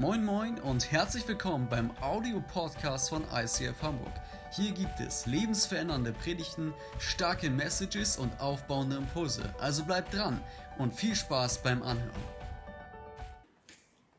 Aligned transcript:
Moin 0.00 0.24
Moin 0.24 0.58
und 0.60 0.90
herzlich 0.90 1.28
willkommen 1.28 1.68
beim 1.68 1.90
Audio-Podcast 2.00 3.10
von 3.10 3.22
ICF 3.34 3.82
Hamburg. 3.82 4.14
Hier 4.50 4.72
gibt 4.72 4.98
es 4.98 5.26
lebensverändernde 5.26 6.14
Predigten, 6.14 6.72
starke 6.98 7.50
Messages 7.50 8.16
und 8.16 8.32
aufbauende 8.40 8.96
Impulse. 8.96 9.54
Also 9.58 9.84
bleibt 9.84 10.14
dran 10.14 10.42
und 10.78 10.94
viel 10.94 11.14
Spaß 11.14 11.62
beim 11.62 11.82
Anhören. 11.82 12.24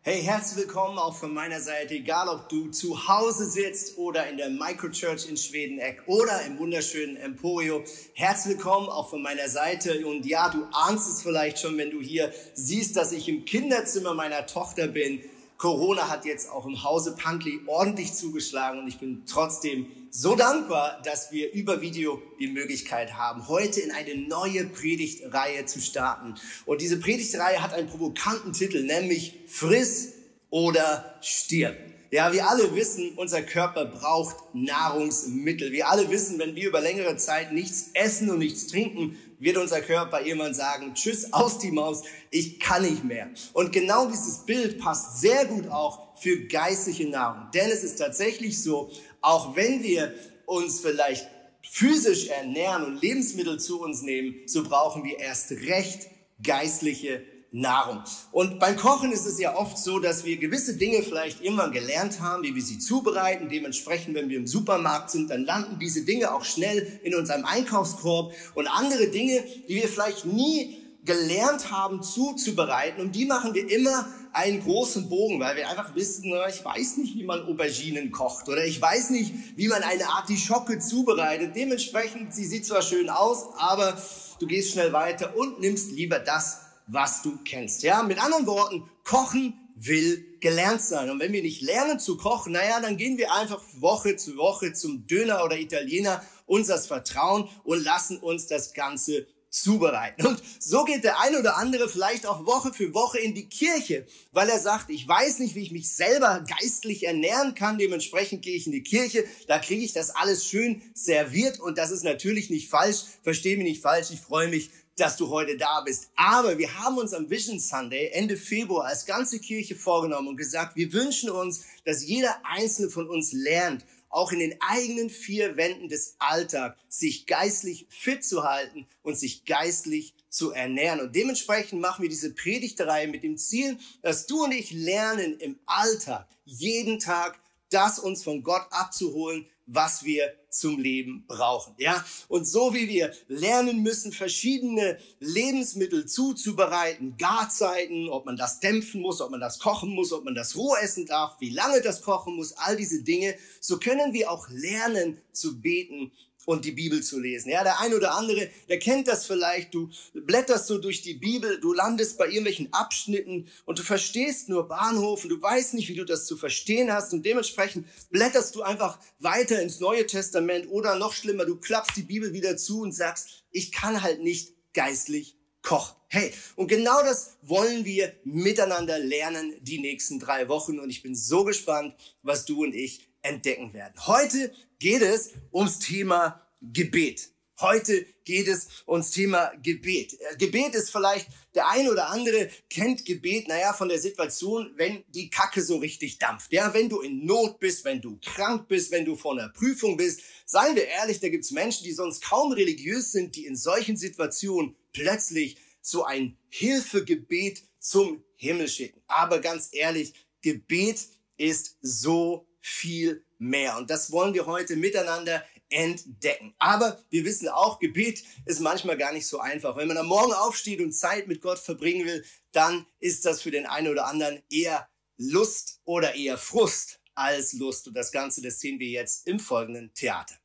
Hey, 0.04 0.21
herzlich 0.21 0.65
willkommen 0.65 0.99
auch 0.99 1.15
von 1.15 1.33
meiner 1.33 1.60
Seite, 1.60 1.96
egal 1.96 2.29
ob 2.29 2.48
du 2.50 2.70
zu 2.70 3.08
Hause 3.08 3.50
sitzt 3.50 3.98
oder 3.98 4.28
in 4.28 4.38
der 4.38 4.52
Microchurch 4.52 5.28
in 5.29 5.38
Schwedeneck 5.38 6.04
oder 6.06 6.46
im 6.46 6.60
wunderschönen 6.60 7.18
Emporio. 7.18 7.84
Herzlich 8.13 8.58
willkommen 8.58 8.88
auch 8.88 9.10
von 9.10 9.24
meiner 9.24 9.50
Seite. 9.50 10.06
Und 10.06 10.28
ja, 10.28 10.50
du 10.50 10.63
ahnst 10.74 11.10
es 11.10 11.24
vielleicht 11.24 11.58
schon, 11.58 11.76
wenn 11.79 11.90
du 11.90 12.02
hier 12.02 12.32
siehst, 12.54 12.96
dass 12.98 13.12
ich 13.12 13.28
im 13.28 13.46
Kinderzimmer 13.46 14.13
meiner 14.13 14.46
Tochter 14.46 14.88
bin. 14.88 15.24
Corona 15.62 16.09
hat 16.09 16.25
jetzt 16.25 16.49
auch 16.49 16.66
im 16.66 16.84
Hause 16.84 17.16
Pantli 17.16 17.59
ordentlich 17.67 18.13
zugeschlagen 18.13 18.79
und 18.79 18.88
ich 18.88 18.97
bin 18.97 19.21
trotzdem 19.27 19.85
so 20.09 20.35
dankbar, 20.35 20.99
dass 21.05 21.31
wir 21.31 21.53
über 21.53 21.81
Video 21.81 22.19
die 22.39 22.47
Möglichkeit 22.47 23.13
haben, 23.13 23.47
heute 23.47 23.79
in 23.79 23.91
eine 23.91 24.16
neue 24.16 24.66
Predigtreihe 24.66 25.67
zu 25.67 25.79
starten. 25.79 26.33
Und 26.66 26.81
diese 26.81 26.99
Predigtreihe 26.99 27.61
hat 27.61 27.75
einen 27.75 27.88
provokanten 27.88 28.53
Titel, 28.53 28.81
nämlich 28.81 29.35
Friss 29.45 30.13
oder 30.49 31.19
stirb. 31.21 31.77
Ja, 32.09 32.33
wir 32.33 32.49
alle 32.49 32.75
wissen, 32.75 33.11
unser 33.16 33.43
Körper 33.43 33.85
braucht 33.85 34.55
Nahrungsmittel. 34.55 35.71
Wir 35.71 35.89
alle 35.89 36.09
wissen, 36.09 36.39
wenn 36.39 36.55
wir 36.55 36.69
über 36.69 36.81
längere 36.81 37.17
Zeit 37.17 37.53
nichts 37.53 37.91
essen 37.93 38.31
und 38.31 38.39
nichts 38.39 38.66
trinken, 38.66 39.16
wird 39.41 39.58
unser 39.58 39.81
Körper 39.81 40.22
irgendwann 40.22 40.54
sagen, 40.54 40.94
tschüss, 40.94 41.34
aus 41.34 41.58
die 41.58 41.72
Maus, 41.72 42.04
ich 42.30 42.59
kann 42.59 42.84
nicht 42.84 43.04
mehr. 43.04 43.30
Und 43.54 43.73
genau 43.73 44.08
dieses 44.08 44.45
Bild 44.45 44.80
passt 44.80 45.20
sehr 45.20 45.45
gut 45.45 45.67
auch 45.67 46.16
für 46.16 46.45
geistliche 46.45 47.09
Nahrung. 47.09 47.50
Denn 47.54 47.70
es 47.70 47.84
ist 47.84 47.98
tatsächlich 47.98 48.62
so, 48.62 48.91
auch 49.20 49.56
wenn 49.56 49.81
wir 49.81 50.14
uns 50.45 50.80
vielleicht 50.80 51.28
physisch 51.64 52.28
ernähren 52.28 52.86
und 52.86 53.02
Lebensmittel 53.02 53.59
zu 53.59 53.81
uns 53.81 54.03
nehmen, 54.03 54.36
so 54.45 54.64
brauchen 54.64 55.03
wir 55.03 55.20
erst 55.20 55.52
recht 55.52 56.08
geistliche 56.44 57.23
Nahrung. 57.52 58.02
Und 58.31 58.59
beim 58.59 58.77
Kochen 58.77 59.11
ist 59.11 59.25
es 59.25 59.38
ja 59.38 59.55
oft 59.55 59.77
so, 59.77 59.99
dass 59.99 60.23
wir 60.23 60.38
gewisse 60.38 60.77
Dinge 60.77 61.03
vielleicht 61.03 61.41
irgendwann 61.41 61.73
gelernt 61.73 62.21
haben, 62.21 62.43
wie 62.43 62.55
wir 62.55 62.61
sie 62.61 62.80
zubereiten. 62.80 63.49
Dementsprechend, 63.49 64.16
wenn 64.16 64.30
wir 64.30 64.38
im 64.38 64.47
Supermarkt 64.47 65.11
sind, 65.11 65.30
dann 65.30 65.43
landen 65.43 65.77
diese 65.77 66.05
Dinge 66.05 66.33
auch 66.33 66.45
schnell 66.45 66.99
in 67.03 67.13
unserem 67.13 67.43
Einkaufskorb. 67.43 68.33
Und 68.55 68.67
andere 68.67 69.08
Dinge, 69.08 69.43
die 69.67 69.75
wir 69.75 69.89
vielleicht 69.89 70.25
nie 70.25 70.77
gelernt 71.03 71.71
haben 71.71 72.02
zuzubereiten, 72.03 73.02
und 73.02 73.16
die 73.16 73.25
machen 73.25 73.53
wir 73.53 73.69
immer 73.69 74.08
einen 74.33 74.63
großen 74.63 75.09
Bogen, 75.09 75.41
weil 75.41 75.58
wir 75.58 75.69
einfach 75.69 75.93
wissen, 75.93 76.31
ich 76.47 76.63
weiß 76.63 76.97
nicht, 76.97 77.15
wie 77.15 77.23
man 77.23 77.41
Auberginen 77.41 78.11
kocht 78.11 78.47
oder 78.47 78.63
ich 78.63 78.81
weiß 78.81 79.09
nicht, 79.09 79.33
wie 79.58 79.67
man 79.67 79.83
eine 79.83 80.08
Artischocke 80.08 80.80
zubereitet. 80.80 81.53
Dementsprechend, 81.55 82.33
sie 82.33 82.45
sieht 82.45 82.65
zwar 82.65 82.81
schön 82.81 83.09
aus, 83.09 83.47
aber 83.58 84.02
du 84.39 84.47
gehst 84.47 84.71
schnell 84.71 84.93
weiter 84.93 85.36
und 85.36 85.59
nimmst 85.59 85.91
lieber 85.91 86.19
das, 86.19 86.61
was 86.92 87.22
du 87.22 87.38
kennst. 87.44 87.84
Ja, 87.84 88.03
mit 88.03 88.22
anderen 88.22 88.45
Worten, 88.45 88.89
kochen 89.03 89.53
will 89.75 90.38
gelernt 90.42 90.81
sein. 90.81 91.09
Und 91.09 91.20
wenn 91.20 91.31
wir 91.31 91.42
nicht 91.42 91.61
lernen 91.61 92.00
zu 92.00 92.17
kochen, 92.17 92.53
naja, 92.53 92.80
dann 92.81 92.98
gehen 92.98 93.17
wir 93.17 93.33
einfach 93.33 93.61
Woche 93.80 94.16
zu 94.16 94.38
Woche 94.38 94.73
zum 94.73 95.08
Döner 95.08 95.44
oder 95.44 95.58
Italiener 95.58 96.23
unseres 96.45 96.88
Vertrauen 96.88 97.48
und 97.64 97.83
lassen 97.83 98.17
uns 98.17 98.48
das 98.48 98.73
Ganze 98.73 99.28
zubereiten. 99.52 100.25
Und 100.25 100.42
so 100.59 100.86
geht 100.86 101.03
der 101.03 101.20
ein 101.20 101.36
oder 101.36 101.58
andere 101.58 101.89
vielleicht 101.89 102.25
auch 102.25 102.45
Woche 102.45 102.73
für 102.73 102.94
Woche 102.94 103.20
in 103.20 103.36
die 103.36 103.50
Kirche, 103.50 104.08
weil 104.31 104.48
er 104.48 104.59
sagt, 104.59 104.89
ich 104.89 105.05
weiß 105.05 105.39
nicht, 105.39 105.55
wie 105.55 105.64
ich 105.64 105.72
mich 105.72 105.94
selber 105.94 106.44
geistlich 106.48 107.05
ernähren 107.05 107.53
kann, 107.53 107.78
dementsprechend 107.78 108.44
gehe 108.44 108.55
ich 108.55 108.66
in 108.66 108.72
die 108.72 108.83
Kirche, 108.83 109.26
da 109.48 109.59
kriege 109.59 109.83
ich 109.83 109.92
das 109.92 110.09
alles 110.11 110.45
schön 110.45 110.81
serviert 110.94 111.59
und 111.59 111.78
das 111.78 111.92
ist 111.92 112.03
natürlich 112.03 112.50
nicht 112.50 112.70
falsch, 112.70 113.03
verstehe 113.23 113.58
mich 113.58 113.67
nicht 113.67 113.82
falsch, 113.82 114.08
ich 114.11 114.21
freue 114.21 114.48
mich, 114.48 114.70
dass 115.02 115.17
du 115.17 115.30
heute 115.30 115.58
da 115.58 115.82
bist. 115.82 116.12
Aber 116.16 116.60
wir 116.60 116.78
haben 116.78 117.00
uns 117.00 117.12
am 117.16 117.28
Vision 117.28 117.60
Sunday 117.60 118.12
Ende 118.14 118.38
Februar 118.38 118.86
als 118.86 119.08
ganze 119.08 119.39
Kirche 119.39 119.76
vorgenommen 119.76 120.28
und 120.28 120.38
gesagt, 120.38 120.76
wir 120.76 120.94
wünschen 120.94 121.32
uns, 121.32 121.66
dass 121.86 122.06
jeder 122.06 122.39
einzelne 122.44 122.92
von 122.92 123.10
uns 123.10 123.34
lernt, 123.34 123.84
auch 124.10 124.32
in 124.32 124.38
den 124.38 124.62
eigenen 124.62 125.10
vier 125.10 125.58
Wänden 125.58 125.89
des 125.89 126.17
Alltags 126.20 126.78
sich 126.88 127.26
geistlich 127.26 127.88
fit 127.89 128.24
zu 128.24 128.44
halten 128.44 128.86
und 129.02 129.18
sich 129.18 129.46
geistlich 129.46 130.14
zu 130.30 130.52
ernähren. 130.52 131.00
Und 131.00 131.16
dementsprechend 131.16 131.82
machen 131.82 132.04
wir 132.04 132.10
diese 132.10 132.36
Predigterei 132.36 133.08
mit 133.08 133.24
dem 133.24 133.38
Ziel, 133.38 133.80
dass 134.04 134.28
du 134.28 134.44
und 134.44 134.52
ich 134.52 134.70
lernen 134.70 135.40
im 135.40 135.58
Alltag, 135.66 136.28
jeden 136.46 137.00
Tag, 137.00 137.40
das 137.72 137.98
uns 137.98 138.24
von 138.24 138.44
Gott 138.44 138.68
abzuholen, 138.70 139.48
was 139.74 140.04
wir 140.04 140.34
zum 140.50 140.80
Leben 140.80 141.26
brauchen. 141.28 141.74
Ja, 141.78 142.04
und 142.28 142.46
so 142.46 142.74
wie 142.74 142.90
wir 142.90 143.14
lernen 143.28 143.82
müssen, 143.82 144.12
verschiedene 144.12 144.98
Lebensmittel 145.20 146.06
zuzubereiten, 146.06 147.16
Garzeiten, 147.18 148.09
ob 148.09 148.26
man 148.26 148.36
das 148.36 148.59
dämpfen 148.59 149.02
muss, 149.02 149.22
ob 149.22 149.32
man 149.32 149.40
das 149.40 149.59
kochen 149.59 149.96
muss, 149.96 150.12
ob 150.12 150.26
man 150.26 150.36
das 150.36 150.58
roh 150.58 150.76
essen 150.76 151.06
darf, 151.06 151.38
wie 151.40 151.52
lange 151.52 151.82
das 151.82 152.02
kochen 152.02 152.36
muss, 152.36 152.54
all 152.54 152.76
diese 152.76 153.04
Dinge, 153.04 153.36
so 153.62 153.80
können 153.80 154.14
wir 154.14 154.30
auch 154.30 154.50
lernen 154.50 155.22
zu 155.32 155.62
beten 155.62 156.12
und 156.46 156.66
die 156.66 156.72
Bibel 156.72 157.03
zu 157.03 157.19
lesen. 157.19 157.50
Ja, 157.50 157.63
der 157.63 157.79
ein 157.79 157.94
oder 157.94 158.16
andere, 158.16 158.50
der 158.69 158.79
kennt 158.79 159.07
das 159.07 159.25
vielleicht. 159.25 159.74
Du 159.74 159.90
blätterst 160.13 160.68
so 160.68 160.78
durch 160.78 161.02
die 161.02 161.13
Bibel, 161.13 161.59
du 161.59 161.74
landest 161.74 162.18
bei 162.18 162.28
irgendwelchen 162.28 162.72
Abschnitten 162.74 163.47
und 163.66 163.79
du 163.79 163.84
verstehst 163.84 164.50
nur 164.50 164.68
Bahnhof 164.68 165.24
und 165.24 165.29
du 165.29 165.41
weißt 165.41 165.74
nicht, 165.74 165.90
wie 165.90 165.96
du 165.96 166.06
das 166.06 166.25
zu 166.25 166.38
verstehen 166.38 166.91
hast 166.91 167.13
und 167.13 167.25
dementsprechend 167.25 167.88
blätterst 168.09 168.56
du 168.56 168.63
einfach 168.63 169.00
weiter 169.19 169.62
ins 169.62 169.79
Neue 169.79 170.06
Testament 170.06 170.68
oder 170.69 170.96
noch 170.96 171.13
schlimmer, 171.13 171.46
du 171.46 171.57
klappst 171.57 171.96
die 171.97 172.03
Bibel 172.03 172.34
wieder 172.34 172.58
zu 172.58 172.81
und 172.81 172.94
sagst, 172.94 173.46
ich 173.52 173.72
kann 173.72 174.02
halt 174.02 174.22
nicht 174.22 174.53
geistlich 174.73 175.38
kochen. 175.62 175.96
Hey, 176.08 176.34
und 176.56 176.68
genau 176.68 177.02
das 177.03 177.38
wollen 177.41 177.85
wir 177.85 178.13
miteinander 178.23 179.00
lernen 179.00 179.53
die 179.62 179.79
nächsten 179.79 180.19
drei 180.19 180.50
Wochen 180.50 180.79
und 180.79 180.90
ich 180.90 181.03
bin 181.03 181.16
so 181.16 181.44
gespannt, 181.44 181.96
was 182.22 182.46
du 182.46 182.63
und 182.63 182.75
ich 182.75 183.08
entdecken 183.22 183.73
werden. 183.73 183.94
Heute 184.08 184.52
geht 184.81 185.03
es 185.03 185.30
ums 185.53 185.78
Thema 185.78 186.42
Gebet. 186.59 187.30
Heute 187.59 188.03
geht 188.25 188.47
es 188.47 188.68
ums 188.88 189.12
Thema 189.12 189.53
Gebet. 189.62 190.14
Äh, 190.19 190.38
Gebet 190.38 190.74
ist 190.74 190.90
vielleicht, 190.90 191.28
der 191.53 191.69
ein 191.69 191.88
oder 191.88 192.09
andere 192.09 192.50
kennt 192.68 193.06
Gebet, 193.06 193.47
naja, 193.47 193.74
von 193.74 193.90
der 193.90 194.00
Situation, 194.00 194.72
wenn 194.78 195.03
die 195.09 195.30
Kacke 195.30 195.62
so 195.62 195.78
richtig 195.78 196.18
dampft. 196.18 196.52
Ja, 196.52 196.74
wenn 196.74 196.90
du 196.90 197.02
in 197.02 197.24
Not 197.25 197.59
bist, 197.59 197.86
wenn 197.86 198.02
du 198.02 198.18
krank 198.25 198.68
bist, 198.68 198.90
wenn 198.90 199.06
du 199.06 199.16
vor 199.16 199.34
einer 199.34 199.50
Prüfung 199.50 199.97
bist. 199.97 200.22
Seien 200.47 200.75
wir 200.75 200.88
ehrlich, 200.88 201.20
da 201.20 201.30
gibt's 201.30 201.52
Menschen, 201.52 201.84
die 201.84 201.94
sonst 201.94 202.24
kaum 202.24 202.52
religiös 202.52 203.12
sind, 203.12 203.36
die 203.36 203.46
in 203.46 203.56
solchen 203.56 203.97
Situationen 203.97 204.75
plötzlich 204.94 205.58
so 205.81 206.06
ein 206.06 206.38
Hilfegebet 206.50 207.62
zum 207.78 208.24
Himmel 208.36 208.68
schicken. 208.68 209.00
Aber 209.06 209.41
ganz 209.41 209.70
ehrlich, 209.74 210.14
Gebet 210.41 211.08
ist 211.38 211.78
so 211.84 212.47
viel 212.62 213.26
mehr. 213.38 213.78
Und 213.78 213.90
das 213.90 214.12
wollen 214.12 214.34
wir 214.34 214.46
heute 214.46 214.76
miteinander 214.76 215.44
entdecken. 215.70 216.54
Aber 216.60 217.04
wir 217.10 217.26
wissen 217.26 217.48
auch, 217.48 217.80
Gebet 217.80 218.24
ist 218.46 218.60
manchmal 218.60 218.98
gar 218.98 219.14
nicht 219.14 219.26
so 219.26 219.40
einfach. 219.40 219.76
Wenn 219.76 219.88
man 219.88 219.98
am 219.98 220.08
Morgen 220.08 220.34
aufsteht 220.34 220.80
und 220.82 220.92
Zeit 220.92 221.28
mit 221.28 221.42
Gott 221.42 221.60
verbringen 221.60 222.06
will, 222.06 222.24
dann 222.52 222.86
ist 223.00 223.26
das 223.26 223.42
für 223.42 223.52
den 223.52 223.66
einen 223.66 223.88
oder 223.88 224.06
anderen 224.06 224.44
eher 224.50 224.88
Lust 225.18 225.80
oder 225.86 226.16
eher 226.16 226.38
Frust 226.38 227.00
als 227.16 227.54
Lust. 227.54 227.88
Und 227.88 227.96
das 227.96 228.12
Ganze, 228.12 228.42
das 228.42 228.60
sehen 228.60 228.80
wir 228.80 228.90
jetzt 228.90 229.28
im 229.28 229.40
folgenden 229.40 229.94
Theater. 229.94 230.36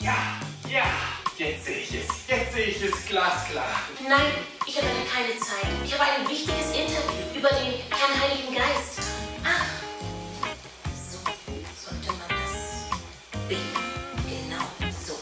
Ja, 0.00 0.40
ja, 0.70 0.86
jetzt. 1.36 1.77
Jetzt 2.28 2.52
sehe 2.52 2.66
ich 2.66 2.82
es 2.82 3.06
glasklar. 3.06 3.64
Nein, 4.06 4.20
ich 4.66 4.76
habe 4.76 4.86
leider 4.86 5.10
keine 5.10 5.40
Zeit. 5.40 5.64
Ich 5.82 5.98
habe 5.98 6.02
ein 6.02 6.28
wichtiges 6.28 6.76
Interview 6.76 7.38
über 7.38 7.48
den 7.48 7.72
Herrn 7.88 8.20
Heiligen 8.20 8.54
Geist. 8.54 9.00
Ah, 9.42 9.64
so 10.94 11.18
sollte 11.88 12.12
man 12.18 12.28
das 12.28 13.48
beten. 13.48 13.62
Genau 14.28 14.62
so. 14.90 15.14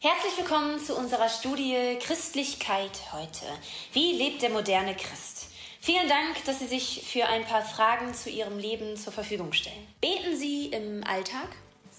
Herzlich 0.00 0.36
willkommen 0.36 0.84
zu 0.84 0.96
unserer 0.96 1.28
Studie 1.28 1.96
Christlichkeit 2.02 3.12
heute. 3.12 3.46
Wie 3.92 4.14
lebt 4.14 4.42
der 4.42 4.50
moderne 4.50 4.96
Christ? 4.96 5.46
Vielen 5.80 6.08
Dank, 6.08 6.44
dass 6.44 6.58
Sie 6.58 6.66
sich 6.66 7.06
für 7.08 7.26
ein 7.26 7.44
paar 7.44 7.62
Fragen 7.62 8.14
zu 8.14 8.30
Ihrem 8.30 8.58
Leben 8.58 8.96
zur 8.96 9.12
Verfügung 9.12 9.52
stellen. 9.52 9.86
Beten 10.00 10.36
Sie 10.36 10.66
im 10.66 11.04
Alltag? 11.04 11.50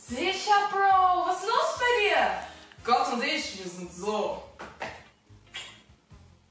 Sicher, 0.10 0.70
Bro. 0.72 1.28
Was 1.28 1.42
ist 1.42 1.48
los 1.48 1.78
bei 1.78 2.02
dir? 2.02 2.44
Gott 2.84 3.14
und 3.14 3.24
ich, 3.24 3.60
wir 3.60 3.70
sind 3.70 3.94
so. 3.94 4.44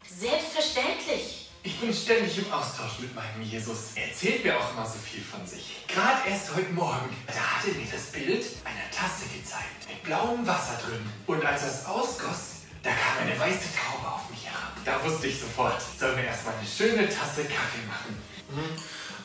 Selbstverständlich. 0.08 1.50
Ich 1.64 1.80
bin 1.80 1.92
ständig 1.92 2.38
im 2.38 2.52
Austausch 2.52 3.00
mit 3.00 3.12
meinem 3.16 3.42
Jesus. 3.42 3.96
Er 3.96 4.10
erzählt 4.10 4.44
mir 4.44 4.56
auch 4.56 4.70
immer 4.72 4.86
so 4.86 4.96
viel 4.98 5.22
von 5.24 5.44
sich. 5.44 5.84
Gerade 5.88 6.30
erst 6.30 6.54
heute 6.54 6.70
Morgen, 6.70 7.16
da 7.26 7.32
hat 7.34 7.66
er 7.66 7.74
mir 7.74 7.90
das 7.90 8.12
Bild 8.12 8.46
einer 8.64 8.90
Tasse 8.92 9.26
gezeigt. 9.36 9.88
Mit 9.88 10.04
blauem 10.04 10.46
Wasser 10.46 10.78
drin. 10.86 11.04
Und 11.26 11.44
als 11.44 11.62
das 11.62 11.86
ausgoss, 11.86 12.62
da 12.84 12.90
kam 12.90 13.26
eine 13.26 13.38
weiße 13.40 13.70
Taube 13.74 14.14
auf 14.14 14.30
mich 14.30 14.46
herab. 14.46 14.72
Da 14.84 15.04
wusste 15.04 15.26
ich 15.26 15.40
sofort, 15.40 15.82
ich 15.92 15.98
soll 15.98 16.14
mir 16.14 16.26
erstmal 16.26 16.54
eine 16.54 16.66
schöne 16.66 17.08
Tasse 17.08 17.42
Kaffee 17.42 17.86
machen. 17.88 18.22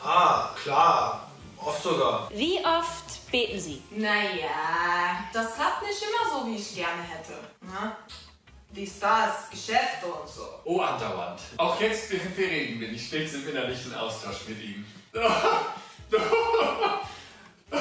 Ah, 0.02 0.50
klar. 0.60 1.30
Oft 1.56 1.82
sogar. 1.82 2.28
Wie 2.34 2.58
oft 2.58 3.03
beten 3.34 3.58
Sie? 3.58 3.82
Naja, 3.90 5.26
das 5.32 5.54
klappt 5.56 5.82
nicht 5.82 6.00
immer 6.00 6.30
so, 6.30 6.46
wie 6.46 6.54
ich 6.54 6.76
gerne 6.76 7.02
hätte. 7.02 7.32
Ne? 7.62 7.96
Dies, 8.70 9.00
das, 9.00 9.50
Geschäfte 9.50 10.06
und 10.06 10.28
so. 10.28 10.42
Oh, 10.64 10.80
andauernd. 10.80 11.40
Auch 11.56 11.80
jetzt, 11.80 12.12
während 12.12 12.36
wir 12.36 12.46
reden, 12.48 12.78
bin 12.78 12.94
ich 12.94 13.08
stets 13.08 13.34
im 13.34 13.48
innerlichen 13.48 13.92
Austausch 13.94 14.48
mit 14.48 14.62
ihm. 14.62 14.84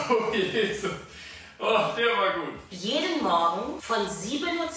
Oh, 0.10 0.34
Jesus. 0.34 0.90
Oh, 1.60 1.66
der 1.96 2.08
war 2.08 2.34
gut. 2.34 2.54
Jeden 2.70 3.24
Morgen 3.24 3.80
von 3.80 3.98
7.20 4.00 4.48
Uhr 4.50 4.70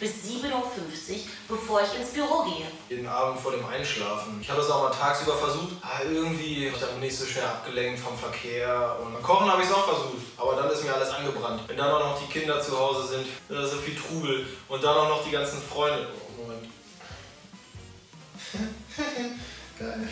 bis 0.00 0.10
7.50 0.24 0.50
Uhr, 0.52 1.20
bevor 1.48 1.80
ich 1.82 2.00
ins 2.00 2.10
Büro 2.10 2.42
gehe. 2.42 2.66
Jeden 2.88 3.06
Abend 3.06 3.38
vor 3.40 3.52
dem 3.52 3.64
Einschlafen. 3.66 4.38
Ich 4.40 4.50
habe 4.50 4.60
es 4.60 4.70
auch 4.70 4.82
mal 4.88 4.90
tagsüber 4.90 5.36
versucht. 5.36 5.74
Ah, 5.82 6.00
irgendwie 6.02 6.64
bin 6.64 6.74
ich 6.74 6.80
dann 6.80 6.98
nicht 6.98 7.16
so 7.16 7.24
schnell 7.24 7.44
abgelenkt 7.44 8.00
vom 8.00 8.16
Verkehr. 8.18 8.96
Und 9.00 9.12
beim 9.12 9.22
Kochen 9.22 9.50
habe 9.50 9.62
ich 9.62 9.68
es 9.68 9.74
auch 9.74 9.84
versucht. 9.86 10.24
Aber 10.36 10.56
dann 10.56 10.70
ist 10.70 10.82
mir 10.82 10.92
alles 10.92 11.10
angebrannt. 11.10 11.62
Wenn 11.68 11.76
dann 11.76 11.90
auch 11.90 12.00
noch 12.00 12.20
die 12.20 12.32
Kinder 12.32 12.60
zu 12.60 12.76
Hause 12.78 13.06
sind, 13.06 13.26
da 13.48 13.62
ist 13.62 13.70
so 13.72 13.76
viel 13.76 13.94
Trubel. 13.94 14.46
Und 14.68 14.82
dann 14.82 14.96
auch 14.96 15.08
noch 15.08 15.24
die 15.24 15.30
ganzen 15.30 15.62
Freunde. 15.62 16.08
Oh, 16.36 16.42
Moment. 16.42 16.68
Geil. 19.78 20.08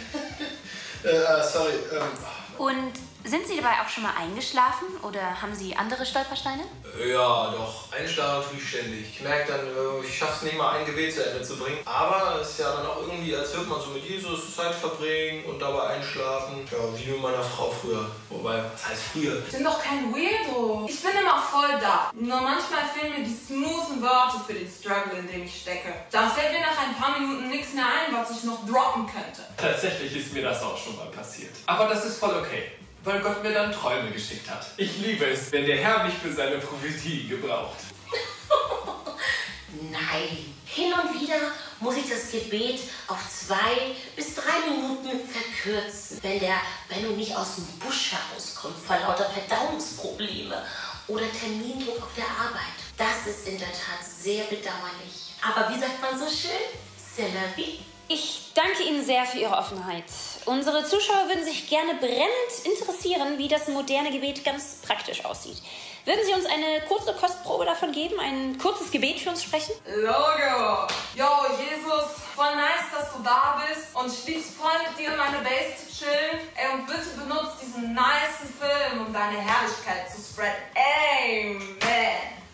äh, 1.02 1.42
sorry. 1.42 1.72
Ähm, 1.92 2.58
Und 2.58 2.92
sind 3.26 3.46
Sie 3.46 3.56
dabei 3.56 3.82
auch 3.84 3.88
schon 3.88 4.04
mal 4.04 4.14
eingeschlafen 4.18 4.86
oder 5.02 5.42
haben 5.42 5.54
Sie 5.54 5.76
andere 5.76 6.06
Stolpersteine? 6.06 6.62
Ja, 7.04 7.50
doch. 7.50 7.92
Einschlafen 7.92 8.50
tue 8.50 8.58
ich 8.58 8.68
ständig. 8.68 9.06
Ich 9.14 9.20
merke 9.20 9.52
dann, 9.52 9.66
äh, 9.66 10.06
ich 10.06 10.16
schaffe 10.16 10.34
es 10.36 10.42
nicht 10.42 10.56
mal, 10.56 10.78
ein 10.78 10.86
Gebet 10.86 11.14
zu 11.14 11.28
Ende 11.28 11.42
zu 11.42 11.56
bringen. 11.58 11.78
Aber 11.84 12.38
es 12.40 12.50
ist 12.50 12.60
ja 12.60 12.72
dann 12.72 12.86
auch 12.86 13.00
irgendwie, 13.00 13.34
als 13.34 13.52
würde 13.54 13.68
man 13.68 13.80
so 13.80 13.90
mit 13.90 14.04
Jesus 14.04 14.54
Zeit 14.54 14.74
verbringen 14.74 15.44
und 15.44 15.58
dabei 15.58 15.88
einschlafen. 15.88 16.66
Ja, 16.70 16.78
wie 16.96 17.10
mit 17.10 17.20
meiner 17.20 17.42
Frau 17.42 17.70
früher. 17.70 18.08
Wobei, 18.30 18.62
was 18.72 18.88
heißt 18.88 19.02
früher? 19.12 19.42
Ich 19.46 19.52
bin 19.52 19.64
doch 19.64 19.82
kein 19.82 20.12
Weirdo. 20.12 20.86
Ich 20.88 21.02
bin 21.02 21.12
immer 21.20 21.42
voll 21.42 21.78
da. 21.80 22.10
Nur 22.14 22.40
manchmal 22.40 22.82
fehlen 22.94 23.12
mir 23.18 23.24
die 23.26 23.34
smoothen 23.34 24.00
Worte 24.00 24.38
für 24.46 24.54
den 24.54 24.70
Struggle, 24.70 25.18
in 25.18 25.26
dem 25.26 25.44
ich 25.44 25.62
stecke. 25.62 25.92
Da 26.10 26.28
fällt 26.28 26.52
mir 26.52 26.60
nach 26.60 26.78
ein 26.78 26.94
paar 26.94 27.18
Minuten 27.18 27.48
nichts 27.48 27.74
mehr 27.74 27.86
ein, 27.86 28.14
was 28.14 28.30
ich 28.30 28.44
noch 28.44 28.64
droppen 28.66 29.06
könnte. 29.06 29.42
Tatsächlich 29.56 30.16
ist 30.16 30.32
mir 30.32 30.42
das 30.42 30.62
auch 30.62 30.76
schon 30.76 30.96
mal 30.96 31.06
passiert. 31.06 31.54
Aber 31.66 31.88
das 31.88 32.04
ist 32.04 32.18
voll 32.18 32.34
okay, 32.36 32.72
weil 33.06 33.20
Gott 33.20 33.42
mir 33.42 33.52
dann 33.52 33.72
Träume 33.72 34.10
geschickt 34.10 34.50
hat. 34.50 34.66
Ich 34.76 34.98
liebe 34.98 35.26
es, 35.26 35.52
wenn 35.52 35.64
der 35.64 35.76
Herr 35.76 36.04
mich 36.04 36.14
für 36.14 36.32
seine 36.32 36.58
Prophetie 36.58 37.28
gebraucht. 37.28 37.78
Nein. 39.90 40.52
Hin 40.66 40.92
und 40.92 41.18
wieder 41.18 41.36
muss 41.80 41.96
ich 41.96 42.10
das 42.10 42.30
Gebet 42.30 42.80
auf 43.08 43.18
zwei 43.30 43.94
bis 44.14 44.34
drei 44.34 44.68
Minuten 44.68 45.26
verkürzen, 45.26 46.18
wenn 46.20 46.38
der 46.40 46.56
Benno 46.88 47.12
nicht 47.16 47.34
aus 47.34 47.54
dem 47.54 47.64
Busch 47.78 48.12
herauskommt 48.12 48.76
vor 48.84 48.98
lauter 48.98 49.30
Verdauungsprobleme 49.30 50.62
oder 51.08 51.24
Termindruck 51.32 52.02
auf 52.02 52.14
der 52.14 52.26
Arbeit. 52.26 52.76
Das 52.98 53.26
ist 53.26 53.48
in 53.48 53.58
der 53.58 53.68
Tat 53.68 54.04
sehr 54.04 54.44
bedauerlich. 54.44 55.34
Aber 55.40 55.72
wie 55.72 55.78
sagt 55.78 56.02
man 56.02 56.18
so 56.18 56.26
schön? 56.26 56.50
C'est 56.98 57.32
la 57.32 57.56
vie. 57.56 57.78
Ich 58.08 58.52
danke 58.54 58.82
Ihnen 58.82 59.04
sehr 59.04 59.24
für 59.24 59.38
Ihre 59.38 59.56
Offenheit. 59.56 60.04
Unsere 60.46 60.84
Zuschauer 60.84 61.26
würden 61.26 61.44
sich 61.44 61.68
gerne 61.68 61.94
brennend 61.96 62.52
interessieren, 62.62 63.36
wie 63.36 63.48
das 63.48 63.66
moderne 63.66 64.12
Gebet 64.12 64.44
ganz 64.44 64.76
praktisch 64.86 65.24
aussieht. 65.24 65.60
Würden 66.04 66.20
Sie 66.24 66.32
uns 66.34 66.46
eine 66.46 66.82
kurze 66.86 67.12
Kostprobe 67.14 67.64
davon 67.64 67.90
geben, 67.90 68.20
ein 68.20 68.56
kurzes 68.56 68.92
Gebet 68.92 69.18
für 69.18 69.30
uns 69.30 69.42
sprechen? 69.42 69.74
Logo. 69.84 70.86
Yo, 71.16 71.26
Jesus, 71.58 72.22
voll 72.36 72.54
nice, 72.54 72.86
dass 72.96 73.12
du 73.12 73.24
da 73.24 73.60
bist 73.66 73.88
und 73.92 74.06
ich 74.06 74.26
lieb's 74.26 74.50
voll 74.50 74.78
mit 74.88 74.96
dir 74.96 75.10
in 75.10 75.16
meine 75.18 75.38
Base 75.38 75.84
zu 75.84 76.04
chillen. 76.04 76.38
Ey, 76.54 76.74
und 76.74 76.86
bitte 76.86 77.08
benutzt 77.18 77.56
diesen 77.60 77.92
nicen 77.92 78.54
Film, 78.56 79.04
um 79.04 79.12
deine 79.12 79.38
Herrlichkeit 79.38 80.08
zu 80.14 80.22
spreaden. 80.22 80.62
Amen. 80.76 81.76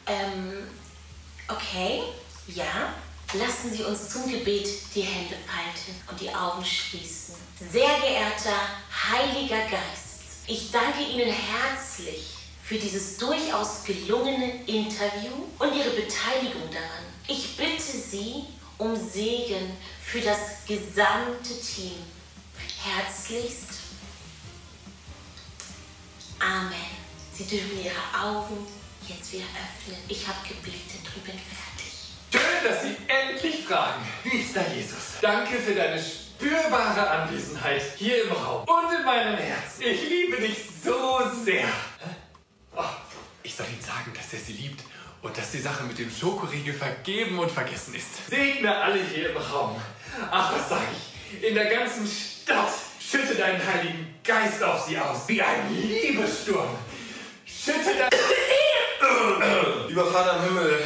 Ähm, 0.07 0.71
okay, 1.47 2.05
ja. 2.47 2.95
Lassen 3.35 3.71
Sie 3.71 3.83
uns 3.83 4.11
zum 4.11 4.31
Gebet 4.31 4.69
die 4.95 5.01
Hände 5.01 5.35
falten 5.47 5.99
und 6.11 6.21
die 6.21 6.29
Augen 6.29 6.63
schließen. 6.63 7.22
Sehr 7.71 8.01
geehrter 8.01 8.59
Heiliger 9.11 9.63
Geist, 9.65 10.23
ich 10.47 10.71
danke 10.71 11.03
Ihnen 11.03 11.33
herzlich 11.33 12.25
für 12.63 12.77
dieses 12.77 13.19
durchaus 13.19 13.85
gelungene 13.85 14.65
Interview 14.67 15.33
und 15.59 15.75
Ihre 15.75 15.91
Beteiligung 15.91 16.69
daran. 16.71 17.05
Ich 17.29 17.57
bitte 17.57 17.83
Sie 17.83 18.45
um 18.79 18.97
Segen 18.97 19.77
für 20.03 20.21
das 20.21 20.65
gesamte 20.67 21.61
Team. 21.61 22.03
Herzlichst. 22.83 23.69
Amen. 26.41 26.73
Sie 27.33 27.45
dürfen 27.45 27.85
Ihre 27.85 28.25
Augen 28.25 28.67
jetzt 29.07 29.33
wieder 29.33 29.45
öffnen. 29.45 30.03
Ich 30.09 30.27
habe 30.27 30.39
gebetet 30.49 31.01
und 31.15 31.25
bin 31.25 31.39
fertig. 31.39 31.93
Schön, 32.33 32.71
dass 32.71 32.83
Sie 32.83 32.97
endlich 33.07 33.65
fragen. 33.65 34.05
Liebster 34.25 34.75
Jesus, 34.75 35.21
danke 35.21 35.59
für 35.59 35.75
deine 35.75 36.03
spürbare 36.43 37.09
Anwesenheit 37.09 37.83
hier 37.97 38.25
im 38.25 38.33
Raum 38.33 38.65
und 38.65 38.99
in 38.99 39.05
meinem 39.05 39.37
Herzen. 39.37 39.83
Ich 39.83 40.09
liebe 40.09 40.37
dich 40.39 40.57
so 40.85 41.21
sehr. 41.45 41.67
Hä? 41.67 42.17
Oh, 42.77 42.83
ich 43.45 43.55
soll 43.55 43.67
ihm 43.67 43.81
sagen, 43.81 44.13
dass 44.13 44.33
er 44.33 44.41
sie 44.41 44.55
liebt 44.55 44.83
und 45.23 45.39
dass 45.39 45.53
die 45.53 45.61
Sache 45.61 45.85
mit 45.85 45.99
dem 45.99 46.11
Schokoriegel 46.11 46.75
vergeben 46.75 47.39
und 47.39 47.51
vergessen 47.51 47.95
ist. 47.95 48.29
Segne 48.29 48.75
alle 48.75 48.99
hier 49.05 49.31
im 49.31 49.37
Raum. 49.37 49.81
Ach, 50.33 50.53
was 50.53 50.69
sag 50.69 50.81
ich? 50.91 51.45
In 51.45 51.55
der 51.55 51.67
ganzen 51.67 52.07
Stadt 52.09 52.73
schütte 52.99 53.37
deinen 53.37 53.65
Heiligen 53.65 54.15
Geist 54.25 54.63
auf 54.65 54.85
sie 54.85 54.99
aus, 54.99 55.29
wie 55.29 55.41
ein 55.41 55.73
Liebessturm. 55.73 56.77
Schütte 57.47 57.95
dein... 57.97 58.11
Lieber 59.89 60.07
Vater 60.07 60.39
im 60.39 60.45
Himmel, 60.45 60.83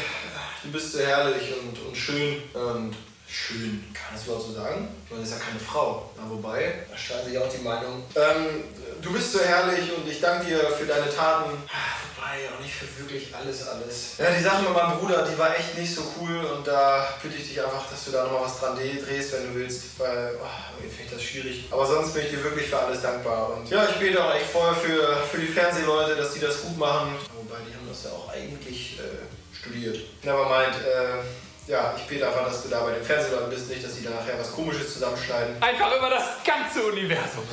du 0.65 0.73
bist 0.73 0.93
so 0.93 0.99
herrlich 1.01 1.55
und, 1.59 1.79
und 1.87 1.97
schön. 1.97 2.43
Und 2.53 2.95
schön, 3.29 3.85
kann 3.93 4.07
man 4.07 4.15
das 4.15 4.25
überhaupt 4.25 4.47
so 4.47 4.53
sagen? 4.53 4.89
Das 5.11 5.19
ist 5.21 5.31
ja 5.33 5.39
keine 5.39 5.61
Frau. 5.61 6.11
Na, 6.17 6.23
wobei, 6.29 6.87
da 6.91 6.97
streiten 6.97 7.29
sich 7.29 7.39
auch 7.39 7.49
die 7.49 7.63
Meinungen. 7.63 8.05
Ähm, 8.15 8.65
du 9.03 9.13
bist 9.13 9.33
so 9.33 9.41
herrlich 9.41 9.93
und 9.97 10.09
ich 10.09 10.21
danke 10.21 10.47
dir 10.47 10.61
für 10.71 10.87
deine 10.87 11.15
Taten. 11.15 11.51
Ah, 11.69 11.97
Wobei, 12.27 12.55
auch 12.55 12.61
nicht 12.61 12.75
für 12.75 12.87
wirklich 12.99 13.35
alles, 13.35 13.69
alles. 13.69 14.19
Ja, 14.19 14.31
die 14.31 14.43
Sache 14.43 14.63
mit 14.63 14.73
meinem 14.73 14.99
Bruder, 14.99 15.27
die 15.31 15.39
war 15.39 15.57
echt 15.57 15.79
nicht 15.79 15.95
so 15.95 16.03
cool 16.19 16.45
und 16.45 16.67
da 16.67 17.09
bitte 17.23 17.37
ich 17.37 17.49
dich 17.49 17.63
einfach, 17.63 17.89
dass 17.89 18.05
du 18.05 18.11
da 18.11 18.25
nochmal 18.25 18.43
was 18.43 18.59
dran 18.59 18.77
drehst, 18.77 19.33
wenn 19.33 19.47
du 19.47 19.55
willst, 19.55 19.99
weil 19.99 20.37
oh, 20.43 20.47
irgendwie 20.77 20.97
finde 20.97 21.05
ich 21.05 21.11
das 21.13 21.23
schwierig. 21.23 21.65
Aber 21.71 21.87
sonst 21.87 22.15
bin 22.15 22.25
ich 22.25 22.31
dir 22.31 22.43
wirklich 22.43 22.67
für 22.67 22.79
alles 22.79 23.01
dankbar. 23.01 23.55
Und 23.55 23.71
ja, 23.71 23.89
ich 23.89 23.97
bete 23.97 24.23
auch 24.23 24.35
echt 24.35 24.47
vorher 24.47 24.75
für, 24.75 25.17
für 25.31 25.39
die 25.39 25.47
Fernsehleute, 25.47 26.17
dass 26.17 26.33
die 26.35 26.41
das 26.41 26.63
gut 26.63 26.77
machen. 26.77 27.15
Wobei, 27.35 27.59
die 27.69 27.75
haben 27.75 27.89
das 27.89 28.05
ja 28.05 28.11
auch 28.11 28.29
eigentlich 28.29 28.99
äh, 28.99 29.57
studiert. 29.57 29.99
Nevermind, 30.23 30.75
äh, 30.77 31.23
ja, 31.67 31.97
ich 31.97 32.05
bete 32.05 32.27
einfach, 32.27 32.45
dass 32.45 32.63
du 32.63 32.69
da 32.69 32.85
bei 32.85 32.93
den 32.93 33.03
Fernsehleuten 33.03 33.51
bist, 33.51 33.69
nicht, 33.69 33.85
dass 33.85 33.97
sie 33.97 34.05
da 34.05 34.11
nachher 34.11 34.39
was 34.39 34.53
Komisches 34.53 34.95
zusammenschneiden. 34.95 35.61
Einfach 35.61 35.97
über 35.97 36.11
das 36.11 36.25
ganze 36.45 36.85
Universum. 36.85 37.45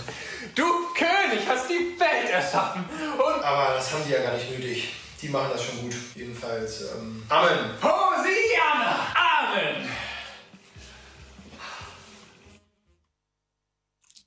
Du 0.53 0.63
König 0.93 1.47
hast 1.47 1.67
die 1.69 1.99
Welt 1.99 2.29
erschaffen 2.29 2.85
und 3.13 3.43
Aber 3.43 3.73
das 3.75 3.91
haben 3.91 4.03
die 4.05 4.11
ja 4.11 4.21
gar 4.21 4.35
nicht 4.35 4.51
nötig. 4.51 4.93
Die 5.21 5.29
machen 5.29 5.49
das 5.53 5.63
schon 5.63 5.81
gut. 5.81 5.95
Jedenfalls, 6.15 6.81
ähm, 6.81 7.23
Amen. 7.29 7.71
Hosianna! 7.81 9.13
Amen! 9.15 9.89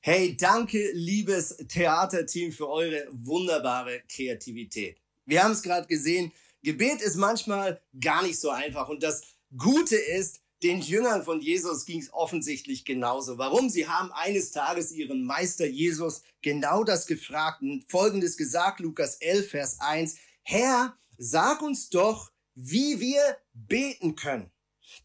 Hey, 0.00 0.36
danke, 0.36 0.90
liebes 0.94 1.56
Theaterteam, 1.68 2.50
für 2.50 2.68
eure 2.68 3.06
wunderbare 3.10 4.02
Kreativität. 4.08 4.98
Wir 5.26 5.42
haben 5.42 5.52
es 5.52 5.62
gerade 5.62 5.86
gesehen, 5.86 6.32
Gebet 6.62 7.00
ist 7.02 7.16
manchmal 7.16 7.80
gar 8.00 8.22
nicht 8.22 8.40
so 8.40 8.50
einfach. 8.50 8.88
Und 8.88 9.02
das 9.02 9.22
Gute 9.56 9.96
ist, 9.96 10.40
den 10.62 10.80
Jüngern 10.80 11.22
von 11.22 11.40
Jesus 11.40 11.84
ging 11.84 12.00
es 12.00 12.12
offensichtlich 12.12 12.84
genauso. 12.84 13.38
Warum? 13.38 13.68
Sie 13.68 13.88
haben 13.88 14.10
eines 14.12 14.50
Tages 14.50 14.90
ihren 14.90 15.24
Meister 15.24 15.66
Jesus 15.66 16.22
genau 16.42 16.82
das 16.82 17.06
gefragt 17.06 17.62
und 17.62 17.84
folgendes 17.90 18.36
gesagt, 18.36 18.80
Lukas 18.80 19.16
11, 19.16 19.50
Vers 19.50 19.80
1. 19.80 20.16
Herr, 20.42 20.96
sag 21.18 21.60
uns 21.62 21.90
doch, 21.90 22.32
wie 22.54 23.00
wir 23.00 23.20
beten 23.52 24.16
können. 24.16 24.50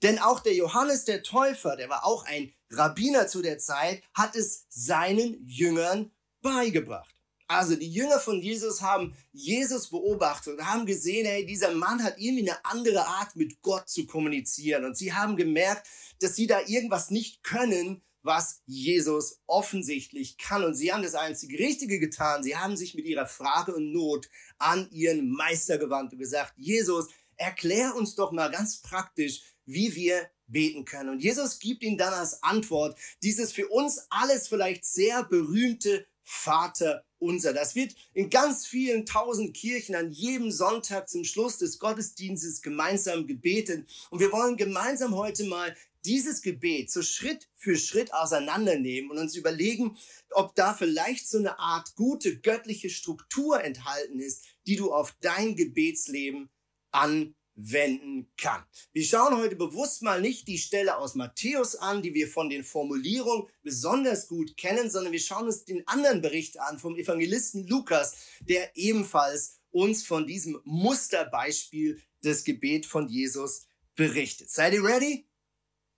Denn 0.02 0.20
auch 0.20 0.40
der 0.40 0.54
Johannes 0.54 1.06
der 1.06 1.22
Täufer, 1.22 1.76
der 1.76 1.90
war 1.90 2.06
auch 2.06 2.26
ein 2.26 2.54
Rabbiner 2.70 3.28
zu 3.28 3.42
der 3.42 3.58
Zeit, 3.58 4.02
hat 4.14 4.36
es 4.36 4.66
seinen 4.70 5.46
Jüngern 5.46 6.12
beigebracht. 6.42 7.14
Also 7.52 7.76
die 7.76 7.92
Jünger 7.92 8.18
von 8.18 8.42
Jesus 8.42 8.82
haben 8.82 9.14
Jesus 9.34 9.90
beobachtet 9.90 10.58
und 10.58 10.66
haben 10.66 10.86
gesehen, 10.86 11.26
hey, 11.26 11.46
dieser 11.46 11.74
Mann 11.74 12.02
hat 12.02 12.18
irgendwie 12.18 12.50
eine 12.50 12.64
andere 12.64 13.06
Art 13.06 13.36
mit 13.36 13.62
Gott 13.62 13.90
zu 13.90 14.06
kommunizieren. 14.06 14.86
Und 14.86 14.96
sie 14.96 15.12
haben 15.12 15.36
gemerkt, 15.36 15.86
dass 16.22 16.38
sie 16.38 16.48
da 16.48 16.62
irgendwas 16.66 17.10
nicht 17.10 17.44
können, 17.44 18.02
was 18.24 18.62
Jesus 18.68 19.42
offensichtlich 19.48 20.38
kann. 20.38 20.64
Und 20.64 20.76
sie 20.76 20.94
haben 20.94 21.04
das 21.04 21.14
einzige 21.14 21.60
Richtige 21.60 22.00
getan. 22.00 22.42
Sie 22.42 22.56
haben 22.56 22.78
sich 22.78 22.96
mit 22.96 23.06
ihrer 23.06 23.26
Frage 23.26 23.76
und 23.76 23.92
Not 23.92 24.30
an 24.58 24.88
ihren 24.90 25.30
Meister 25.30 25.78
gewandt 25.78 26.14
und 26.14 26.20
gesagt, 26.20 26.54
Jesus, 26.56 27.10
erklär 27.36 27.96
uns 27.98 28.16
doch 28.16 28.32
mal 28.32 28.50
ganz 28.50 28.82
praktisch, 28.82 29.42
wie 29.66 29.94
wir 29.94 30.30
beten 30.48 30.86
können. 30.86 31.10
Und 31.10 31.20
Jesus 31.22 31.60
gibt 31.60 31.84
ihnen 31.84 31.98
dann 31.98 32.14
als 32.14 32.44
Antwort 32.44 32.98
dieses 33.24 33.52
für 33.52 33.68
uns 33.68 34.06
alles 34.10 34.48
vielleicht 34.48 34.86
sehr 34.86 35.26
berühmte 35.26 36.06
Vater 36.24 37.04
unser. 37.22 37.54
Das 37.54 37.76
wird 37.76 37.96
in 38.14 38.30
ganz 38.30 38.66
vielen 38.66 39.06
tausend 39.06 39.54
Kirchen 39.56 39.96
an 39.96 40.12
jedem 40.12 40.52
Sonntag 40.52 41.08
zum 41.10 41.24
Schluss 41.24 41.58
des 41.58 41.80
Gottesdienstes 41.80 42.62
gemeinsam 42.62 43.28
gebetet. 43.28 43.88
Und 44.10 44.20
wir 44.20 44.32
wollen 44.32 44.58
gemeinsam 44.58 45.16
heute 45.16 45.46
mal 45.46 45.76
dieses 46.04 46.42
Gebet 46.42 46.92
so 46.92 47.04
Schritt 47.04 47.48
für 47.56 47.78
Schritt 47.78 48.14
auseinandernehmen 48.14 49.12
und 49.12 49.20
uns 49.20 49.36
überlegen, 49.36 49.98
ob 50.32 50.56
da 50.56 50.74
vielleicht 50.74 51.28
so 51.28 51.38
eine 51.38 51.60
Art 51.60 51.96
gute 51.96 52.38
göttliche 52.38 52.90
Struktur 52.90 53.64
enthalten 53.64 54.20
ist, 54.20 54.46
die 54.66 54.76
du 54.76 54.92
auf 54.92 55.16
dein 55.22 55.56
Gebetsleben 55.56 56.50
an 56.92 57.36
wenden 57.56 58.32
kann. 58.38 58.64
Wir 58.94 59.04
schauen 59.04 59.38
heute 59.38 59.56
bewusst 59.56 60.02
mal 60.02 60.22
nicht 60.22 60.48
die 60.48 60.58
Stelle 60.58 60.98
aus 60.98 61.16
Matthäus 61.16 61.76
an, 61.76 62.02
die 62.02 62.14
wir 62.14 62.28
von 62.28 62.50
den 62.50 62.64
Formulierungen 62.64 63.48
besonders 63.62 64.28
gut 64.28 64.58
kennen, 64.58 64.90
sondern 64.90 65.12
wir 65.12 65.20
schauen 65.20 65.46
uns 65.46 65.66
den 65.66 65.88
anderen 65.88 66.22
Bericht 66.22 66.60
an 66.60 66.80
vom 66.80 66.96
Evangelisten 66.96 67.68
Lukas, 67.68 68.16
der 68.42 68.76
ebenfalls 68.76 69.60
uns 69.72 70.06
von 70.06 70.28
diesem 70.28 70.60
Musterbeispiel 70.64 72.02
des 72.24 72.44
Gebet 72.44 72.86
von 72.86 73.08
Jesus 73.08 73.68
berichtet. 73.96 74.50
Seid 74.50 74.74
ihr 74.74 74.84
ready? 74.84 75.28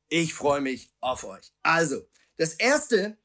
Ich 0.09 0.33
freue 0.33 0.61
mich 0.61 0.91
auf 0.99 1.23
euch. 1.23 1.51
Also, 1.63 2.07
das 2.35 2.53
erste, 2.53 3.17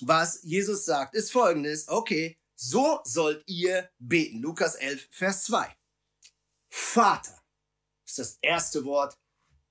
was 0.00 0.42
Jesus 0.42 0.84
sagt, 0.84 1.14
ist 1.14 1.32
folgendes. 1.32 1.88
Okay, 1.88 2.38
so 2.54 3.00
sollt 3.04 3.42
ihr 3.46 3.90
beten. 3.98 4.40
Lukas 4.40 4.74
11, 4.74 5.08
Vers 5.10 5.44
2. 5.44 5.74
Vater 6.68 7.43
ist 8.18 8.18
das 8.18 8.38
erste 8.42 8.84
Wort, 8.84 9.18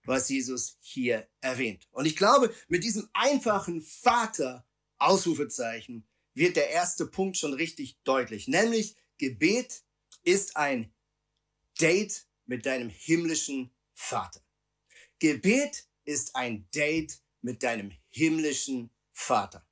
was 0.05 0.29
Jesus 0.29 0.77
hier 0.81 1.27
erwähnt. 1.41 1.87
Und 1.91 2.05
ich 2.05 2.15
glaube, 2.15 2.53
mit 2.67 2.83
diesem 2.83 3.09
einfachen 3.13 3.81
Vater, 3.81 4.65
Ausrufezeichen, 4.97 6.05
wird 6.33 6.55
der 6.55 6.69
erste 6.69 7.05
Punkt 7.05 7.37
schon 7.37 7.53
richtig 7.53 7.97
deutlich. 8.03 8.47
Nämlich, 8.47 8.95
Gebet 9.17 9.83
ist 10.23 10.57
ein 10.57 10.93
Date 11.79 12.25
mit 12.45 12.65
deinem 12.65 12.89
himmlischen 12.89 13.73
Vater. 13.93 14.43
Gebet 15.19 15.87
ist 16.03 16.35
ein 16.35 16.67
Date 16.71 17.21
mit 17.41 17.63
deinem 17.63 17.91
himmlischen 18.09 18.89
Vater. 19.11 19.65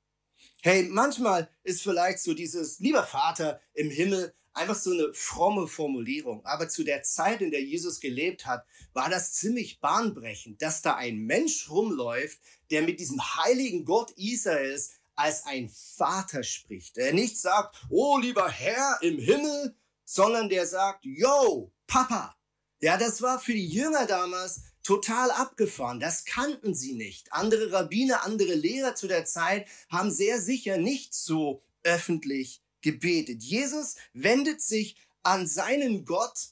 Hey, 0.62 0.84
manchmal 0.84 1.50
ist 1.62 1.82
vielleicht 1.82 2.20
so 2.20 2.32
dieses 2.32 2.78
lieber 2.78 3.04
Vater 3.04 3.60
im 3.74 3.90
Himmel 3.90 4.34
einfach 4.54 4.74
so 4.74 4.92
eine 4.92 5.12
fromme 5.14 5.66
Formulierung. 5.66 6.44
Aber 6.44 6.68
zu 6.68 6.84
der 6.84 7.02
Zeit, 7.02 7.40
in 7.40 7.50
der 7.50 7.62
Jesus 7.62 8.00
gelebt 8.00 8.46
hat, 8.46 8.64
war 8.92 9.08
das 9.08 9.32
ziemlich 9.34 9.80
bahnbrechend, 9.80 10.62
dass 10.62 10.82
da 10.82 10.96
ein 10.96 11.18
Mensch 11.18 11.70
rumläuft, 11.70 12.40
der 12.70 12.82
mit 12.82 13.00
diesem 13.00 13.20
heiligen 13.36 13.84
Gott 13.84 14.12
Israels 14.16 14.92
als 15.14 15.44
ein 15.46 15.68
Vater 15.68 16.42
spricht. 16.42 16.96
Der 16.96 17.12
nicht 17.12 17.38
sagt, 17.38 17.76
oh 17.90 18.18
lieber 18.18 18.48
Herr 18.48 18.98
im 19.02 19.18
Himmel, 19.18 19.76
sondern 20.04 20.48
der 20.48 20.66
sagt, 20.66 21.04
yo, 21.04 21.72
Papa. 21.86 22.36
Ja, 22.80 22.96
das 22.96 23.22
war 23.22 23.38
für 23.38 23.52
die 23.52 23.68
Jünger 23.68 24.06
damals 24.06 24.62
total 24.82 25.30
abgefahren. 25.30 26.00
Das 26.00 26.24
kannten 26.24 26.74
sie 26.74 26.94
nicht. 26.94 27.32
Andere 27.32 27.70
Rabbiner, 27.72 28.24
andere 28.24 28.54
Lehrer 28.54 28.96
zu 28.96 29.06
der 29.06 29.24
Zeit 29.24 29.68
haben 29.88 30.10
sehr 30.10 30.40
sicher 30.40 30.78
nicht 30.78 31.14
so 31.14 31.62
öffentlich 31.84 32.61
gebetet. 32.82 33.42
Jesus 33.42 33.96
wendet 34.12 34.60
sich 34.60 34.96
an 35.22 35.46
seinen 35.46 36.04
Gott 36.04 36.50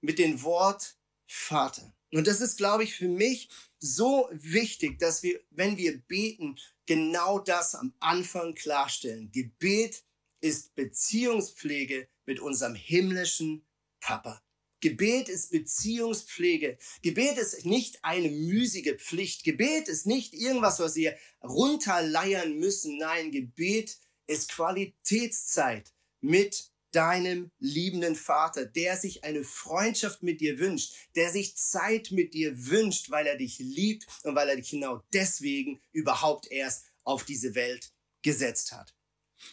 mit 0.00 0.18
dem 0.18 0.42
Wort 0.42 0.96
Vater. 1.26 1.94
Und 2.12 2.26
das 2.26 2.40
ist, 2.40 2.56
glaube 2.56 2.84
ich, 2.84 2.94
für 2.94 3.08
mich 3.08 3.48
so 3.78 4.28
wichtig, 4.32 4.98
dass 4.98 5.22
wir, 5.22 5.40
wenn 5.50 5.76
wir 5.76 5.98
beten, 5.98 6.56
genau 6.86 7.38
das 7.38 7.74
am 7.74 7.92
Anfang 8.00 8.54
klarstellen. 8.54 9.30
Gebet 9.30 10.04
ist 10.40 10.74
Beziehungspflege 10.74 12.08
mit 12.26 12.40
unserem 12.40 12.74
himmlischen 12.74 13.64
Papa. 14.00 14.42
Gebet 14.80 15.28
ist 15.28 15.50
Beziehungspflege. 15.50 16.78
Gebet 17.02 17.36
ist 17.36 17.66
nicht 17.66 18.04
eine 18.04 18.30
müßige 18.30 18.96
Pflicht. 18.96 19.42
Gebet 19.42 19.88
ist 19.88 20.06
nicht 20.06 20.34
irgendwas, 20.34 20.78
was 20.78 20.94
wir 20.94 21.16
runterleiern 21.42 22.56
müssen. 22.58 22.96
Nein, 22.96 23.32
Gebet 23.32 23.98
ist 24.28 24.50
Qualitätszeit 24.50 25.92
mit 26.20 26.70
deinem 26.92 27.50
liebenden 27.58 28.14
Vater, 28.14 28.64
der 28.64 28.96
sich 28.96 29.24
eine 29.24 29.44
Freundschaft 29.44 30.22
mit 30.22 30.40
dir 30.40 30.58
wünscht, 30.58 30.94
der 31.16 31.30
sich 31.30 31.56
Zeit 31.56 32.10
mit 32.12 32.34
dir 32.34 32.66
wünscht, 32.66 33.10
weil 33.10 33.26
er 33.26 33.36
dich 33.36 33.58
liebt 33.58 34.06
und 34.22 34.34
weil 34.34 34.48
er 34.48 34.56
dich 34.56 34.70
genau 34.70 35.02
deswegen 35.12 35.80
überhaupt 35.92 36.50
erst 36.50 36.86
auf 37.04 37.24
diese 37.24 37.54
Welt 37.54 37.92
gesetzt 38.22 38.72
hat. 38.72 38.94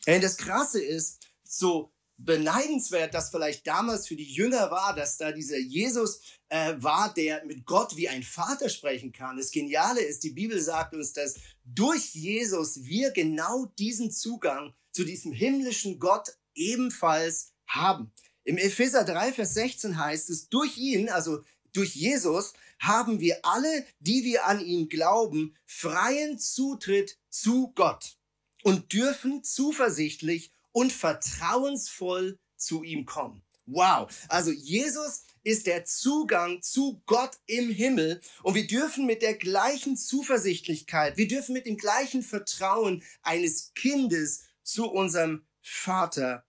Und 0.07 0.23
das 0.23 0.37
Krasse 0.37 0.83
ist, 0.83 1.27
so 1.43 1.93
beneidenswert 2.17 3.13
das 3.13 3.29
vielleicht 3.29 3.67
damals 3.67 4.07
für 4.07 4.15
die 4.15 4.31
Jünger 4.31 4.71
war, 4.71 4.95
dass 4.95 5.17
da 5.17 5.31
dieser 5.31 5.57
Jesus 5.57 6.21
äh, 6.49 6.73
war, 6.77 7.13
der 7.13 7.43
mit 7.45 7.65
Gott 7.65 7.95
wie 7.97 8.07
ein 8.07 8.23
Vater 8.23 8.69
sprechen 8.69 9.11
kann. 9.11 9.37
Das 9.37 9.51
Geniale 9.51 10.01
ist, 10.01 10.23
die 10.23 10.31
Bibel 10.31 10.59
sagt 10.61 10.93
uns, 10.93 11.13
dass 11.13 11.35
durch 11.65 12.13
Jesus 12.13 12.83
wir 12.83 13.11
genau 13.11 13.65
diesen 13.77 14.11
Zugang 14.11 14.73
zu 14.91 15.03
diesem 15.03 15.33
himmlischen 15.33 15.99
Gott 15.99 16.29
ebenfalls 16.53 17.53
haben. 17.67 18.11
Im 18.43 18.57
Epheser 18.57 19.03
3, 19.03 19.33
Vers 19.33 19.55
16 19.55 19.97
heißt 19.97 20.29
es, 20.29 20.47
durch 20.49 20.77
ihn, 20.77 21.09
also 21.09 21.43
durch 21.73 21.95
Jesus, 21.95 22.53
haben 22.79 23.19
wir 23.19 23.39
alle, 23.43 23.85
die 23.99 24.23
wir 24.23 24.45
an 24.45 24.63
ihn 24.63 24.87
glauben, 24.87 25.55
freien 25.65 26.37
Zutritt 26.39 27.17
zu 27.29 27.73
Gott 27.75 28.17
und 28.63 28.93
dürfen 28.93 29.43
zuversichtlich 29.43 30.51
und 30.75 30.91
vertrauensvoll 30.91 32.37
zu 32.57 32.83
ihm 32.83 33.05
kommen. 33.05 33.41
Wow. 33.65 34.11
Also 34.27 34.51
Jesus 34.51 35.23
ist 35.43 35.67
der 35.67 35.85
Zugang 35.85 36.61
zu 36.61 37.01
Gott 37.05 37.37
im 37.45 37.69
Himmel 37.69 38.19
und 38.43 38.55
wir 38.55 38.67
dürfen 38.67 39.05
mit 39.05 39.21
der 39.21 39.35
gleichen 39.35 39.95
Zuversichtlichkeit, 39.95 41.15
wir 41.15 41.29
dürfen 41.29 41.53
mit 41.53 41.65
dem 41.65 41.77
gleichen 41.77 42.23
Vertrauen 42.23 43.03
eines 43.21 43.73
Kindes 43.73 44.43
zu 44.63 44.91
unserem 44.91 45.45
Vater 45.61 46.45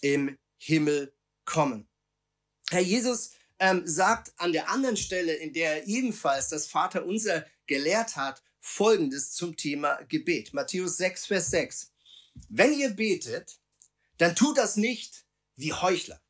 im 0.00 0.38
Himmel 0.56 1.12
kommen. 1.44 1.86
Herr 2.70 2.80
Jesus 2.80 3.32
ähm, 3.58 3.82
sagt 3.84 4.32
an 4.38 4.52
der 4.52 4.70
anderen 4.70 4.96
Stelle, 4.96 5.34
in 5.34 5.52
der 5.52 5.82
er 5.82 5.86
ebenfalls 5.86 6.48
das 6.48 6.66
Vater 6.66 7.04
unser 7.04 7.44
gelehrt 7.66 8.16
hat, 8.16 8.42
Folgendes 8.58 9.32
zum 9.32 9.54
Thema 9.54 10.00
Gebet. 10.08 10.54
Matthäus 10.54 10.96
6, 10.96 11.26
Vers 11.26 11.50
6. 11.50 11.92
Wenn 12.48 12.72
ihr 12.72 12.90
betet, 12.90 13.58
dann 14.18 14.34
tut 14.34 14.58
das 14.58 14.76
nicht 14.76 15.24
wie 15.56 15.72
Heuchler. 15.72 16.20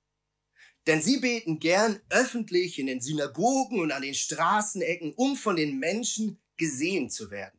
Denn 0.87 1.03
sie 1.03 1.19
beten 1.19 1.59
gern 1.59 2.01
öffentlich 2.11 2.79
in 2.79 2.87
den 2.87 3.01
Synagogen 3.01 3.81
und 3.81 3.91
an 3.91 4.03
den 4.03 4.15
Straßenecken, 4.15 5.15
um 5.15 5.37
von 5.37 5.57
den 5.57 5.79
Menschen 5.79 6.41
gesehen 6.57 7.11
zu 7.11 7.31
werden. 7.31 7.59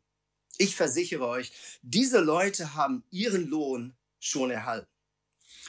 Ich 0.57 0.75
versichere 0.75 1.27
euch, 1.27 1.51
diese 1.81 2.19
Leute 2.19 2.73
haben 2.73 3.03
ihren 3.11 3.47
Lohn 3.47 3.95
schon 4.19 4.49
erhalten. 4.49 4.91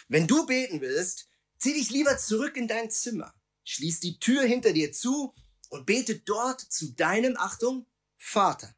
Wenn 0.09 0.27
du 0.27 0.47
beten 0.47 0.81
willst, 0.81 1.29
zieh 1.59 1.75
dich 1.75 1.91
lieber 1.91 2.17
zurück 2.17 2.57
in 2.57 2.69
dein 2.69 2.91
Zimmer, 2.91 3.35
schließ 3.65 4.01
die 4.01 4.19
Tür 4.19 4.45
hinter 4.45 4.73
dir 4.73 4.93
zu 4.93 5.35
und 5.69 5.85
bete 5.85 6.21
dort 6.21 6.61
zu 6.61 6.93
deinem, 6.93 7.37
Achtung, 7.37 7.87
Vater. 8.17 8.75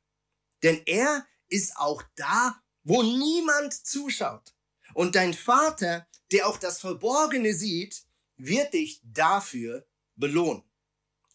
Denn 0.62 0.82
er 0.86 1.26
ist 1.48 1.76
auch 1.76 2.02
da, 2.16 2.60
wo 2.82 3.02
niemand 3.02 3.74
zuschaut. 3.74 4.54
Und 4.94 5.14
dein 5.14 5.34
Vater, 5.34 6.06
der 6.32 6.46
auch 6.46 6.58
das 6.58 6.80
Verborgene 6.80 7.54
sieht, 7.54 8.02
wird 8.36 8.72
dich 8.74 9.00
dafür 9.04 9.86
belohnen. 10.16 10.62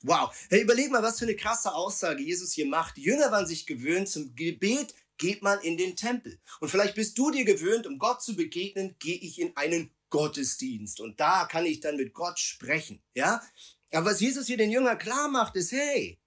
Wow. 0.02 0.36
Hey, 0.50 0.62
überleg 0.62 0.92
mal, 0.92 1.02
was 1.02 1.20
für 1.20 1.26
eine 1.26 1.36
krasse 1.36 1.74
Aussage 1.74 2.22
Jesus 2.22 2.54
hier 2.54 2.68
macht. 2.68 2.98
Die 2.98 3.04
Jünger 3.04 3.32
waren 3.32 3.48
sich 3.48 3.66
gewöhnt, 3.66 4.08
zum 4.08 4.36
Gebet 4.36 4.94
geht 5.18 5.42
man 5.42 5.60
in 5.62 5.78
den 5.78 5.96
Tempel. 5.96 6.40
Und 6.60 6.70
vielleicht 6.70 6.96
bist 6.96 7.18
du 7.18 7.32
dir 7.32 7.46
gewöhnt, 7.46 7.88
um 7.88 7.98
Gott 7.98 8.22
zu 8.22 8.36
begegnen, 8.36 8.96
gehe 9.00 9.18
ich 9.18 9.40
in 9.40 9.56
einen 9.58 9.92
Gottesdienst. 10.10 11.00
Und 11.00 11.20
da 11.20 11.46
kann 11.46 11.66
ich 11.66 11.80
dann 11.80 11.98
mit 11.98 12.14
Gott 12.14 12.38
sprechen. 12.40 13.02
Ja? 13.16 13.42
Aber 13.92 14.12
was 14.12 14.20
Jesus 14.20 14.48
hier 14.48 14.58
den 14.58 14.72
Jüngern 14.72 14.98
klar 14.98 15.28
macht, 15.30 15.56
ist, 15.56 15.72
hey, 15.72 16.20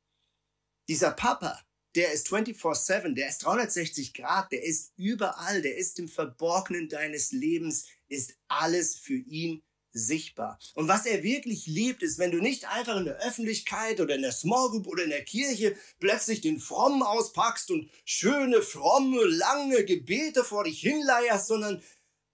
dieser 0.88 1.12
Papa, 1.12 1.61
der 1.95 2.12
ist 2.12 2.28
24-7, 2.28 3.14
der 3.14 3.28
ist 3.28 3.38
360 3.38 4.14
Grad, 4.14 4.52
der 4.52 4.62
ist 4.62 4.92
überall, 4.97 5.62
der 5.62 5.76
ist 5.76 5.99
im 5.99 6.09
Verborgenen 6.09 6.88
deines 6.88 7.33
Lebens, 7.33 7.87
ist 8.09 8.35
alles 8.49 8.97
für 8.97 9.16
ihn 9.16 9.62
sichtbar. 9.92 10.59
Und 10.75 10.88
was 10.88 11.07
er 11.07 11.23
wirklich 11.23 11.66
liebt, 11.66 12.02
ist, 12.02 12.18
wenn 12.18 12.30
du 12.30 12.38
nicht 12.38 12.68
einfach 12.68 12.97
in 12.97 13.07
der 13.07 13.18
Öffentlichkeit 13.18 14.00
oder 14.00 14.14
in 14.14 14.23
der 14.23 14.33
Small 14.33 14.68
Group 14.71 14.87
oder 14.87 15.04
in 15.04 15.11
der 15.11 15.25
Kirche 15.25 15.76
plötzlich 15.99 16.40
den 16.40 16.61
Frommen 16.61 17.02
auspackst 17.02 17.71
und 17.71 17.90
schöne, 18.04 18.62
fromme, 18.62 19.25
lange 19.25 19.85
Gebete 19.85 20.45
vor 20.45 20.64
dich 20.64 20.80
hinleierst, 20.80 21.49
sondern 21.49 21.83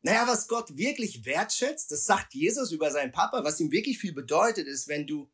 naja, 0.02 0.26
was 0.26 0.48
Gott 0.48 0.76
wirklich 0.76 1.24
wertschätzt, 1.24 1.90
das 1.90 2.04
sagt 2.04 2.34
Jesus 2.34 2.72
über 2.72 2.90
seinen 2.90 3.12
Papa, 3.12 3.42
was 3.42 3.60
ihm 3.60 3.70
wirklich 3.70 3.98
viel 3.98 4.12
bedeutet, 4.12 4.66
ist, 4.66 4.86
wenn 4.86 5.06
du 5.06 5.30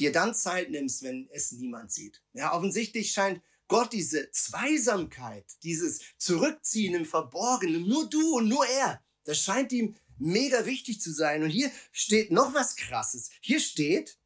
dir 0.00 0.12
dann 0.12 0.34
Zeit 0.34 0.70
nimmst, 0.70 1.02
wenn 1.02 1.28
es 1.32 1.52
niemand 1.52 1.92
sieht. 1.92 2.22
Ja, 2.32 2.54
offensichtlich 2.54 3.12
scheint 3.12 3.42
Gott 3.68 3.92
diese 3.92 4.30
Zweisamkeit, 4.32 5.44
dieses 5.62 6.00
Zurückziehen 6.18 6.94
im 6.94 7.04
Verborgenen, 7.04 7.86
nur 7.86 8.08
du 8.08 8.36
und 8.36 8.48
nur 8.48 8.66
er, 8.66 9.02
das 9.24 9.38
scheint 9.38 9.72
ihm 9.72 9.94
mega 10.18 10.66
wichtig 10.66 11.00
zu 11.00 11.12
sein. 11.12 11.42
Und 11.42 11.50
hier 11.50 11.70
steht 11.92 12.30
noch 12.30 12.54
was 12.54 12.76
Krasses. 12.76 13.30
Hier 13.40 13.60
steht, 13.60 14.18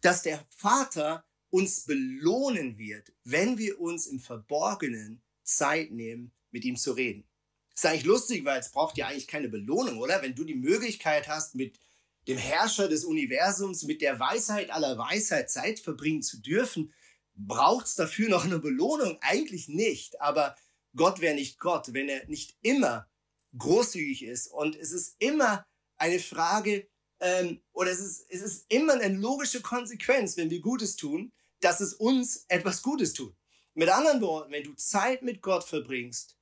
dass 0.00 0.22
der 0.22 0.46
Vater 0.50 1.24
uns 1.50 1.84
belohnen 1.84 2.78
wird, 2.78 3.12
wenn 3.24 3.58
wir 3.58 3.80
uns 3.80 4.06
im 4.06 4.20
Verborgenen 4.20 5.22
Zeit 5.42 5.90
nehmen, 5.90 6.32
mit 6.50 6.64
ihm 6.64 6.76
zu 6.76 6.92
reden. 6.92 7.26
Das 7.74 7.84
ist 7.84 7.90
eigentlich 7.90 8.04
lustig, 8.04 8.44
weil 8.44 8.60
es 8.60 8.70
braucht 8.70 8.96
ja 8.98 9.08
eigentlich 9.08 9.28
keine 9.28 9.48
Belohnung, 9.48 9.98
oder? 9.98 10.20
Wenn 10.22 10.34
du 10.34 10.44
die 10.44 10.54
Möglichkeit 10.54 11.28
hast, 11.28 11.54
mit 11.54 11.78
dem 12.28 12.38
Herrscher 12.38 12.88
des 12.88 13.04
Universums, 13.04 13.82
mit 13.84 14.02
der 14.02 14.20
Weisheit 14.20 14.70
aller 14.70 14.98
Weisheit 14.98 15.50
Zeit 15.50 15.80
verbringen 15.80 16.22
zu 16.22 16.40
dürfen, 16.40 16.92
Braucht 17.40 17.86
es 17.86 17.94
dafür 17.94 18.28
noch 18.28 18.44
eine 18.44 18.58
Belohnung? 18.58 19.16
Eigentlich 19.20 19.68
nicht. 19.68 20.20
Aber 20.20 20.56
Gott 20.96 21.20
wäre 21.20 21.36
nicht 21.36 21.60
Gott, 21.60 21.94
wenn 21.94 22.08
er 22.08 22.26
nicht 22.26 22.56
immer 22.62 23.08
großzügig 23.56 24.24
ist. 24.24 24.48
Und 24.48 24.74
es 24.74 24.90
ist 24.90 25.14
immer 25.20 25.64
eine 25.96 26.18
Frage, 26.18 26.88
ähm, 27.20 27.62
oder 27.72 27.92
es 27.92 28.00
ist, 28.00 28.26
es 28.28 28.42
ist 28.42 28.66
immer 28.68 28.94
eine 28.94 29.16
logische 29.16 29.60
Konsequenz, 29.60 30.36
wenn 30.36 30.50
wir 30.50 30.60
Gutes 30.60 30.96
tun, 30.96 31.32
dass 31.60 31.80
es 31.80 31.94
uns 31.94 32.44
etwas 32.48 32.82
Gutes 32.82 33.12
tut. 33.12 33.36
Mit 33.74 33.88
anderen 33.88 34.20
Worten, 34.20 34.50
wenn 34.50 34.64
du 34.64 34.74
Zeit 34.74 35.22
mit 35.22 35.40
Gott 35.40 35.62
verbringst, 35.62 36.36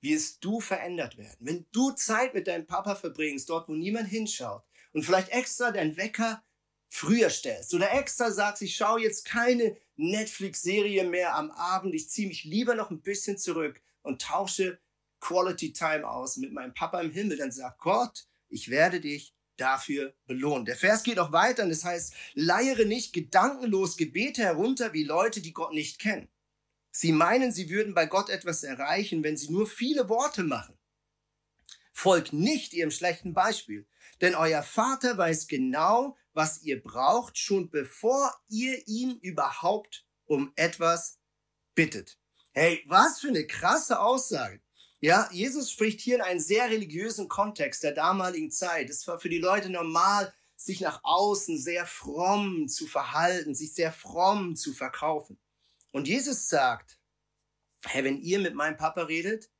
wirst 0.00 0.44
du 0.44 0.60
verändert 0.60 1.16
werden. 1.16 1.38
Wenn 1.40 1.66
du 1.70 1.92
Zeit 1.92 2.34
mit 2.34 2.48
deinem 2.48 2.66
Papa 2.66 2.96
verbringst, 2.96 3.48
dort 3.48 3.68
wo 3.68 3.74
niemand 3.74 4.08
hinschaut, 4.08 4.64
und 4.92 5.02
vielleicht 5.02 5.30
extra 5.30 5.70
deinen 5.70 5.96
Wecker 5.96 6.42
früher 6.88 7.30
stellst 7.30 7.72
oder 7.74 7.92
extra 7.92 8.30
sagst, 8.30 8.62
ich 8.62 8.74
schaue 8.74 9.00
jetzt 9.00 9.24
keine 9.24 9.76
Netflix-Serie 9.96 11.04
mehr 11.04 11.36
am 11.36 11.50
Abend, 11.52 11.94
ich 11.94 12.10
ziehe 12.10 12.28
mich 12.28 12.44
lieber 12.44 12.74
noch 12.74 12.90
ein 12.90 13.02
bisschen 13.02 13.38
zurück 13.38 13.80
und 14.02 14.22
tausche 14.22 14.80
Quality 15.20 15.72
Time 15.72 16.08
aus 16.08 16.36
mit 16.36 16.52
meinem 16.52 16.74
Papa 16.74 17.00
im 17.00 17.10
Himmel, 17.10 17.36
dann 17.36 17.52
sagt 17.52 17.78
Gott, 17.78 18.26
ich 18.48 18.70
werde 18.70 19.00
dich 19.00 19.34
dafür 19.56 20.14
belohnen. 20.26 20.64
Der 20.64 20.76
Vers 20.76 21.02
geht 21.02 21.18
auch 21.18 21.32
weiter 21.32 21.62
und 21.62 21.68
das 21.68 21.84
heißt, 21.84 22.14
leiere 22.34 22.86
nicht 22.86 23.12
gedankenlos 23.12 23.96
Gebete 23.96 24.42
herunter 24.42 24.92
wie 24.92 25.04
Leute, 25.04 25.40
die 25.40 25.52
Gott 25.52 25.72
nicht 25.72 25.98
kennen. 25.98 26.28
Sie 26.90 27.12
meinen, 27.12 27.52
sie 27.52 27.70
würden 27.70 27.94
bei 27.94 28.06
Gott 28.06 28.30
etwas 28.30 28.64
erreichen, 28.64 29.22
wenn 29.22 29.36
sie 29.36 29.52
nur 29.52 29.66
viele 29.66 30.08
Worte 30.08 30.42
machen. 30.42 30.76
Folgt 31.92 32.32
nicht 32.32 32.72
ihrem 32.72 32.90
schlechten 32.90 33.34
Beispiel, 33.34 33.86
denn 34.20 34.34
euer 34.34 34.62
Vater 34.62 35.16
weiß 35.16 35.48
genau, 35.48 36.16
was 36.32 36.62
ihr 36.62 36.82
braucht, 36.82 37.38
schon 37.38 37.70
bevor 37.70 38.32
ihr 38.48 38.86
ihn 38.86 39.18
überhaupt 39.20 40.04
um 40.26 40.52
etwas 40.56 41.18
bittet. 41.74 42.18
Hey, 42.52 42.84
was 42.86 43.20
für 43.20 43.28
eine 43.28 43.46
krasse 43.46 44.00
Aussage. 44.00 44.60
Ja, 45.00 45.28
Jesus 45.32 45.70
spricht 45.70 46.00
hier 46.00 46.16
in 46.16 46.20
einem 46.20 46.40
sehr 46.40 46.68
religiösen 46.68 47.28
Kontext 47.28 47.82
der 47.82 47.92
damaligen 47.92 48.50
Zeit. 48.50 48.90
Es 48.90 49.06
war 49.06 49.18
für 49.18 49.30
die 49.30 49.38
Leute 49.38 49.70
normal, 49.70 50.32
sich 50.56 50.82
nach 50.82 51.00
außen 51.04 51.58
sehr 51.58 51.86
fromm 51.86 52.68
zu 52.68 52.86
verhalten, 52.86 53.54
sich 53.54 53.72
sehr 53.72 53.92
fromm 53.92 54.56
zu 54.56 54.74
verkaufen. 54.74 55.38
Und 55.90 56.06
Jesus 56.06 56.48
sagt, 56.48 56.98
hey, 57.86 58.04
wenn 58.04 58.20
ihr 58.20 58.40
mit 58.40 58.54
meinem 58.54 58.76
Papa 58.76 59.02
redet, 59.02 59.50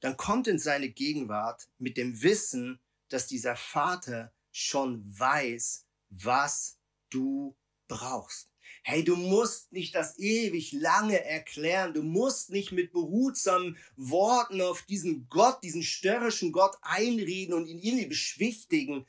dann 0.00 0.16
kommt 0.16 0.48
in 0.48 0.58
seine 0.58 0.88
Gegenwart 0.88 1.68
mit 1.78 1.96
dem 1.96 2.22
Wissen, 2.22 2.80
dass 3.08 3.26
dieser 3.26 3.56
Vater 3.56 4.32
schon 4.52 5.02
weiß, 5.18 5.86
was 6.10 6.78
du 7.10 7.56
brauchst. 7.86 8.50
Hey, 8.82 9.04
du 9.04 9.16
musst 9.16 9.72
nicht 9.72 9.94
das 9.94 10.18
ewig 10.18 10.72
lange 10.72 11.24
erklären. 11.24 11.94
Du 11.94 12.02
musst 12.02 12.50
nicht 12.50 12.72
mit 12.72 12.92
behutsamen 12.92 13.76
Worten 13.96 14.60
auf 14.62 14.82
diesen 14.82 15.28
Gott, 15.28 15.62
diesen 15.62 15.82
störrischen 15.82 16.52
Gott 16.52 16.76
einreden 16.82 17.54
und 17.54 17.66
ihn 17.66 17.78
irgendwie 17.78 18.06
beschwichtigen. 18.06 19.06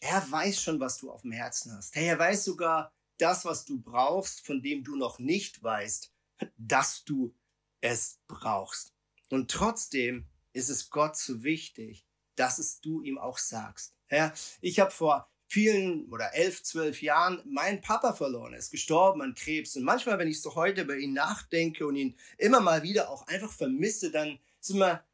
Er 0.00 0.30
weiß 0.30 0.62
schon, 0.62 0.80
was 0.80 0.98
du 0.98 1.10
auf 1.10 1.22
dem 1.22 1.32
Herzen 1.32 1.72
hast. 1.72 1.94
Hey, 1.94 2.06
er 2.06 2.18
weiß 2.18 2.44
sogar 2.44 2.92
das, 3.18 3.44
was 3.44 3.64
du 3.64 3.80
brauchst, 3.80 4.44
von 4.46 4.62
dem 4.62 4.82
du 4.82 4.96
noch 4.96 5.18
nicht 5.18 5.62
weißt, 5.62 6.12
dass 6.56 7.04
du 7.04 7.34
es 7.80 8.18
brauchst. 8.26 8.94
Und 9.28 9.50
trotzdem 9.50 10.26
ist 10.52 10.68
es 10.68 10.90
Gott 10.90 11.16
so 11.16 11.42
wichtig, 11.42 12.06
dass 12.40 12.58
es 12.58 12.80
du 12.80 13.02
ihm 13.02 13.18
auch 13.18 13.36
sagst. 13.36 13.94
Ja, 14.10 14.32
ich 14.62 14.80
habe 14.80 14.90
vor 14.90 15.30
vielen 15.46 16.10
oder 16.10 16.34
elf, 16.34 16.62
zwölf 16.62 17.02
Jahren 17.02 17.42
meinen 17.44 17.82
Papa 17.82 18.14
verloren. 18.14 18.54
Er 18.54 18.60
ist 18.60 18.70
gestorben 18.70 19.20
an 19.20 19.34
Krebs. 19.34 19.76
Und 19.76 19.82
manchmal, 19.82 20.18
wenn 20.18 20.28
ich 20.28 20.40
so 20.40 20.54
heute 20.54 20.82
über 20.82 20.96
ihn 20.96 21.12
nachdenke 21.12 21.86
und 21.86 21.96
ihn 21.96 22.16
immer 22.38 22.60
mal 22.60 22.82
wieder 22.82 23.10
auch 23.10 23.26
einfach 23.26 23.52
vermisse, 23.52 24.10
dann 24.10 24.38
ist 24.58 24.70
immer 24.70 25.04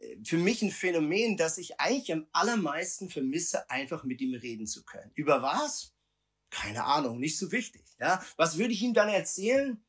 äh, 0.00 0.16
für 0.24 0.38
mich 0.38 0.60
ein 0.62 0.72
Phänomen, 0.72 1.36
dass 1.36 1.56
ich 1.56 1.78
eigentlich 1.78 2.12
am 2.12 2.26
allermeisten 2.32 3.08
vermisse, 3.08 3.70
einfach 3.70 4.02
mit 4.02 4.20
ihm 4.20 4.34
reden 4.34 4.66
zu 4.66 4.82
können. 4.82 5.12
Über 5.14 5.40
was? 5.40 5.92
Keine 6.50 6.84
Ahnung, 6.84 7.20
nicht 7.20 7.38
so 7.38 7.52
wichtig. 7.52 7.84
Ja? 8.00 8.24
Was 8.36 8.58
würde 8.58 8.72
ich 8.72 8.82
ihm 8.82 8.92
dann 8.92 9.08
erzählen? 9.08 9.80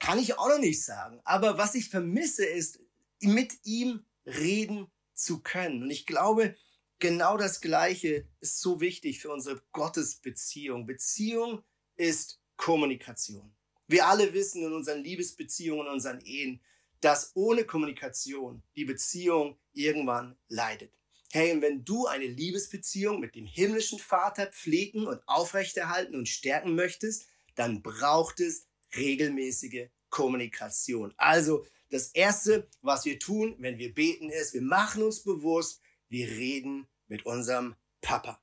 Kann 0.00 0.18
ich 0.18 0.36
auch 0.36 0.48
noch 0.48 0.58
nicht 0.58 0.82
sagen. 0.82 1.20
Aber 1.24 1.58
was 1.58 1.76
ich 1.76 1.90
vermisse, 1.90 2.44
ist, 2.44 2.80
mit 3.20 3.64
ihm 3.64 4.04
reden 4.26 4.90
zu 5.14 5.40
können. 5.40 5.82
Und 5.82 5.90
ich 5.90 6.06
glaube, 6.06 6.56
genau 6.98 7.36
das 7.36 7.60
Gleiche 7.60 8.26
ist 8.40 8.60
so 8.60 8.80
wichtig 8.80 9.20
für 9.20 9.30
unsere 9.30 9.62
Gottesbeziehung. 9.72 10.86
Beziehung 10.86 11.62
ist 11.96 12.40
Kommunikation. 12.56 13.54
Wir 13.86 14.06
alle 14.06 14.32
wissen 14.32 14.64
in 14.64 14.72
unseren 14.72 15.02
Liebesbeziehungen, 15.02 15.86
in 15.86 15.92
unseren 15.92 16.20
Ehen, 16.20 16.60
dass 17.00 17.32
ohne 17.34 17.64
Kommunikation 17.64 18.62
die 18.76 18.86
Beziehung 18.86 19.58
irgendwann 19.74 20.36
leidet. 20.48 20.92
Hey, 21.32 21.52
und 21.52 21.62
wenn 21.62 21.84
du 21.84 22.06
eine 22.06 22.26
Liebesbeziehung 22.26 23.20
mit 23.20 23.34
dem 23.34 23.44
himmlischen 23.44 23.98
Vater 23.98 24.46
pflegen 24.46 25.06
und 25.06 25.20
aufrechterhalten 25.26 26.14
und 26.14 26.28
stärken 26.28 26.74
möchtest, 26.74 27.26
dann 27.56 27.82
braucht 27.82 28.40
es 28.40 28.66
regelmäßige 28.96 29.88
Kommunikation. 30.10 31.12
Also 31.16 31.66
das 31.94 32.08
Erste, 32.08 32.68
was 32.82 33.04
wir 33.04 33.20
tun, 33.20 33.54
wenn 33.60 33.78
wir 33.78 33.94
beten, 33.94 34.28
ist, 34.28 34.52
wir 34.52 34.62
machen 34.62 35.04
uns 35.04 35.22
bewusst, 35.22 35.80
wir 36.08 36.26
reden 36.26 36.88
mit 37.06 37.24
unserem 37.24 37.76
Papa. 38.00 38.42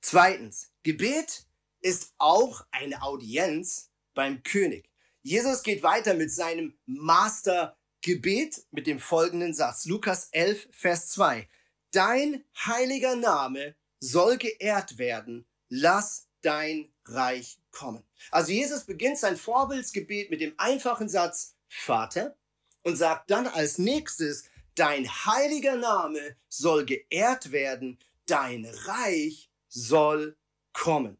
Zweitens, 0.00 0.70
Gebet 0.84 1.48
ist 1.80 2.14
auch 2.18 2.64
eine 2.70 3.02
Audienz 3.02 3.90
beim 4.14 4.44
König. 4.44 4.88
Jesus 5.22 5.64
geht 5.64 5.82
weiter 5.82 6.14
mit 6.14 6.30
seinem 6.30 6.78
Mastergebet 6.86 8.64
mit 8.70 8.86
dem 8.86 9.00
folgenden 9.00 9.52
Satz. 9.52 9.86
Lukas 9.86 10.28
11, 10.30 10.68
Vers 10.70 11.08
2. 11.08 11.48
Dein 11.90 12.44
heiliger 12.56 13.16
Name 13.16 13.74
soll 13.98 14.38
geehrt 14.38 14.96
werden. 14.98 15.44
Lass 15.70 16.28
dein 16.40 16.94
Reich 17.04 17.58
kommen. 17.72 18.04
Also 18.30 18.52
Jesus 18.52 18.84
beginnt 18.84 19.18
sein 19.18 19.36
Vorbildsgebet 19.36 20.30
mit 20.30 20.40
dem 20.40 20.54
einfachen 20.56 21.08
Satz 21.08 21.56
Vater 21.66 22.36
und 22.84 22.96
sagt 22.96 23.30
dann 23.30 23.48
als 23.48 23.78
nächstes, 23.78 24.44
dein 24.76 25.08
heiliger 25.08 25.76
Name 25.76 26.36
soll 26.48 26.84
geehrt 26.84 27.50
werden, 27.50 27.98
dein 28.26 28.64
Reich 28.64 29.50
soll 29.68 30.36
kommen. 30.72 31.18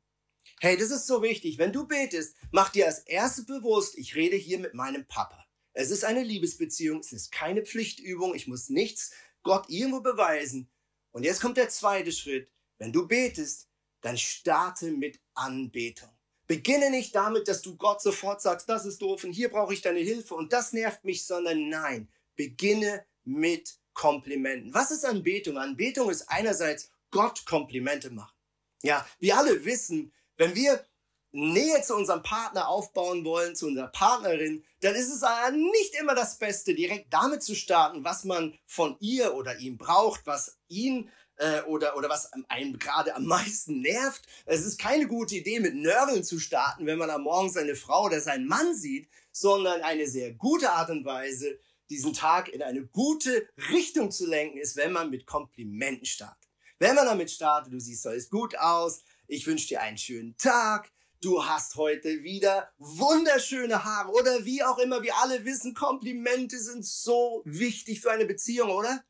Hey, 0.60 0.76
das 0.76 0.90
ist 0.90 1.06
so 1.06 1.22
wichtig. 1.22 1.58
Wenn 1.58 1.72
du 1.72 1.86
betest, 1.86 2.36
mach 2.52 2.70
dir 2.70 2.86
als 2.86 3.00
erstes 3.00 3.46
bewusst, 3.46 3.98
ich 3.98 4.14
rede 4.14 4.36
hier 4.36 4.58
mit 4.58 4.74
meinem 4.74 5.06
Papa. 5.06 5.44
Es 5.72 5.90
ist 5.90 6.04
eine 6.04 6.22
Liebesbeziehung, 6.22 7.00
es 7.00 7.12
ist 7.12 7.32
keine 7.32 7.62
Pflichtübung, 7.62 8.34
ich 8.34 8.46
muss 8.46 8.68
nichts 8.68 9.12
Gott 9.42 9.68
irgendwo 9.68 10.00
beweisen. 10.00 10.70
Und 11.10 11.24
jetzt 11.24 11.40
kommt 11.40 11.56
der 11.56 11.68
zweite 11.68 12.12
Schritt. 12.12 12.50
Wenn 12.78 12.92
du 12.92 13.06
betest, 13.06 13.68
dann 14.00 14.16
starte 14.16 14.90
mit 14.92 15.20
Anbetung. 15.34 16.13
Beginne 16.46 16.90
nicht 16.90 17.14
damit, 17.14 17.48
dass 17.48 17.62
du 17.62 17.76
Gott 17.76 18.02
sofort 18.02 18.42
sagst, 18.42 18.68
das 18.68 18.84
ist 18.84 19.00
doof 19.00 19.24
und 19.24 19.32
hier 19.32 19.50
brauche 19.50 19.72
ich 19.72 19.80
deine 19.80 20.00
Hilfe 20.00 20.34
und 20.34 20.52
das 20.52 20.72
nervt 20.72 21.04
mich, 21.04 21.24
sondern 21.26 21.68
nein, 21.68 22.08
beginne 22.36 23.04
mit 23.24 23.78
Komplimenten. 23.94 24.74
Was 24.74 24.90
ist 24.90 25.04
Anbetung? 25.04 25.56
Anbetung 25.56 26.10
ist 26.10 26.28
einerseits 26.28 26.90
Gott 27.10 27.46
Komplimente 27.46 28.10
machen. 28.10 28.34
Ja, 28.82 29.06
wir 29.20 29.38
alle 29.38 29.64
wissen, 29.64 30.12
wenn 30.36 30.54
wir 30.54 30.84
Nähe 31.32 31.82
zu 31.82 31.96
unserem 31.96 32.22
Partner 32.22 32.68
aufbauen 32.68 33.24
wollen, 33.24 33.56
zu 33.56 33.66
unserer 33.66 33.88
Partnerin, 33.88 34.64
dann 34.80 34.94
ist 34.94 35.12
es 35.12 35.22
nicht 35.52 35.94
immer 35.98 36.14
das 36.14 36.38
Beste, 36.38 36.74
direkt 36.74 37.12
damit 37.12 37.42
zu 37.42 37.56
starten, 37.56 38.04
was 38.04 38.24
man 38.24 38.56
von 38.66 38.96
ihr 39.00 39.34
oder 39.34 39.58
ihm 39.58 39.76
braucht, 39.76 40.26
was 40.26 40.58
ihn 40.68 41.10
äh, 41.36 41.62
oder, 41.62 41.96
oder 41.96 42.08
was 42.08 42.30
einem 42.48 42.78
gerade 42.78 43.14
am 43.14 43.24
meisten 43.24 43.80
nervt. 43.80 44.26
Es 44.46 44.64
ist 44.64 44.78
keine 44.78 45.06
gute 45.06 45.36
Idee, 45.36 45.60
mit 45.60 45.74
Nörgeln 45.74 46.24
zu 46.24 46.38
starten, 46.38 46.86
wenn 46.86 46.98
man 46.98 47.10
am 47.10 47.22
Morgen 47.22 47.50
seine 47.50 47.74
Frau 47.74 48.04
oder 48.04 48.20
seinen 48.20 48.46
Mann 48.46 48.74
sieht, 48.74 49.08
sondern 49.32 49.82
eine 49.82 50.06
sehr 50.06 50.32
gute 50.32 50.70
Art 50.70 50.90
und 50.90 51.04
Weise, 51.04 51.58
diesen 51.90 52.12
Tag 52.12 52.48
in 52.48 52.62
eine 52.62 52.86
gute 52.86 53.48
Richtung 53.70 54.10
zu 54.10 54.26
lenken, 54.26 54.58
ist, 54.58 54.76
wenn 54.76 54.92
man 54.92 55.10
mit 55.10 55.26
Komplimenten 55.26 56.06
startet. 56.06 56.50
Wenn 56.78 56.94
man 56.94 57.06
damit 57.06 57.30
startet, 57.30 57.72
du 57.72 57.80
siehst 57.80 58.06
alles 58.06 58.30
gut 58.30 58.56
aus, 58.58 59.02
ich 59.26 59.46
wünsche 59.46 59.68
dir 59.68 59.80
einen 59.80 59.98
schönen 59.98 60.36
Tag, 60.36 60.90
du 61.20 61.44
hast 61.44 61.76
heute 61.76 62.22
wieder 62.22 62.72
wunderschöne 62.78 63.84
Haare 63.84 64.12
oder 64.12 64.44
wie 64.44 64.62
auch 64.62 64.78
immer, 64.78 65.02
wir 65.02 65.16
alle 65.16 65.44
wissen, 65.44 65.74
Komplimente 65.74 66.58
sind 66.58 66.84
so 66.84 67.42
wichtig 67.44 68.00
für 68.00 68.10
eine 68.10 68.26
Beziehung, 68.26 68.70
oder? 68.70 69.04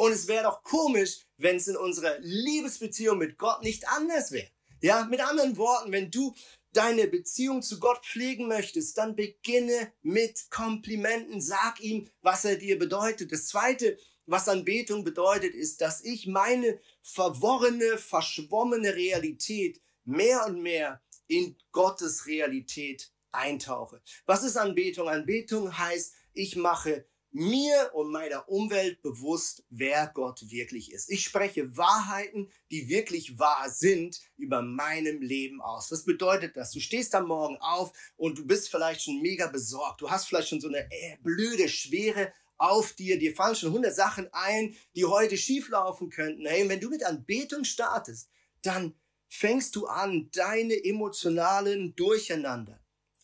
Und 0.00 0.12
es 0.12 0.28
wäre 0.28 0.44
doch 0.44 0.62
komisch, 0.62 1.26
wenn 1.36 1.56
es 1.56 1.68
in 1.68 1.76
unserer 1.76 2.18
Liebesbeziehung 2.20 3.18
mit 3.18 3.36
Gott 3.36 3.62
nicht 3.62 3.86
anders 3.86 4.32
wäre. 4.32 4.48
Ja, 4.80 5.04
mit 5.04 5.20
anderen 5.20 5.58
Worten, 5.58 5.92
wenn 5.92 6.10
du 6.10 6.34
deine 6.72 7.06
Beziehung 7.06 7.60
zu 7.60 7.78
Gott 7.78 8.06
pflegen 8.06 8.48
möchtest, 8.48 8.96
dann 8.96 9.14
beginne 9.14 9.92
mit 10.00 10.50
Komplimenten. 10.50 11.42
Sag 11.42 11.80
ihm, 11.80 12.08
was 12.22 12.46
er 12.46 12.56
dir 12.56 12.78
bedeutet. 12.78 13.30
Das 13.30 13.48
zweite, 13.48 13.98
was 14.24 14.48
Anbetung 14.48 15.04
bedeutet, 15.04 15.54
ist, 15.54 15.82
dass 15.82 16.02
ich 16.02 16.26
meine 16.26 16.80
verworrene, 17.02 17.98
verschwommene 17.98 18.94
Realität 18.94 19.82
mehr 20.06 20.46
und 20.46 20.62
mehr 20.62 21.02
in 21.26 21.58
Gottes 21.72 22.24
Realität 22.26 23.12
eintauche. 23.32 24.00
Was 24.24 24.44
ist 24.44 24.56
Anbetung? 24.56 25.10
Anbetung 25.10 25.76
heißt, 25.76 26.14
ich 26.32 26.56
mache 26.56 27.04
mir 27.32 27.90
und 27.94 28.10
meiner 28.10 28.48
Umwelt 28.48 29.02
bewusst, 29.02 29.64
wer 29.70 30.08
Gott 30.08 30.50
wirklich 30.50 30.92
ist. 30.92 31.10
Ich 31.10 31.22
spreche 31.22 31.76
Wahrheiten, 31.76 32.50
die 32.70 32.88
wirklich 32.88 33.38
wahr 33.38 33.70
sind, 33.70 34.20
über 34.36 34.62
meinem 34.62 35.22
Leben 35.22 35.60
aus. 35.60 35.88
Das 35.88 36.04
bedeutet 36.04 36.56
dass 36.56 36.72
Du 36.72 36.80
stehst 36.80 37.14
am 37.14 37.28
Morgen 37.28 37.56
auf 37.58 37.92
und 38.16 38.38
du 38.38 38.46
bist 38.46 38.70
vielleicht 38.70 39.02
schon 39.02 39.20
mega 39.20 39.46
besorgt. 39.46 40.00
Du 40.00 40.10
hast 40.10 40.26
vielleicht 40.26 40.48
schon 40.48 40.60
so 40.60 40.68
eine 40.68 40.90
äh, 40.90 41.16
blöde, 41.22 41.68
schwere 41.68 42.32
auf 42.58 42.92
dir. 42.92 43.18
Dir 43.18 43.34
fallen 43.34 43.54
schon 43.54 43.72
hundert 43.72 43.94
Sachen 43.94 44.28
ein, 44.32 44.74
die 44.96 45.04
heute 45.04 45.36
schieflaufen 45.36 46.10
könnten. 46.10 46.46
Hey, 46.46 46.68
wenn 46.68 46.80
du 46.80 46.90
mit 46.90 47.04
Anbetung 47.04 47.64
startest, 47.64 48.28
dann 48.62 48.94
fängst 49.28 49.76
du 49.76 49.86
an, 49.86 50.28
deine 50.32 50.74
emotionalen 50.84 51.94
Durcheinander 51.94 52.79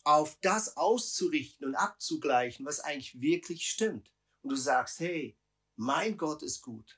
auf 0.07 0.37
das 0.39 0.77
auszurichten 0.77 1.67
und 1.67 1.75
abzugleichen, 1.75 2.65
was 2.65 2.79
eigentlich 2.79 3.19
wirklich 3.19 3.69
stimmt. 3.69 4.09
Und 4.41 4.51
du 4.51 4.55
sagst, 4.55 5.01
hey, 5.01 5.37
mein 5.75 6.17
Gott 6.17 6.43
ist 6.43 6.61
gut. 6.61 6.97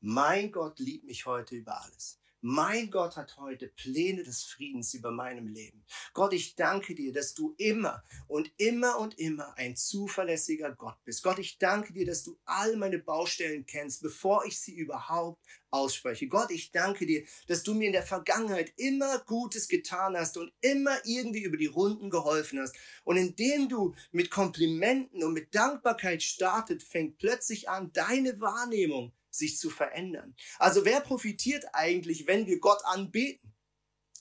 Mein 0.00 0.50
Gott 0.50 0.80
liebt 0.80 1.04
mich 1.04 1.24
heute 1.24 1.54
über 1.54 1.80
alles. 1.80 2.21
Mein 2.44 2.90
Gott 2.90 3.16
hat 3.16 3.36
heute 3.36 3.68
Pläne 3.68 4.24
des 4.24 4.42
Friedens 4.42 4.94
über 4.94 5.12
meinem 5.12 5.46
Leben. 5.46 5.84
Gott, 6.12 6.32
ich 6.32 6.56
danke 6.56 6.92
dir, 6.96 7.12
dass 7.12 7.34
du 7.34 7.54
immer 7.56 8.02
und 8.26 8.50
immer 8.56 8.98
und 8.98 9.16
immer 9.16 9.56
ein 9.56 9.76
zuverlässiger 9.76 10.72
Gott 10.72 10.96
bist. 11.04 11.22
Gott, 11.22 11.38
ich 11.38 11.58
danke 11.58 11.92
dir, 11.92 12.04
dass 12.04 12.24
du 12.24 12.36
all 12.44 12.74
meine 12.74 12.98
Baustellen 12.98 13.64
kennst, 13.64 14.02
bevor 14.02 14.44
ich 14.44 14.58
sie 14.58 14.74
überhaupt 14.74 15.40
ausspreche. 15.70 16.26
Gott, 16.26 16.50
ich 16.50 16.72
danke 16.72 17.06
dir, 17.06 17.24
dass 17.46 17.62
du 17.62 17.74
mir 17.74 17.86
in 17.86 17.92
der 17.92 18.02
Vergangenheit 18.02 18.72
immer 18.76 19.20
Gutes 19.20 19.68
getan 19.68 20.16
hast 20.16 20.36
und 20.36 20.52
immer 20.62 20.98
irgendwie 21.04 21.44
über 21.44 21.56
die 21.56 21.66
Runden 21.66 22.10
geholfen 22.10 22.58
hast. 22.58 22.74
Und 23.04 23.18
indem 23.18 23.68
du 23.68 23.94
mit 24.10 24.32
Komplimenten 24.32 25.22
und 25.22 25.32
mit 25.32 25.54
Dankbarkeit 25.54 26.24
startet, 26.24 26.82
fängt 26.82 27.18
plötzlich 27.18 27.68
an, 27.68 27.92
deine 27.92 28.40
Wahrnehmung 28.40 29.12
sich 29.34 29.58
zu 29.58 29.70
verändern. 29.70 30.34
Also 30.58 30.84
wer 30.84 31.00
profitiert 31.00 31.64
eigentlich, 31.72 32.26
wenn 32.26 32.46
wir 32.46 32.60
Gott 32.60 32.84
anbeten? 32.84 33.52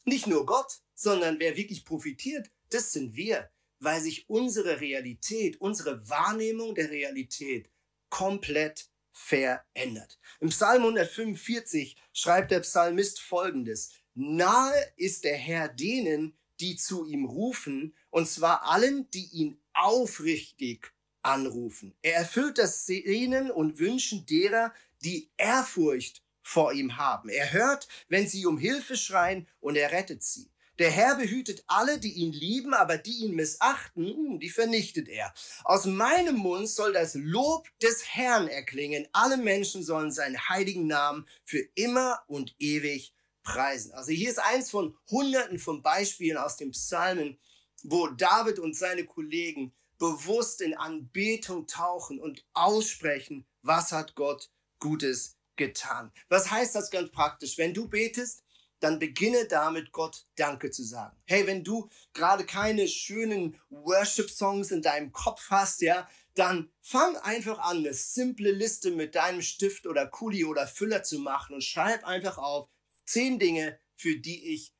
Nicht 0.05 0.27
nur 0.27 0.45
Gott, 0.45 0.79
sondern 0.95 1.39
wer 1.39 1.57
wirklich 1.57 1.85
profitiert, 1.85 2.49
das 2.69 2.91
sind 2.91 3.15
wir, 3.15 3.49
weil 3.79 4.01
sich 4.01 4.29
unsere 4.29 4.79
Realität, 4.79 5.59
unsere 5.59 6.09
Wahrnehmung 6.09 6.75
der 6.75 6.89
Realität 6.89 7.69
komplett 8.09 8.89
verändert. 9.11 10.19
Im 10.39 10.49
Psalm 10.49 10.83
145 10.83 11.97
schreibt 12.13 12.51
der 12.51 12.61
Psalmist 12.61 13.19
folgendes. 13.19 13.91
Nahe 14.13 14.93
ist 14.97 15.23
der 15.23 15.35
Herr 15.35 15.67
denen, 15.67 16.37
die 16.59 16.75
zu 16.75 17.05
ihm 17.05 17.25
rufen, 17.25 17.95
und 18.09 18.27
zwar 18.27 18.63
allen, 18.69 19.09
die 19.11 19.27
ihn 19.31 19.59
aufrichtig 19.73 20.93
anrufen. 21.23 21.95
Er 22.01 22.15
erfüllt 22.15 22.57
das 22.57 22.85
Sehnen 22.85 23.51
und 23.51 23.79
Wünschen 23.79 24.25
derer, 24.25 24.73
die 25.01 25.31
Ehrfurcht 25.37 26.23
vor 26.41 26.73
ihm 26.73 26.97
haben. 26.97 27.29
Er 27.29 27.53
hört, 27.53 27.87
wenn 28.09 28.27
sie 28.27 28.45
um 28.45 28.57
Hilfe 28.57 28.97
schreien 28.97 29.47
und 29.59 29.75
er 29.75 29.91
rettet 29.91 30.23
sie. 30.23 30.51
Der 30.79 30.89
Herr 30.89 31.15
behütet 31.15 31.63
alle, 31.67 31.99
die 31.99 32.13
ihn 32.13 32.31
lieben, 32.31 32.73
aber 32.73 32.97
die 32.97 33.25
ihn 33.25 33.35
missachten, 33.35 34.07
hm, 34.07 34.39
die 34.39 34.49
vernichtet 34.49 35.07
er. 35.09 35.31
Aus 35.63 35.85
meinem 35.85 36.37
Mund 36.37 36.67
soll 36.69 36.93
das 36.93 37.13
Lob 37.13 37.67
des 37.81 38.03
Herrn 38.15 38.47
erklingen. 38.47 39.07
Alle 39.11 39.37
Menschen 39.37 39.83
sollen 39.83 40.11
seinen 40.11 40.49
heiligen 40.49 40.87
Namen 40.87 41.27
für 41.43 41.63
immer 41.75 42.23
und 42.25 42.55
ewig 42.57 43.13
preisen. 43.43 43.91
Also 43.91 44.11
hier 44.11 44.29
ist 44.29 44.39
eins 44.39 44.71
von 44.71 44.97
hunderten 45.09 45.59
von 45.59 45.83
Beispielen 45.83 46.37
aus 46.37 46.57
den 46.57 46.71
Psalmen, 46.71 47.37
wo 47.83 48.07
David 48.07 48.57
und 48.57 48.75
seine 48.75 49.05
Kollegen 49.05 49.73
bewusst 49.99 50.61
in 50.61 50.73
Anbetung 50.73 51.67
tauchen 51.67 52.19
und 52.19 52.43
aussprechen, 52.53 53.45
was 53.61 53.91
hat 53.91 54.15
Gott 54.15 54.49
Gutes 54.81 55.37
getan. 55.55 56.11
Was 56.27 56.51
heißt 56.51 56.75
das 56.75 56.91
ganz 56.91 57.09
praktisch? 57.11 57.57
Wenn 57.57 57.73
du 57.73 57.87
betest, 57.87 58.43
dann 58.81 58.99
beginne 58.99 59.45
damit, 59.45 59.91
Gott 59.91 60.25
Danke 60.35 60.71
zu 60.71 60.83
sagen. 60.83 61.15
Hey, 61.25 61.47
wenn 61.47 61.63
du 61.63 61.87
gerade 62.13 62.45
keine 62.45 62.87
schönen 62.87 63.57
Worship-Songs 63.69 64.71
in 64.71 64.81
deinem 64.81 65.11
Kopf 65.11 65.49
hast, 65.49 65.81
ja, 65.81 66.09
dann 66.33 66.71
fang 66.81 67.15
einfach 67.17 67.59
an, 67.59 67.77
eine 67.77 67.93
simple 67.93 68.51
Liste 68.51 68.91
mit 68.91 69.15
deinem 69.15 69.41
Stift 69.41 69.85
oder 69.85 70.07
Kuli 70.07 70.45
oder 70.45 70.67
Füller 70.67 71.03
zu 71.03 71.19
machen 71.19 71.53
und 71.53 71.63
schreib 71.63 72.05
einfach 72.05 72.37
auf 72.37 72.69
zehn 73.05 73.37
Dinge, 73.37 73.79
für 73.95 74.15
die 74.15 74.53
ich 74.53 74.73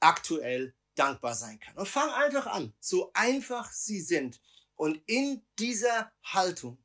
aktuell 0.00 0.74
dankbar 0.94 1.34
sein 1.34 1.60
kann. 1.60 1.76
Und 1.76 1.88
fang 1.88 2.10
einfach 2.10 2.46
an, 2.46 2.74
so 2.80 3.12
einfach 3.14 3.70
sie 3.70 4.00
sind. 4.00 4.40
Und 4.74 5.00
in 5.06 5.44
dieser 5.58 6.10
Haltung 6.24 6.82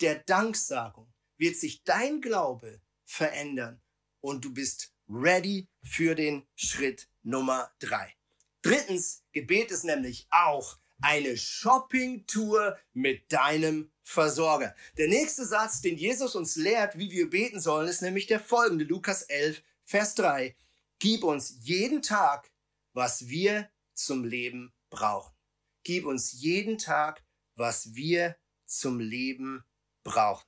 der 0.00 0.16
Danksagung 0.16 1.13
wird 1.36 1.56
sich 1.56 1.84
dein 1.84 2.20
Glaube 2.20 2.80
verändern 3.04 3.82
und 4.20 4.44
du 4.44 4.52
bist 4.52 4.94
ready 5.08 5.68
für 5.82 6.14
den 6.14 6.46
Schritt 6.54 7.08
Nummer 7.22 7.72
drei. 7.78 8.14
Drittens, 8.62 9.22
Gebet 9.32 9.70
ist 9.70 9.84
nämlich 9.84 10.26
auch 10.30 10.78
eine 11.02 11.36
Shopping-Tour 11.36 12.78
mit 12.92 13.30
deinem 13.30 13.92
Versorger. 14.02 14.74
Der 14.96 15.08
nächste 15.08 15.44
Satz, 15.44 15.80
den 15.80 15.98
Jesus 15.98 16.34
uns 16.34 16.56
lehrt, 16.56 16.96
wie 16.96 17.10
wir 17.10 17.28
beten 17.28 17.60
sollen, 17.60 17.88
ist 17.88 18.02
nämlich 18.02 18.26
der 18.26 18.40
folgende. 18.40 18.84
Lukas 18.84 19.22
11, 19.22 19.62
Vers 19.84 20.14
3. 20.14 20.56
Gib 20.98 21.24
uns 21.24 21.58
jeden 21.60 22.00
Tag, 22.00 22.50
was 22.94 23.28
wir 23.28 23.70
zum 23.92 24.24
Leben 24.24 24.72
brauchen. 24.88 25.34
Gib 25.82 26.06
uns 26.06 26.32
jeden 26.32 26.78
Tag, 26.78 27.22
was 27.56 27.94
wir 27.94 28.36
zum 28.64 29.00
Leben 29.00 29.64
brauchen. 30.02 30.46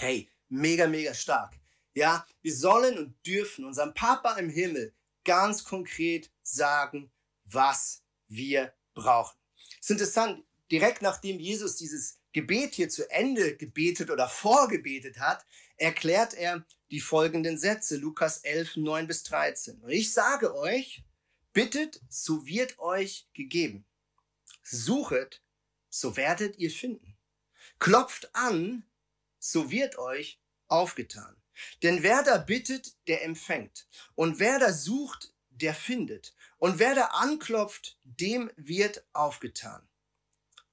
Hey, 0.00 0.30
mega, 0.48 0.86
mega 0.86 1.12
stark. 1.12 1.58
Ja, 1.92 2.24
wir 2.40 2.54
sollen 2.54 2.98
und 2.98 3.26
dürfen 3.26 3.64
unserem 3.64 3.94
Papa 3.94 4.34
im 4.34 4.48
Himmel 4.48 4.94
ganz 5.24 5.64
konkret 5.64 6.30
sagen, 6.40 7.10
was 7.46 8.04
wir 8.28 8.72
brauchen. 8.94 9.36
Es 9.80 9.86
ist 9.86 9.90
interessant, 9.90 10.44
direkt 10.70 11.02
nachdem 11.02 11.40
Jesus 11.40 11.74
dieses 11.74 12.20
Gebet 12.32 12.74
hier 12.74 12.88
zu 12.88 13.10
Ende 13.10 13.56
gebetet 13.56 14.10
oder 14.10 14.28
vorgebetet 14.28 15.18
hat, 15.18 15.44
erklärt 15.76 16.32
er 16.34 16.64
die 16.92 17.00
folgenden 17.00 17.58
Sätze, 17.58 17.96
Lukas 17.96 18.38
11, 18.38 18.76
9 18.76 19.08
bis 19.08 19.24
13. 19.24 19.80
Und 19.80 19.90
ich 19.90 20.12
sage 20.12 20.54
euch, 20.54 21.02
bittet, 21.52 22.00
so 22.08 22.46
wird 22.46 22.78
euch 22.78 23.26
gegeben. 23.34 23.84
Suchet, 24.62 25.42
so 25.88 26.16
werdet 26.16 26.56
ihr 26.56 26.70
finden. 26.70 27.16
Klopft 27.80 28.32
an, 28.32 28.84
so 29.38 29.70
wird 29.70 29.98
euch 29.98 30.40
aufgetan. 30.68 31.36
Denn 31.82 32.02
wer 32.02 32.22
da 32.22 32.38
bittet, 32.38 32.96
der 33.08 33.24
empfängt. 33.24 33.88
Und 34.14 34.38
wer 34.38 34.58
da 34.58 34.72
sucht, 34.72 35.34
der 35.50 35.74
findet. 35.74 36.34
Und 36.58 36.78
wer 36.78 36.94
da 36.94 37.06
anklopft, 37.06 37.98
dem 38.04 38.50
wird 38.56 39.04
aufgetan. 39.12 39.88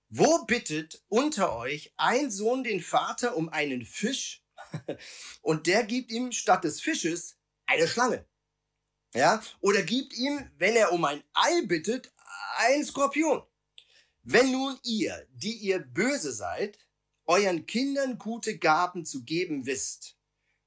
Wo 0.09 0.45
bittet 0.45 1.03
unter 1.07 1.55
euch 1.55 1.93
ein 1.97 2.29
Sohn 2.29 2.63
den 2.63 2.81
Vater 2.81 3.35
um 3.35 3.49
einen 3.49 3.85
Fisch 3.85 4.45
und 5.41 5.67
der 5.67 5.83
gibt 5.83 6.11
ihm 6.11 6.31
statt 6.31 6.63
des 6.63 6.79
Fisches 6.81 7.37
eine 7.65 7.87
Schlange? 7.87 8.25
Ja? 9.13 9.41
Oder 9.61 9.81
gibt 9.81 10.13
ihm, 10.13 10.51
wenn 10.57 10.75
er 10.75 10.91
um 10.91 11.03
ein 11.05 11.23
Ei 11.33 11.61
bittet, 11.65 12.13
ein 12.57 12.85
Skorpion? 12.85 13.43
Wenn 14.23 14.51
nun 14.51 14.79
ihr, 14.83 15.27
die 15.31 15.53
ihr 15.53 15.79
böse 15.79 16.31
seid, 16.31 16.79
euren 17.25 17.65
Kindern 17.65 18.17
gute 18.17 18.57
Gaben 18.57 19.05
zu 19.05 19.23
geben 19.23 19.65
wisst, 19.65 20.17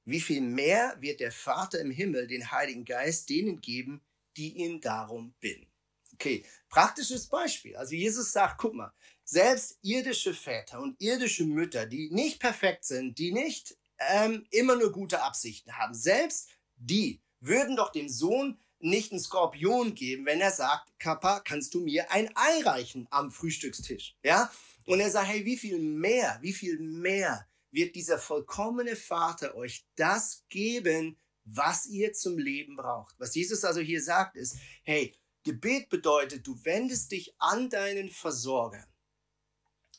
wie 0.04 0.20
viel 0.20 0.40
mehr 0.40 0.96
wird 1.00 1.20
der 1.20 1.32
Vater 1.32 1.80
im 1.80 1.90
Himmel 1.90 2.26
den 2.26 2.50
Heiligen 2.50 2.84
Geist 2.84 3.28
denen 3.28 3.60
geben, 3.60 4.00
die 4.36 4.56
ihn 4.56 4.80
darum 4.80 5.34
bitten. 5.40 5.66
Okay, 6.14 6.44
praktisches 6.68 7.28
Beispiel. 7.28 7.76
Also 7.76 7.94
Jesus 7.94 8.32
sagt, 8.32 8.58
guck 8.58 8.74
mal, 8.74 8.92
selbst 9.24 9.78
irdische 9.82 10.34
Väter 10.34 10.80
und 10.80 11.00
irdische 11.00 11.44
Mütter, 11.44 11.86
die 11.86 12.10
nicht 12.10 12.40
perfekt 12.40 12.84
sind, 12.84 13.18
die 13.18 13.30
nicht 13.32 13.76
ähm, 13.98 14.46
immer 14.50 14.74
nur 14.76 14.90
gute 14.90 15.22
Absichten 15.22 15.76
haben, 15.76 15.94
selbst 15.94 16.48
die 16.76 17.20
würden 17.40 17.76
doch 17.76 17.92
dem 17.92 18.08
Sohn 18.08 18.58
nicht 18.80 19.12
einen 19.12 19.20
Skorpion 19.20 19.94
geben, 19.94 20.26
wenn 20.26 20.40
er 20.40 20.52
sagt, 20.52 20.98
Kappa, 20.98 21.40
kannst 21.40 21.74
du 21.74 21.80
mir 21.80 22.10
ein 22.10 22.30
Ei 22.34 22.62
reichen 22.64 23.06
am 23.10 23.30
Frühstückstisch? 23.30 24.16
Ja? 24.22 24.50
Und 24.84 25.00
er 25.00 25.10
sagt, 25.10 25.28
hey, 25.28 25.44
wie 25.44 25.56
viel 25.56 25.78
mehr, 25.78 26.38
wie 26.40 26.52
viel 26.52 26.78
mehr 26.78 27.46
wird 27.70 27.94
dieser 27.94 28.18
vollkommene 28.18 28.96
Vater 28.96 29.54
euch 29.54 29.84
das 29.96 30.44
geben, 30.48 31.18
was 31.44 31.86
ihr 31.86 32.12
zum 32.12 32.38
Leben 32.38 32.76
braucht. 32.76 33.14
Was 33.18 33.34
Jesus 33.34 33.64
also 33.64 33.80
hier 33.80 34.02
sagt 34.02 34.36
ist, 34.36 34.56
hey, 34.84 35.14
Gebet 35.44 35.88
bedeutet, 35.88 36.46
du 36.46 36.62
wendest 36.64 37.12
dich 37.12 37.34
an 37.38 37.70
deinen 37.70 38.10
Versorger, 38.10 38.86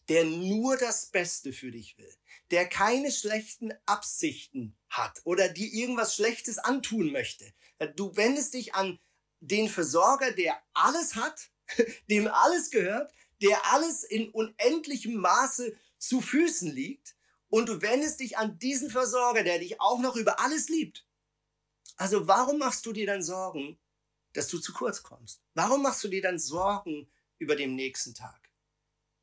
der 0.10 0.26
nur 0.26 0.76
das 0.76 1.06
Beste 1.06 1.54
für 1.54 1.72
dich 1.72 1.98
will, 1.98 2.14
der 2.52 2.68
keine 2.68 3.12
schlechten 3.12 3.72
Absichten 3.86 4.76
hat 4.90 5.22
oder 5.24 5.48
dir 5.50 5.72
irgendwas 5.72 6.16
Schlechtes 6.16 6.58
antun 6.58 7.12
möchte. 7.12 7.54
Du 7.96 8.16
wendest 8.16 8.56
dich 8.56 8.74
an 8.74 9.00
den 9.40 9.70
Versorger, 9.70 10.32
der 10.32 10.62
alles 10.74 11.16
hat, 11.16 11.52
dem 12.10 12.28
alles 12.28 12.72
gehört, 12.72 13.14
der 13.42 13.72
alles 13.72 14.04
in 14.04 14.30
unendlichem 14.30 15.16
Maße 15.16 15.78
zu 15.98 16.22
Füßen 16.22 16.72
liegt 16.72 17.16
und 17.48 17.70
du 17.70 17.82
wendest 17.82 18.20
dich 18.20 18.38
an 18.38 18.58
diesen 18.58 18.90
Versorger, 18.90 19.44
der 19.44 19.60
dich 19.60 19.80
auch 19.80 20.00
noch 20.00 20.16
über 20.16 20.40
alles 20.40 20.70
liebt. 20.70 21.06
Also 21.98 22.28
warum 22.28 22.58
machst 22.58 22.86
du 22.86 22.94
dir 22.94 23.06
dann 23.06 23.22
Sorgen, 23.22 23.80
dass 24.34 24.48
du 24.48 24.60
zu 24.60 24.74
kurz 24.74 25.04
kommst? 25.04 25.42
Warum 25.54 25.84
machst 25.84 26.04
du 26.04 26.08
dir 26.08 26.22
dann 26.22 26.40
Sorgen 26.40 27.12
über 27.38 27.56
den 27.56 27.76
nächsten 27.76 28.14
Tag? 28.14 28.49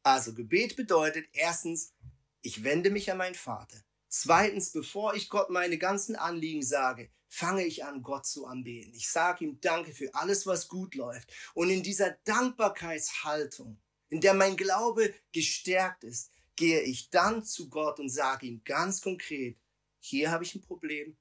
Also 0.06 0.34
Gebet 0.34 0.76
bedeutet 0.76 1.26
erstens, 1.32 1.92
ich 2.40 2.62
wende 2.62 2.90
mich 2.90 3.10
an 3.10 3.18
meinen 3.18 3.34
Vater. 3.34 3.76
Zweitens, 4.06 4.70
bevor 4.70 5.14
ich 5.14 5.28
Gott 5.28 5.50
meine 5.50 5.78
ganzen 5.78 6.14
Anliegen 6.14 6.62
sage, 6.62 7.10
fange 7.26 7.64
ich 7.64 7.84
an, 7.84 8.04
Gott 8.04 8.24
zu 8.24 8.46
anbeten. 8.46 8.94
Ich 8.94 9.10
sage 9.10 9.44
ihm 9.44 9.60
Danke 9.60 9.92
für 9.92 10.14
alles, 10.14 10.46
was 10.46 10.68
gut 10.68 10.94
läuft. 10.94 11.32
Und 11.54 11.70
in 11.70 11.82
dieser 11.82 12.12
Dankbarkeitshaltung, 12.22 13.80
in 14.08 14.20
der 14.20 14.34
mein 14.34 14.56
Glaube 14.56 15.12
gestärkt 15.32 16.04
ist, 16.04 16.30
gehe 16.54 16.82
ich 16.82 17.10
dann 17.10 17.42
zu 17.42 17.68
Gott 17.68 17.98
und 17.98 18.08
sage 18.08 18.46
ihm 18.46 18.62
ganz 18.62 19.00
konkret, 19.00 19.58
hier 19.98 20.30
habe 20.30 20.44
ich 20.44 20.54
ein 20.54 20.62
Problem, 20.62 21.16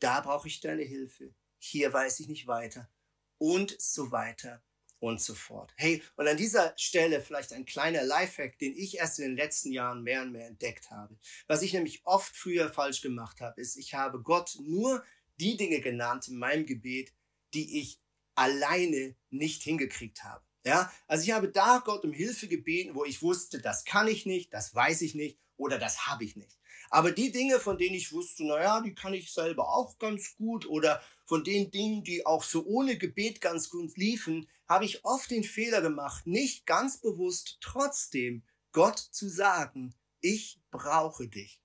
da 0.00 0.20
brauche 0.20 0.48
ich 0.48 0.60
deine 0.60 0.82
Hilfe, 0.82 1.34
hier 1.58 1.94
weiß 1.94 2.20
ich 2.20 2.28
nicht 2.28 2.46
weiter 2.46 2.90
und 3.38 3.74
so 3.80 4.10
weiter 4.10 4.62
und 5.00 5.20
so 5.20 5.34
fort. 5.34 5.72
Hey, 5.76 6.02
und 6.16 6.26
an 6.26 6.36
dieser 6.36 6.72
Stelle 6.76 7.20
vielleicht 7.20 7.52
ein 7.52 7.64
kleiner 7.64 8.02
Lifehack, 8.02 8.58
den 8.58 8.76
ich 8.76 8.98
erst 8.98 9.18
in 9.18 9.26
den 9.26 9.36
letzten 9.36 9.72
Jahren 9.72 10.02
mehr 10.02 10.22
und 10.22 10.32
mehr 10.32 10.46
entdeckt 10.46 10.90
habe. 10.90 11.18
Was 11.46 11.62
ich 11.62 11.72
nämlich 11.72 12.02
oft 12.04 12.34
früher 12.36 12.70
falsch 12.70 13.00
gemacht 13.00 13.40
habe, 13.40 13.60
ist, 13.60 13.76
ich 13.76 13.94
habe 13.94 14.20
Gott 14.22 14.56
nur 14.60 15.04
die 15.40 15.56
Dinge 15.56 15.80
genannt 15.80 16.28
in 16.28 16.36
meinem 16.36 16.66
Gebet, 16.66 17.12
die 17.54 17.80
ich 17.80 18.00
alleine 18.34 19.14
nicht 19.30 19.62
hingekriegt 19.62 20.24
habe. 20.24 20.44
Ja, 20.64 20.92
also 21.06 21.24
ich 21.24 21.30
habe 21.30 21.48
da 21.48 21.82
Gott 21.84 22.04
um 22.04 22.12
Hilfe 22.12 22.48
gebeten, 22.48 22.94
wo 22.94 23.04
ich 23.04 23.22
wusste, 23.22 23.60
das 23.60 23.84
kann 23.84 24.08
ich 24.08 24.26
nicht, 24.26 24.52
das 24.52 24.74
weiß 24.74 25.02
ich 25.02 25.14
nicht 25.14 25.38
oder 25.56 25.78
das 25.78 26.06
habe 26.06 26.24
ich 26.24 26.36
nicht. 26.36 26.58
Aber 26.90 27.12
die 27.12 27.32
Dinge, 27.32 27.58
von 27.60 27.78
denen 27.78 27.94
ich 27.94 28.12
wusste, 28.12 28.46
naja, 28.46 28.80
die 28.80 28.94
kann 28.94 29.14
ich 29.14 29.32
selber 29.32 29.68
auch 29.68 29.98
ganz 29.98 30.36
gut 30.36 30.66
oder 30.66 31.02
von 31.26 31.44
den 31.44 31.70
Dingen, 31.70 32.02
die 32.02 32.24
auch 32.24 32.42
so 32.42 32.64
ohne 32.64 32.96
Gebet 32.96 33.40
ganz 33.40 33.68
gut 33.70 33.96
liefen, 33.96 34.48
habe 34.68 34.84
ich 34.84 35.04
oft 35.04 35.30
den 35.30 35.44
Fehler 35.44 35.80
gemacht, 35.80 36.26
nicht 36.26 36.66
ganz 36.66 37.00
bewusst 37.00 37.58
trotzdem 37.60 38.44
Gott 38.72 38.98
zu 38.98 39.28
sagen, 39.28 39.94
ich 40.20 40.60
brauche 40.70 41.28
dich. 41.28 41.60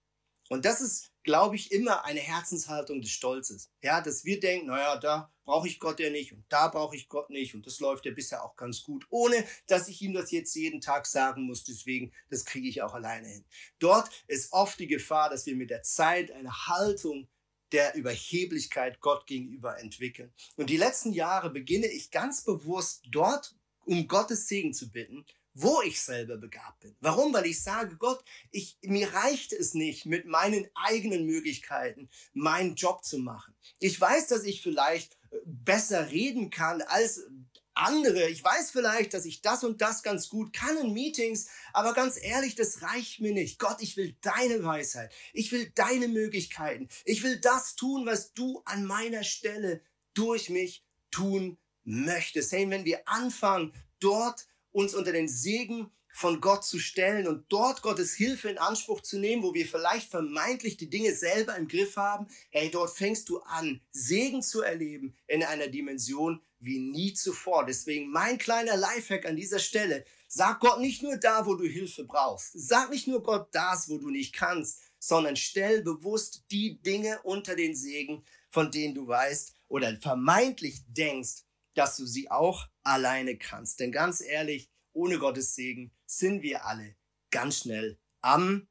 Und 0.49 0.65
das 0.65 0.81
ist, 0.81 1.11
glaube 1.23 1.55
ich, 1.55 1.71
immer 1.71 2.05
eine 2.05 2.19
Herzenshaltung 2.19 3.01
des 3.01 3.11
Stolzes. 3.11 3.71
Ja, 3.81 4.01
dass 4.01 4.23
wir 4.23 4.39
denken, 4.39 4.67
naja, 4.67 4.97
da 4.97 5.33
brauche 5.45 5.67
ich 5.67 5.79
Gott 5.79 5.99
ja 5.99 6.09
nicht 6.09 6.33
und 6.33 6.45
da 6.49 6.67
brauche 6.67 6.95
ich 6.95 7.09
Gott 7.09 7.29
nicht 7.29 7.55
und 7.55 7.65
das 7.65 7.79
läuft 7.79 8.05
ja 8.05 8.11
bisher 8.11 8.43
auch 8.43 8.55
ganz 8.55 8.83
gut, 8.83 9.05
ohne 9.09 9.45
dass 9.67 9.87
ich 9.87 10.01
ihm 10.01 10.13
das 10.13 10.31
jetzt 10.31 10.53
jeden 10.55 10.81
Tag 10.81 11.05
sagen 11.05 11.43
muss. 11.43 11.63
Deswegen, 11.63 12.13
das 12.29 12.45
kriege 12.45 12.67
ich 12.67 12.81
auch 12.81 12.93
alleine 12.93 13.27
hin. 13.27 13.45
Dort 13.79 14.09
ist 14.27 14.53
oft 14.53 14.79
die 14.79 14.87
Gefahr, 14.87 15.29
dass 15.29 15.45
wir 15.45 15.55
mit 15.55 15.69
der 15.69 15.81
Zeit 15.81 16.31
eine 16.31 16.67
Haltung 16.67 17.27
der 17.73 17.95
Überheblichkeit 17.95 19.01
Gott 19.01 19.27
gegenüber 19.27 19.79
entwickeln. 19.79 20.31
Und 20.55 20.69
die 20.69 20.77
letzten 20.77 21.11
Jahre 21.11 21.49
beginne 21.49 21.87
ich 21.87 22.11
ganz 22.11 22.43
bewusst 22.43 23.03
dort, 23.11 23.55
um 23.85 24.07
Gottes 24.07 24.47
Segen 24.47 24.73
zu 24.73 24.91
bitten, 24.91 25.25
wo 25.53 25.81
ich 25.81 26.01
selber 26.01 26.37
begabt 26.37 26.79
bin. 26.79 26.95
Warum? 26.99 27.33
Weil 27.33 27.45
ich 27.45 27.61
sage, 27.61 27.95
Gott, 27.97 28.23
ich, 28.51 28.77
mir 28.81 29.13
reicht 29.13 29.53
es 29.53 29.73
nicht, 29.73 30.05
mit 30.05 30.25
meinen 30.25 30.67
eigenen 30.73 31.25
Möglichkeiten 31.25 32.09
meinen 32.33 32.75
Job 32.75 33.03
zu 33.03 33.19
machen. 33.19 33.53
Ich 33.79 33.99
weiß, 33.99 34.27
dass 34.27 34.43
ich 34.43 34.61
vielleicht 34.61 35.13
äh, 35.31 35.37
besser 35.45 36.09
reden 36.09 36.49
kann 36.49 36.81
als 36.81 37.27
andere. 37.75 38.29
Ich 38.29 38.43
weiß 38.43 38.71
vielleicht, 38.71 39.13
dass 39.13 39.25
ich 39.25 39.41
das 39.41 39.63
und 39.63 39.81
das 39.81 40.03
ganz 40.03 40.29
gut 40.29 40.53
kann 40.53 40.77
in 40.77 40.93
Meetings, 40.93 41.47
aber 41.73 41.93
ganz 41.93 42.17
ehrlich, 42.21 42.55
das 42.55 42.81
reicht 42.81 43.19
mir 43.19 43.33
nicht. 43.33 43.59
Gott, 43.59 43.77
ich 43.79 43.97
will 43.97 44.15
deine 44.21 44.63
Weisheit. 44.63 45.11
Ich 45.33 45.51
will 45.51 45.71
deine 45.75 46.07
Möglichkeiten. 46.07 46.87
Ich 47.05 47.23
will 47.23 47.39
das 47.39 47.75
tun, 47.75 48.05
was 48.05 48.33
du 48.33 48.61
an 48.65 48.85
meiner 48.85 49.23
Stelle 49.23 49.81
durch 50.13 50.49
mich 50.49 50.85
tun 51.11 51.57
möchtest. 51.83 52.51
Hey, 52.51 52.69
wenn 52.69 52.85
wir 52.85 53.07
anfangen, 53.07 53.73
dort 53.99 54.47
uns 54.71 54.93
unter 54.93 55.11
den 55.11 55.27
Segen 55.27 55.91
von 56.13 56.41
Gott 56.41 56.63
zu 56.63 56.77
stellen 56.79 57.27
und 57.27 57.45
dort 57.49 57.81
Gottes 57.81 58.13
Hilfe 58.13 58.49
in 58.49 58.59
Anspruch 58.59 59.01
zu 59.01 59.17
nehmen, 59.17 59.41
wo 59.41 59.53
wir 59.53 59.65
vielleicht 59.65 60.11
vermeintlich 60.11 60.77
die 60.77 60.89
Dinge 60.89 61.13
selber 61.15 61.57
im 61.57 61.67
Griff 61.67 61.97
haben, 61.97 62.27
hey, 62.51 62.69
dort 62.69 62.95
fängst 62.95 63.29
du 63.29 63.39
an, 63.39 63.81
Segen 63.91 64.43
zu 64.43 64.61
erleben 64.61 65.15
in 65.27 65.43
einer 65.43 65.67
Dimension 65.67 66.39
wie 66.63 66.79
nie 66.79 67.13
zuvor. 67.13 67.65
Deswegen 67.65 68.11
mein 68.11 68.37
kleiner 68.37 68.77
Lifehack 68.77 69.25
an 69.25 69.35
dieser 69.35 69.59
Stelle, 69.59 70.05
sag 70.27 70.59
Gott 70.59 70.79
nicht 70.79 71.03
nur 71.03 71.17
da, 71.17 71.45
wo 71.45 71.55
du 71.55 71.65
Hilfe 71.65 72.05
brauchst, 72.05 72.51
sag 72.53 72.89
nicht 72.89 73.07
nur 73.07 73.21
Gott 73.21 73.49
das, 73.51 73.89
wo 73.89 73.97
du 73.97 74.09
nicht 74.09 74.33
kannst, 74.33 74.81
sondern 74.99 75.35
stell 75.35 75.83
bewusst 75.83 76.45
die 76.51 76.81
Dinge 76.81 77.21
unter 77.23 77.55
den 77.55 77.75
Segen, 77.75 78.23
von 78.49 78.71
denen 78.71 78.95
du 78.95 79.07
weißt 79.07 79.53
oder 79.67 79.97
vermeintlich 79.99 80.81
denkst, 80.87 81.43
dass 81.73 81.97
du 81.97 82.05
sie 82.05 82.29
auch 82.31 82.67
alleine 82.83 83.37
kannst. 83.37 83.79
Denn 83.79 83.91
ganz 83.91 84.21
ehrlich, 84.21 84.69
ohne 84.93 85.17
Gottes 85.17 85.55
Segen 85.55 85.91
sind 86.05 86.41
wir 86.43 86.65
alle 86.65 86.95
ganz 87.31 87.59
schnell 87.59 87.99
am 88.21 88.67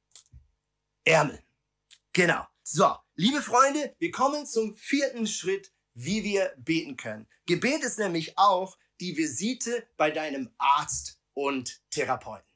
Ärmel. 1.04 1.42
Genau. 2.12 2.46
So, 2.62 2.94
liebe 3.16 3.42
Freunde, 3.42 3.94
wir 3.98 4.12
kommen 4.12 4.46
zum 4.46 4.76
vierten 4.76 5.26
Schritt, 5.26 5.71
wie 5.94 6.24
wir 6.24 6.52
beten 6.56 6.96
können. 6.96 7.26
Gebet 7.46 7.82
ist 7.82 7.98
nämlich 7.98 8.38
auch 8.38 8.78
die 9.00 9.16
Visite 9.16 9.86
bei 9.96 10.10
deinem 10.10 10.50
Arzt 10.58 11.18
und 11.34 11.80
Therapeuten. 11.90 12.48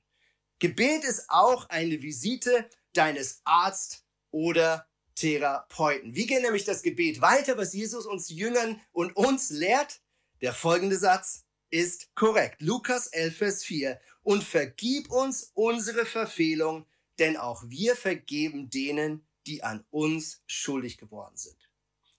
Gebet 0.59 1.05
ist 1.05 1.29
auch 1.29 1.68
eine 1.68 2.03
Visite 2.03 2.68
deines 2.92 3.40
Arzt 3.44 4.05
oder 4.31 4.87
Therapeuten. 5.14 6.14
Wie 6.14 6.27
geht 6.27 6.42
nämlich 6.42 6.64
das 6.64 6.83
Gebet 6.83 7.20
weiter, 7.20 7.59
was 7.59 7.72
Jesus 7.72 8.07
uns 8.07 8.29
Jüngern 8.29 8.81
und 8.92 9.16
uns 9.16 9.51
lehrt? 9.51 10.01
Der 10.40 10.53
folgende 10.53 10.96
Satz 10.96 11.44
ist 11.70 12.14
korrekt. 12.14 12.61
Lukas 12.62 13.09
11, 13.09 13.37
Vers 13.37 13.64
4. 13.64 14.01
Und 14.22 14.44
vergib 14.44 15.11
uns 15.11 15.51
unsere 15.55 16.07
Verfehlung, 16.07 16.87
denn 17.18 17.37
auch 17.37 17.64
wir 17.66 17.96
vergeben 17.96 18.70
denen, 18.70 19.27
die 19.46 19.62
an 19.62 19.85
uns 19.90 20.42
schuldig 20.46 20.99
geworden 20.99 21.37
sind. 21.37 21.57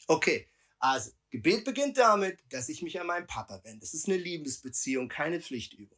Okay, 0.08 0.48
also 0.80 1.12
Gebet 1.30 1.66
beginnt 1.66 1.98
damit, 1.98 2.40
dass 2.50 2.70
ich 2.70 2.82
mich 2.82 3.00
an 3.00 3.08
meinen 3.08 3.28
Papa 3.28 3.62
wende. 3.64 3.82
Das 3.82 3.94
ist 3.94 4.08
eine 4.08 4.18
Liebesbeziehung, 4.18 5.10
keine 5.10 5.42
Pflichtübung. 5.42 5.98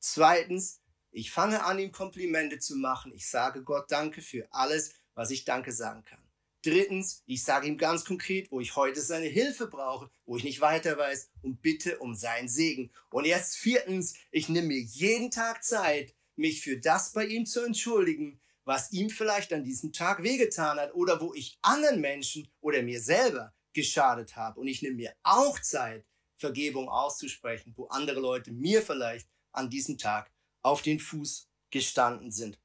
Zweitens, 0.00 0.80
ich 1.10 1.30
fange 1.30 1.62
an, 1.64 1.78
ihm 1.78 1.92
Komplimente 1.92 2.58
zu 2.58 2.76
machen. 2.76 3.12
Ich 3.14 3.28
sage 3.28 3.62
Gott 3.62 3.90
Danke 3.90 4.20
für 4.20 4.48
alles, 4.50 4.92
was 5.14 5.30
ich 5.30 5.44
Danke 5.44 5.70
sagen 5.70 6.04
kann. 6.04 6.20
Drittens, 6.62 7.22
ich 7.26 7.44
sage 7.44 7.68
ihm 7.68 7.78
ganz 7.78 8.04
konkret, 8.04 8.50
wo 8.50 8.58
ich 8.58 8.74
heute 8.74 9.00
seine 9.00 9.26
Hilfe 9.26 9.68
brauche, 9.68 10.10
wo 10.24 10.36
ich 10.36 10.44
nicht 10.44 10.60
weiter 10.60 10.98
weiß 10.98 11.30
und 11.42 11.62
bitte 11.62 11.98
um 11.98 12.14
seinen 12.14 12.48
Segen. 12.48 12.90
Und 13.10 13.26
erst 13.26 13.56
viertens, 13.56 14.14
ich 14.30 14.48
nehme 14.48 14.68
mir 14.68 14.80
jeden 14.80 15.30
Tag 15.30 15.62
Zeit, 15.62 16.14
mich 16.36 16.62
für 16.62 16.78
das 16.78 17.12
bei 17.12 17.26
ihm 17.26 17.46
zu 17.46 17.60
entschuldigen, 17.60 18.40
was 18.64 18.92
ihm 18.92 19.10
vielleicht 19.10 19.52
an 19.52 19.62
diesem 19.62 19.92
Tag 19.92 20.22
wehgetan 20.22 20.78
hat 20.78 20.94
oder 20.94 21.20
wo 21.20 21.32
ich 21.34 21.58
anderen 21.62 22.00
Menschen 22.00 22.48
oder 22.60 22.82
mir 22.82 23.00
selber 23.00 23.53
geschadet 23.74 24.36
habe. 24.36 24.60
Und 24.60 24.68
ich 24.68 24.82
nehme 24.82 24.96
mir 24.96 25.14
auch 25.22 25.58
Zeit, 25.60 26.06
Vergebung 26.36 26.88
auszusprechen, 26.88 27.74
wo 27.76 27.86
andere 27.86 28.20
Leute 28.20 28.52
mir 28.52 28.82
vielleicht 28.82 29.28
an 29.52 29.70
diesem 29.70 29.98
Tag 29.98 30.32
auf 30.62 30.82
den 30.82 30.98
Fuß 30.98 31.48
gestanden 31.70 32.32
sind. 32.32 32.58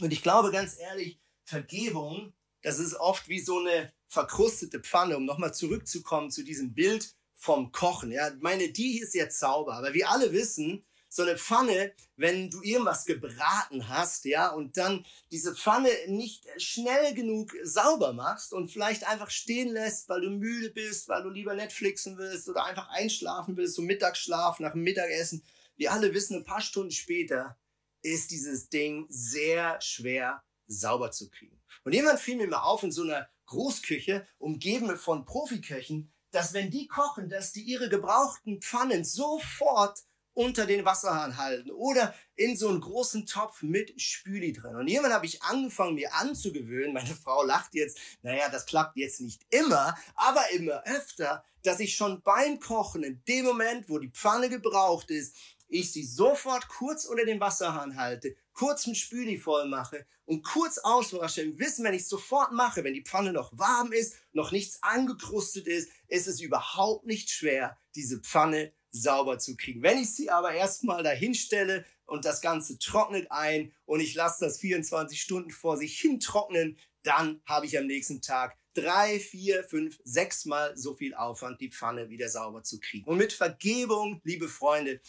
Und 0.00 0.12
ich 0.12 0.22
glaube 0.22 0.50
ganz 0.50 0.78
ehrlich, 0.78 1.20
Vergebung 1.44 2.32
das 2.66 2.80
ist 2.80 2.94
oft 2.94 3.28
wie 3.28 3.38
so 3.38 3.60
eine 3.60 3.92
verkrustete 4.08 4.80
Pfanne, 4.80 5.16
um 5.16 5.24
nochmal 5.24 5.54
zurückzukommen 5.54 6.32
zu 6.32 6.42
diesem 6.42 6.74
Bild 6.74 7.14
vom 7.36 7.70
Kochen. 7.70 8.10
Ja, 8.10 8.32
meine, 8.40 8.72
die 8.72 8.98
ist 8.98 9.14
jetzt 9.14 9.38
sauber, 9.38 9.74
aber 9.74 9.94
wir 9.94 10.10
alle 10.10 10.32
wissen, 10.32 10.84
so 11.16 11.22
eine 11.22 11.36
Pfanne, 11.36 11.92
wenn 12.16 12.50
du 12.50 12.62
irgendwas 12.62 13.04
gebraten 13.04 13.88
hast, 13.88 14.24
ja, 14.24 14.48
und 14.50 14.76
dann 14.76 15.04
diese 15.30 15.54
Pfanne 15.54 15.90
nicht 16.06 16.46
schnell 16.58 17.14
genug 17.14 17.52
sauber 17.62 18.12
machst 18.12 18.52
und 18.52 18.70
vielleicht 18.70 19.06
einfach 19.06 19.30
stehen 19.30 19.68
lässt, 19.68 20.08
weil 20.08 20.20
du 20.20 20.30
müde 20.30 20.70
bist, 20.70 21.08
weil 21.08 21.22
du 21.22 21.30
lieber 21.30 21.54
Netflixen 21.54 22.18
willst 22.18 22.48
oder 22.48 22.64
einfach 22.64 22.88
einschlafen 22.90 23.56
willst, 23.56 23.74
so 23.74 23.82
Mittagsschlaf 23.82 24.60
nach 24.60 24.72
dem 24.72 24.82
Mittagessen. 24.82 25.42
Wir 25.76 25.92
alle 25.92 26.14
wissen, 26.14 26.36
ein 26.36 26.44
paar 26.44 26.60
Stunden 26.60 26.92
später 26.92 27.58
ist 28.02 28.30
dieses 28.30 28.68
Ding 28.68 29.06
sehr 29.08 29.80
schwer 29.80 30.42
sauber 30.68 31.10
zu 31.10 31.30
kriegen. 31.30 31.60
Und 31.84 31.92
jemand 31.92 32.20
fiel 32.20 32.36
mir 32.36 32.48
mal 32.48 32.62
auf 32.62 32.82
in 32.82 32.92
so 32.92 33.02
einer 33.02 33.28
Großküche, 33.46 34.26
umgeben 34.38 34.96
von 34.96 35.24
Profiköchen, 35.24 36.12
dass 36.30 36.52
wenn 36.52 36.70
die 36.70 36.86
kochen, 36.88 37.28
dass 37.28 37.52
die 37.52 37.62
ihre 37.62 37.88
gebrauchten 37.88 38.60
Pfannen 38.60 39.04
sofort 39.04 40.02
unter 40.36 40.66
den 40.66 40.84
Wasserhahn 40.84 41.38
halten 41.38 41.70
oder 41.70 42.14
in 42.34 42.56
so 42.56 42.68
einen 42.68 42.82
großen 42.82 43.24
Topf 43.24 43.62
mit 43.62 43.98
Spüli 44.00 44.52
drin. 44.52 44.76
Und 44.76 44.86
irgendwann 44.86 45.14
habe 45.14 45.24
ich 45.24 45.42
angefangen, 45.42 45.94
mir 45.94 46.14
anzugewöhnen, 46.14 46.92
meine 46.92 47.14
Frau 47.24 47.42
lacht 47.42 47.74
jetzt, 47.74 47.98
naja, 48.22 48.50
das 48.50 48.66
klappt 48.66 48.98
jetzt 48.98 49.22
nicht 49.22 49.46
immer, 49.48 49.96
aber 50.14 50.42
immer 50.52 50.82
öfter, 50.84 51.42
dass 51.62 51.80
ich 51.80 51.96
schon 51.96 52.20
beim 52.22 52.60
Kochen, 52.60 53.02
in 53.02 53.24
dem 53.26 53.46
Moment, 53.46 53.88
wo 53.88 53.98
die 53.98 54.10
Pfanne 54.10 54.50
gebraucht 54.50 55.10
ist, 55.10 55.34
ich 55.68 55.90
sie 55.90 56.04
sofort 56.04 56.68
kurz 56.68 57.06
unter 57.06 57.24
den 57.24 57.40
Wasserhahn 57.40 57.96
halte, 57.96 58.36
kurz 58.52 58.86
mit 58.86 58.98
Spüli 58.98 59.38
voll 59.38 59.66
mache 59.66 60.06
und 60.26 60.42
kurz 60.44 60.78
auswasche 60.78 61.40
im 61.40 61.58
Wissen, 61.58 61.82
wenn 61.82 61.94
ich 61.94 62.02
es 62.02 62.08
sofort 62.10 62.52
mache, 62.52 62.84
wenn 62.84 62.94
die 62.94 63.04
Pfanne 63.04 63.32
noch 63.32 63.56
warm 63.56 63.90
ist, 63.92 64.16
noch 64.32 64.52
nichts 64.52 64.82
angekrustet 64.82 65.66
ist, 65.66 65.90
ist 66.08 66.28
es 66.28 66.40
überhaupt 66.40 67.06
nicht 67.06 67.30
schwer, 67.30 67.78
diese 67.94 68.20
Pfanne 68.20 68.72
sauber 69.00 69.38
zu 69.38 69.56
kriegen. 69.56 69.82
Wenn 69.82 69.98
ich 69.98 70.14
sie 70.14 70.30
aber 70.30 70.52
erstmal 70.52 71.02
dahin 71.02 71.34
stelle 71.34 71.84
und 72.06 72.24
das 72.24 72.40
Ganze 72.40 72.78
trocknet 72.78 73.30
ein 73.30 73.72
und 73.84 74.00
ich 74.00 74.14
lasse 74.14 74.44
das 74.44 74.58
24 74.58 75.20
Stunden 75.20 75.50
vor 75.50 75.76
sich 75.76 75.98
hin 75.98 76.20
trocknen, 76.20 76.78
dann 77.02 77.40
habe 77.46 77.66
ich 77.66 77.78
am 77.78 77.86
nächsten 77.86 78.20
Tag 78.20 78.56
drei, 78.74 79.18
vier, 79.18 79.64
fünf, 79.64 79.98
sechs 80.04 80.44
Mal 80.44 80.76
so 80.76 80.94
viel 80.94 81.14
Aufwand, 81.14 81.60
die 81.60 81.70
Pfanne 81.70 82.10
wieder 82.10 82.28
sauber 82.28 82.62
zu 82.62 82.78
kriegen. 82.78 83.06
Und 83.06 83.16
mit 83.16 83.32
Vergebung, 83.32 84.20
liebe 84.24 84.48
Freunde, 84.48 85.00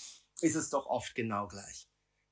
ist 0.42 0.56
es 0.56 0.70
doch 0.70 0.86
oft 0.86 1.16
genau 1.16 1.48
gleich. 1.48 1.88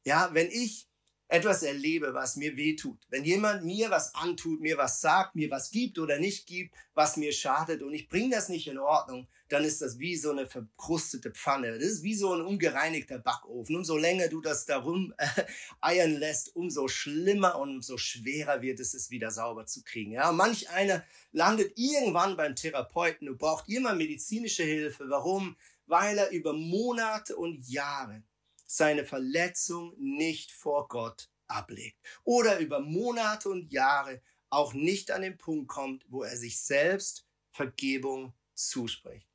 Ja, 0.06 0.30
wenn 0.34 0.50
ich 0.50 0.88
etwas 1.28 1.64
erlebe, 1.64 2.14
was 2.14 2.36
mir 2.36 2.56
weh 2.56 2.76
tut, 2.76 3.00
wenn 3.10 3.26
jemand 3.26 3.66
mir 3.66 3.90
was 3.90 4.14
antut, 4.14 4.62
mir 4.62 4.78
was 4.78 5.02
sagt, 5.02 5.36
mir 5.36 5.50
was 5.50 5.72
gibt 5.72 5.98
oder 5.98 6.20
nicht 6.20 6.46
gibt, 6.46 6.76
was 6.94 7.18
mir 7.18 7.34
schadet 7.34 7.82
und 7.82 7.94
ich 7.94 8.08
bringe 8.08 8.36
das 8.36 8.48
nicht 8.48 8.68
in 8.68 8.78
Ordnung, 8.78 9.28
dann 9.50 9.64
ist 9.64 9.82
das 9.82 10.00
wie 10.00 10.16
so 10.16 10.32
eine 10.32 10.48
verkrustete 10.48 11.32
Pfanne. 11.32 11.78
Das 11.78 11.88
ist 11.88 12.04
wie 12.04 12.16
so 12.16 12.34
ein 12.34 12.42
ungereinigter 12.42 13.20
Backofen. 13.20 13.76
Umso 13.76 13.98
länger 13.98 14.28
du 14.28 14.42
das 14.42 14.66
darum 14.66 15.14
äh, 15.18 15.44
eiern 15.82 16.14
lässt, 16.14 16.56
umso 16.56 16.88
schlimmer 16.88 17.60
und 17.60 17.70
umso 17.70 17.98
schwerer 17.98 18.62
wird 18.62 18.80
es, 18.80 18.94
es 18.94 19.12
wieder 19.12 19.30
sauber 19.30 19.66
zu 19.66 19.84
kriegen. 19.84 20.14
Ja, 20.14 20.32
manch 20.32 20.70
einer 20.70 21.04
landet 21.32 21.74
irgendwann 21.76 22.38
beim 22.38 22.56
Therapeuten 22.56 23.30
und 23.30 23.38
braucht 23.38 23.70
immer 23.70 23.94
medizinische 23.94 24.64
Hilfe. 24.64 25.10
Warum? 25.10 25.56
Weil 25.86 26.18
er 26.18 26.32
über 26.32 26.54
Monate 26.54 27.36
und 27.36 27.68
Jahre 27.68 28.24
seine 28.66 29.06
Verletzung 29.06 29.94
nicht 30.00 30.52
vor 30.52 30.88
Gott 30.88 31.30
ablegt. 31.48 32.00
Oder 32.24 32.60
über 32.60 32.80
Monate 32.80 33.50
und 33.50 33.72
Jahre 33.72 34.22
auch 34.50 34.74
nicht 34.74 35.12
an 35.12 35.22
den 35.22 35.38
Punkt 35.38 35.68
kommt, 35.68 36.04
wo 36.08 36.24
er 36.24 36.36
sich 36.36 36.60
selbst 36.60 37.28
Vergebung 37.52 38.34
zuspricht. 38.56 39.35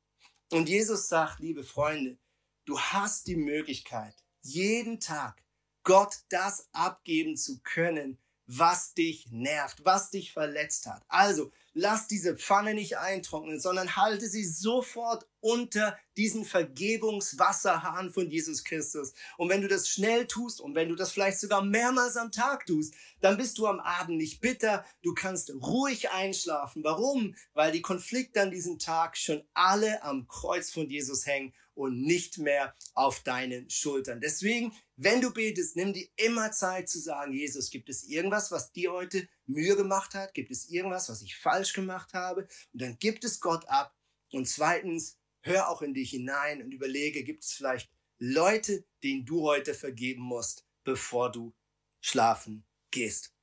Und 0.51 0.67
Jesus 0.67 1.07
sagt, 1.07 1.39
liebe 1.39 1.63
Freunde, 1.63 2.17
du 2.65 2.77
hast 2.77 3.27
die 3.27 3.37
Möglichkeit, 3.37 4.13
jeden 4.41 4.99
Tag 4.99 5.41
Gott 5.83 6.17
das 6.29 6.67
abgeben 6.73 7.37
zu 7.37 7.61
können, 7.61 8.17
was 8.47 8.93
dich 8.93 9.31
nervt, 9.31 9.85
was 9.85 10.11
dich 10.11 10.33
verletzt 10.33 10.87
hat. 10.87 11.03
Also 11.07 11.51
lass 11.73 12.07
diese 12.07 12.35
Pfanne 12.35 12.73
nicht 12.73 12.97
eintrocknen, 12.97 13.59
sondern 13.59 13.95
halte 13.95 14.27
sie 14.27 14.43
sofort 14.43 15.27
unter 15.39 15.97
diesen 16.17 16.45
Vergebungswasserhahn 16.45 18.11
von 18.11 18.29
Jesus 18.29 18.63
Christus. 18.63 19.13
Und 19.37 19.49
wenn 19.49 19.61
du 19.61 19.67
das 19.67 19.87
schnell 19.87 20.27
tust 20.27 20.61
und 20.61 20.75
wenn 20.75 20.89
du 20.89 20.95
das 20.95 21.11
vielleicht 21.11 21.39
sogar 21.39 21.63
mehrmals 21.63 22.17
am 22.17 22.31
Tag 22.31 22.65
tust, 22.65 22.93
dann 23.21 23.37
bist 23.37 23.57
du 23.57 23.67
am 23.67 23.79
Abend 23.79 24.17
nicht 24.17 24.41
bitter. 24.41 24.85
Du 25.01 25.13
kannst 25.13 25.51
ruhig 25.53 26.11
einschlafen. 26.11 26.83
Warum? 26.83 27.35
Weil 27.53 27.71
die 27.71 27.81
Konflikte 27.81 28.41
an 28.41 28.51
diesem 28.51 28.77
Tag 28.77 29.17
schon 29.17 29.43
alle 29.53 30.03
am 30.03 30.27
Kreuz 30.27 30.71
von 30.71 30.89
Jesus 30.89 31.25
hängen 31.25 31.53
und 31.73 32.01
nicht 32.01 32.37
mehr 32.37 32.75
auf 32.93 33.21
deinen 33.21 33.69
Schultern. 33.69 34.19
Deswegen, 34.21 34.73
wenn 35.03 35.19
du 35.19 35.33
betest, 35.33 35.75
nimm 35.75 35.93
dir 35.93 36.07
immer 36.15 36.51
Zeit 36.51 36.87
zu 36.87 36.99
sagen, 36.99 37.33
Jesus, 37.33 37.71
gibt 37.71 37.89
es 37.89 38.03
irgendwas, 38.03 38.51
was 38.51 38.71
dir 38.71 38.91
heute 38.91 39.27
Mühe 39.47 39.75
gemacht 39.75 40.13
hat? 40.13 40.35
Gibt 40.35 40.51
es 40.51 40.69
irgendwas, 40.69 41.09
was 41.09 41.23
ich 41.23 41.35
falsch 41.37 41.73
gemacht 41.73 42.13
habe? 42.13 42.47
Und 42.71 42.81
dann 42.81 42.99
gibt 42.99 43.23
es 43.23 43.39
Gott 43.39 43.67
ab. 43.67 43.95
Und 44.31 44.47
zweitens, 44.47 45.17
hör 45.41 45.69
auch 45.69 45.81
in 45.81 45.95
dich 45.95 46.11
hinein 46.11 46.61
und 46.61 46.71
überlege, 46.71 47.23
gibt 47.23 47.43
es 47.43 47.53
vielleicht 47.53 47.89
Leute, 48.19 48.85
denen 49.03 49.25
du 49.25 49.41
heute 49.41 49.73
vergeben 49.73 50.21
musst, 50.21 50.67
bevor 50.83 51.31
du 51.31 51.55
schlafen 51.99 52.63
gehst. 52.91 53.33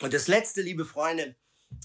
Und 0.00 0.12
das 0.12 0.26
letzte, 0.26 0.60
liebe 0.60 0.84
Freunde, 0.84 1.36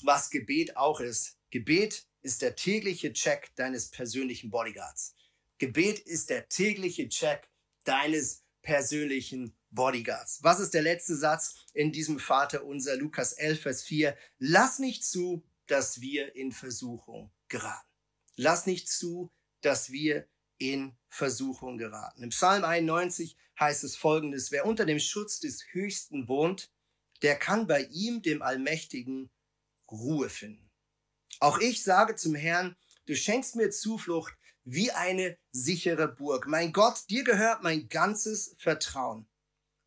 was 0.01 0.31
Gebet 0.31 0.77
auch 0.77 0.99
ist. 0.99 1.37
Gebet 1.51 2.07
ist 2.23 2.41
der 2.41 2.55
tägliche 2.55 3.13
Check 3.13 3.55
deines 3.55 3.91
persönlichen 3.91 4.49
Bodyguards. 4.49 5.15
Gebet 5.59 5.99
ist 5.99 6.31
der 6.31 6.49
tägliche 6.49 7.07
Check 7.07 7.47
deines 7.83 8.43
persönlichen 8.61 9.55
Bodyguards. 9.71 10.39
Was 10.43 10.59
ist 10.59 10.73
der 10.73 10.81
letzte 10.81 11.15
Satz 11.15 11.55
in 11.73 11.91
diesem 11.91 12.19
Vater 12.19 12.65
unser 12.65 12.95
Lukas 12.95 13.33
11, 13.33 13.61
Vers 13.61 13.83
4? 13.83 14.17
Lass 14.37 14.79
nicht 14.79 15.03
zu, 15.03 15.43
dass 15.67 16.01
wir 16.01 16.35
in 16.35 16.51
Versuchung 16.51 17.31
geraten. 17.47 17.87
Lass 18.35 18.65
nicht 18.65 18.89
zu, 18.89 19.31
dass 19.61 19.91
wir 19.91 20.27
in 20.57 20.97
Versuchung 21.07 21.77
geraten. 21.77 22.23
Im 22.23 22.29
Psalm 22.29 22.63
91 22.63 23.37
heißt 23.59 23.83
es 23.83 23.95
folgendes, 23.95 24.51
wer 24.51 24.65
unter 24.65 24.85
dem 24.85 24.99
Schutz 24.99 25.39
des 25.39 25.63
Höchsten 25.71 26.27
wohnt, 26.27 26.71
der 27.21 27.37
kann 27.37 27.67
bei 27.67 27.83
ihm, 27.91 28.21
dem 28.21 28.41
Allmächtigen, 28.41 29.29
Ruhe 29.91 30.29
finden. 30.29 30.69
Auch 31.39 31.59
ich 31.59 31.83
sage 31.83 32.15
zum 32.15 32.35
Herrn, 32.35 32.75
du 33.05 33.15
schenkst 33.15 33.55
mir 33.55 33.71
Zuflucht 33.71 34.33
wie 34.63 34.91
eine 34.91 35.37
sichere 35.51 36.07
Burg. 36.07 36.47
Mein 36.47 36.73
Gott, 36.73 37.09
dir 37.09 37.23
gehört 37.23 37.63
mein 37.63 37.89
ganzes 37.89 38.55
Vertrauen. 38.57 39.27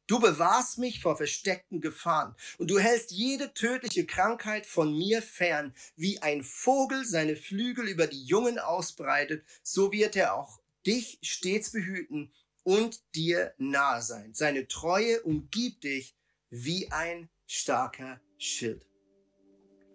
Du 0.06 0.18
bewahrst 0.18 0.78
mich 0.78 1.00
vor 1.00 1.16
versteckten 1.16 1.80
Gefahren 1.80 2.34
und 2.58 2.70
du 2.70 2.78
hältst 2.78 3.12
jede 3.12 3.54
tödliche 3.54 4.04
Krankheit 4.04 4.66
von 4.66 4.96
mir 4.96 5.22
fern. 5.22 5.74
Wie 5.96 6.20
ein 6.20 6.42
Vogel 6.42 7.04
seine 7.04 7.36
Flügel 7.36 7.88
über 7.88 8.06
die 8.06 8.24
Jungen 8.24 8.58
ausbreitet, 8.58 9.44
so 9.62 9.92
wird 9.92 10.16
er 10.16 10.34
auch 10.34 10.60
dich 10.86 11.18
stets 11.22 11.70
behüten 11.70 12.32
und 12.64 13.00
dir 13.14 13.54
nahe 13.58 14.02
sein. 14.02 14.34
Seine 14.34 14.68
Treue 14.68 15.22
umgibt 15.22 15.84
dich 15.84 16.14
wie 16.50 16.90
ein 16.90 17.30
starker 17.46 18.20
Schild. 18.38 18.91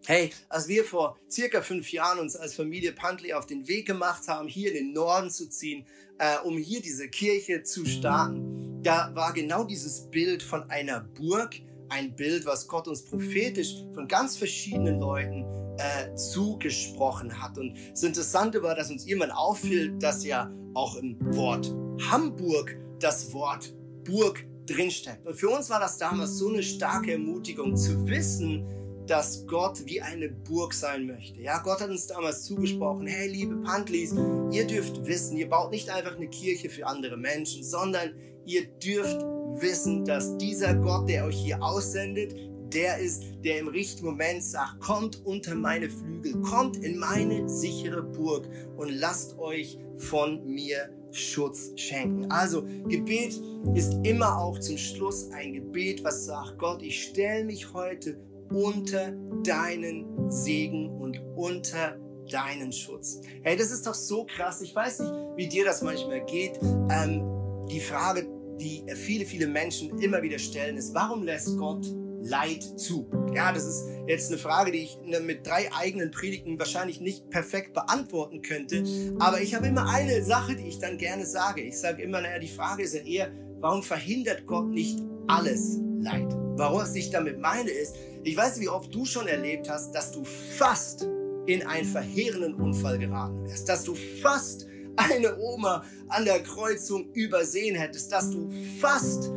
Hey, 0.07 0.31
als 0.47 0.69
wir 0.69 0.85
vor 0.85 1.17
circa 1.29 1.61
fünf 1.61 1.91
Jahren 1.91 2.19
uns 2.19 2.37
als 2.37 2.53
Familie 2.53 2.93
Pantley 2.93 3.33
auf 3.33 3.45
den 3.45 3.67
Weg 3.67 3.87
gemacht 3.87 4.29
haben, 4.29 4.47
hier 4.47 4.69
in 4.69 4.75
den 4.75 4.93
Norden 4.93 5.29
zu 5.29 5.49
ziehen, 5.49 5.85
äh, 6.17 6.37
um 6.45 6.57
hier 6.57 6.81
diese 6.81 7.09
Kirche 7.09 7.63
zu 7.63 7.85
starten, 7.85 8.81
da 8.81 9.11
war 9.15 9.33
genau 9.33 9.65
dieses 9.65 10.09
Bild 10.09 10.41
von 10.41 10.69
einer 10.69 11.01
Burg, 11.01 11.55
ein 11.89 12.15
Bild, 12.15 12.45
was 12.45 12.69
Gott 12.69 12.87
uns 12.87 13.03
prophetisch 13.03 13.83
von 13.93 14.07
ganz 14.07 14.37
verschiedenen 14.37 15.01
Leuten 15.01 15.43
äh, 15.77 16.15
zugesprochen 16.15 17.41
hat. 17.41 17.57
Und 17.57 17.77
das 17.91 18.03
Interessante 18.03 18.63
war, 18.63 18.75
dass 18.75 18.89
uns 18.89 19.05
irgendwann 19.05 19.31
auffiel, 19.31 19.91
dass 19.99 20.23
ja 20.23 20.49
auch 20.73 20.95
im 20.95 21.17
Wort 21.35 21.75
Hamburg 22.09 22.77
das 23.01 23.33
Wort 23.33 23.75
Burg 24.05 24.45
drinsteckt. 24.67 25.27
Und 25.27 25.35
für 25.35 25.49
uns 25.49 25.69
war 25.69 25.81
das 25.81 25.97
damals 25.97 26.37
so 26.37 26.47
eine 26.47 26.63
starke 26.63 27.11
Ermutigung 27.11 27.75
zu 27.75 28.07
wissen, 28.07 28.65
dass 29.07 29.45
Gott 29.47 29.85
wie 29.85 30.01
eine 30.01 30.29
Burg 30.29 30.73
sein 30.73 31.07
möchte. 31.07 31.41
Ja, 31.41 31.59
Gott 31.59 31.81
hat 31.81 31.89
uns 31.89 32.07
damals 32.07 32.43
zugesprochen, 32.43 33.07
hey 33.07 33.29
liebe 33.29 33.55
Pantlis, 33.57 34.13
ihr 34.51 34.67
dürft 34.67 35.05
wissen, 35.05 35.37
ihr 35.37 35.49
baut 35.49 35.71
nicht 35.71 35.89
einfach 35.89 36.15
eine 36.15 36.29
Kirche 36.29 36.69
für 36.69 36.85
andere 36.85 37.17
Menschen, 37.17 37.63
sondern 37.63 38.13
ihr 38.45 38.67
dürft 38.67 39.21
wissen, 39.61 40.05
dass 40.05 40.37
dieser 40.37 40.75
Gott, 40.75 41.09
der 41.09 41.25
euch 41.25 41.37
hier 41.37 41.61
aussendet, 41.63 42.35
der 42.73 42.97
ist, 42.97 43.23
der 43.43 43.59
im 43.59 43.69
richtigen 43.69 44.07
Moment 44.07 44.43
sagt, 44.43 44.81
kommt 44.81 45.25
unter 45.25 45.55
meine 45.55 45.89
Flügel, 45.89 46.41
kommt 46.41 46.77
in 46.77 46.97
meine 46.97 47.47
sichere 47.47 48.03
Burg 48.03 48.47
und 48.75 48.89
lasst 48.89 49.37
euch 49.37 49.79
von 49.97 50.45
mir 50.45 50.89
Schutz 51.11 51.71
schenken. 51.77 52.29
Also 52.29 52.63
Gebet 52.87 53.41
ist 53.73 53.93
immer 54.03 54.37
auch 54.37 54.59
zum 54.59 54.77
Schluss 54.77 55.31
ein 55.31 55.53
Gebet, 55.53 56.03
was 56.03 56.25
sagt, 56.25 56.59
Gott, 56.59 56.81
ich 56.81 57.03
stelle 57.03 57.45
mich 57.45 57.73
heute 57.73 58.19
unter 58.51 59.11
deinen 59.43 60.29
Segen 60.29 60.89
und 60.99 61.21
unter 61.35 61.97
deinen 62.29 62.71
Schutz. 62.71 63.21
Hey, 63.43 63.55
das 63.55 63.71
ist 63.71 63.87
doch 63.87 63.93
so 63.93 64.25
krass. 64.25 64.61
Ich 64.61 64.75
weiß 64.75 64.99
nicht, 64.99 65.13
wie 65.35 65.47
dir 65.47 65.65
das 65.65 65.81
manchmal 65.81 66.25
geht. 66.25 66.59
Ähm, 66.89 67.23
die 67.69 67.79
Frage, 67.79 68.27
die 68.59 68.83
viele, 68.95 69.25
viele 69.25 69.47
Menschen 69.47 69.97
immer 69.99 70.21
wieder 70.21 70.39
stellen, 70.39 70.77
ist, 70.77 70.93
warum 70.93 71.23
lässt 71.23 71.57
Gott 71.57 71.85
Leid 72.21 72.63
zu? 72.63 73.09
Ja, 73.33 73.51
das 73.53 73.65
ist 73.65 73.87
jetzt 74.07 74.31
eine 74.31 74.39
Frage, 74.39 74.71
die 74.71 74.79
ich 74.79 74.97
ne, 75.05 75.19
mit 75.19 75.45
drei 75.45 75.69
eigenen 75.73 76.11
Predigten 76.11 76.57
wahrscheinlich 76.57 76.99
nicht 76.99 77.29
perfekt 77.29 77.73
beantworten 77.73 78.41
könnte. 78.41 78.83
Aber 79.19 79.41
ich 79.41 79.53
habe 79.53 79.67
immer 79.67 79.87
eine 79.89 80.23
Sache, 80.23 80.55
die 80.55 80.67
ich 80.67 80.79
dann 80.79 80.97
gerne 80.97 81.25
sage. 81.25 81.61
Ich 81.61 81.77
sage 81.77 82.01
immer, 82.01 82.21
naja, 82.21 82.39
die 82.39 82.47
Frage 82.47 82.83
ist 82.83 82.95
ja 82.95 83.01
eher, 83.01 83.31
warum 83.59 83.83
verhindert 83.83 84.45
Gott 84.47 84.69
nicht 84.69 84.99
alles 85.27 85.79
Leid? 85.99 86.33
Warum 86.57 86.83
ich 86.95 87.11
damit 87.11 87.39
meine 87.39 87.69
ist, 87.69 87.95
ich 88.27 88.35
weiß 88.35 88.57
nicht, 88.57 88.65
wie 88.65 88.69
oft 88.69 88.93
du 88.93 89.05
schon 89.05 89.27
erlebt 89.27 89.69
hast, 89.69 89.93
dass 89.93 90.11
du 90.11 90.23
fast 90.57 91.07
in 91.45 91.65
einen 91.65 91.87
verheerenden 91.87 92.55
Unfall 92.55 92.99
geraten 92.99 93.45
wärst, 93.45 93.69
dass 93.69 93.85
du 93.85 93.95
fast 94.21 94.67
eine 94.97 95.37
Oma 95.39 95.85
an 96.09 96.25
der 96.25 96.43
Kreuzung 96.43 97.09
übersehen 97.13 97.75
hättest, 97.75 98.11
dass 98.11 98.29
du 98.29 98.51
fast 98.81 99.31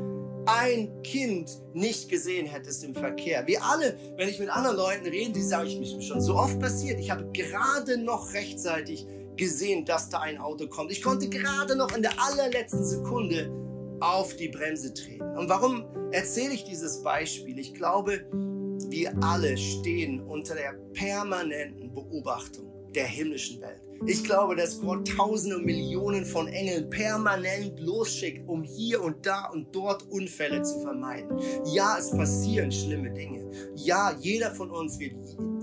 ein 0.46 1.02
Kind 1.04 1.50
nicht 1.72 2.08
gesehen 2.08 2.46
hättest 2.46 2.82
im 2.82 2.94
Verkehr. 2.94 3.46
Wir 3.46 3.62
alle, 3.62 3.96
wenn 4.16 4.28
ich 4.28 4.40
mit 4.40 4.48
anderen 4.48 4.76
Leuten 4.76 5.06
rede, 5.06 5.32
die 5.32 5.42
sagen, 5.42 5.68
ich 5.68 5.78
mich 5.78 6.04
schon 6.04 6.20
so 6.20 6.34
oft 6.34 6.58
passiert. 6.58 6.98
Ich 6.98 7.12
habe 7.12 7.30
gerade 7.32 7.96
noch 7.96 8.32
rechtzeitig 8.32 9.06
gesehen, 9.36 9.84
dass 9.84 10.08
da 10.08 10.18
ein 10.18 10.38
Auto 10.38 10.66
kommt. 10.66 10.90
Ich 10.90 11.02
konnte 11.02 11.28
gerade 11.28 11.76
noch 11.76 11.94
in 11.94 12.02
der 12.02 12.12
allerletzten 12.20 12.84
Sekunde 12.84 13.52
auf 14.00 14.34
die 14.34 14.48
Bremse 14.48 14.92
treten. 14.94 15.36
Und 15.36 15.48
warum 15.48 15.84
erzähle 16.10 16.54
ich 16.54 16.64
dieses 16.64 17.02
Beispiel? 17.02 17.58
Ich 17.58 17.74
glaube, 17.74 18.24
wir 18.88 19.12
alle 19.22 19.56
stehen 19.56 20.20
unter 20.20 20.54
der 20.54 20.74
permanenten 20.92 21.92
Beobachtung 21.92 22.70
der 22.94 23.06
himmlischen 23.06 23.60
Welt. 23.60 23.80
Ich 24.06 24.24
glaube, 24.24 24.56
dass 24.56 24.80
Gott 24.80 25.06
Tausende 25.08 25.56
und 25.56 25.66
Millionen 25.66 26.24
von 26.24 26.48
Engeln 26.48 26.88
permanent 26.88 27.78
losschickt, 27.80 28.48
um 28.48 28.62
hier 28.62 29.02
und 29.02 29.26
da 29.26 29.50
und 29.52 29.74
dort 29.74 30.10
Unfälle 30.10 30.62
zu 30.62 30.80
vermeiden. 30.80 31.38
Ja, 31.66 31.98
es 31.98 32.10
passieren 32.10 32.72
schlimme 32.72 33.10
Dinge. 33.10 33.50
Ja, 33.76 34.16
jeder 34.18 34.52
von 34.52 34.70
uns 34.70 34.98
wird 34.98 35.14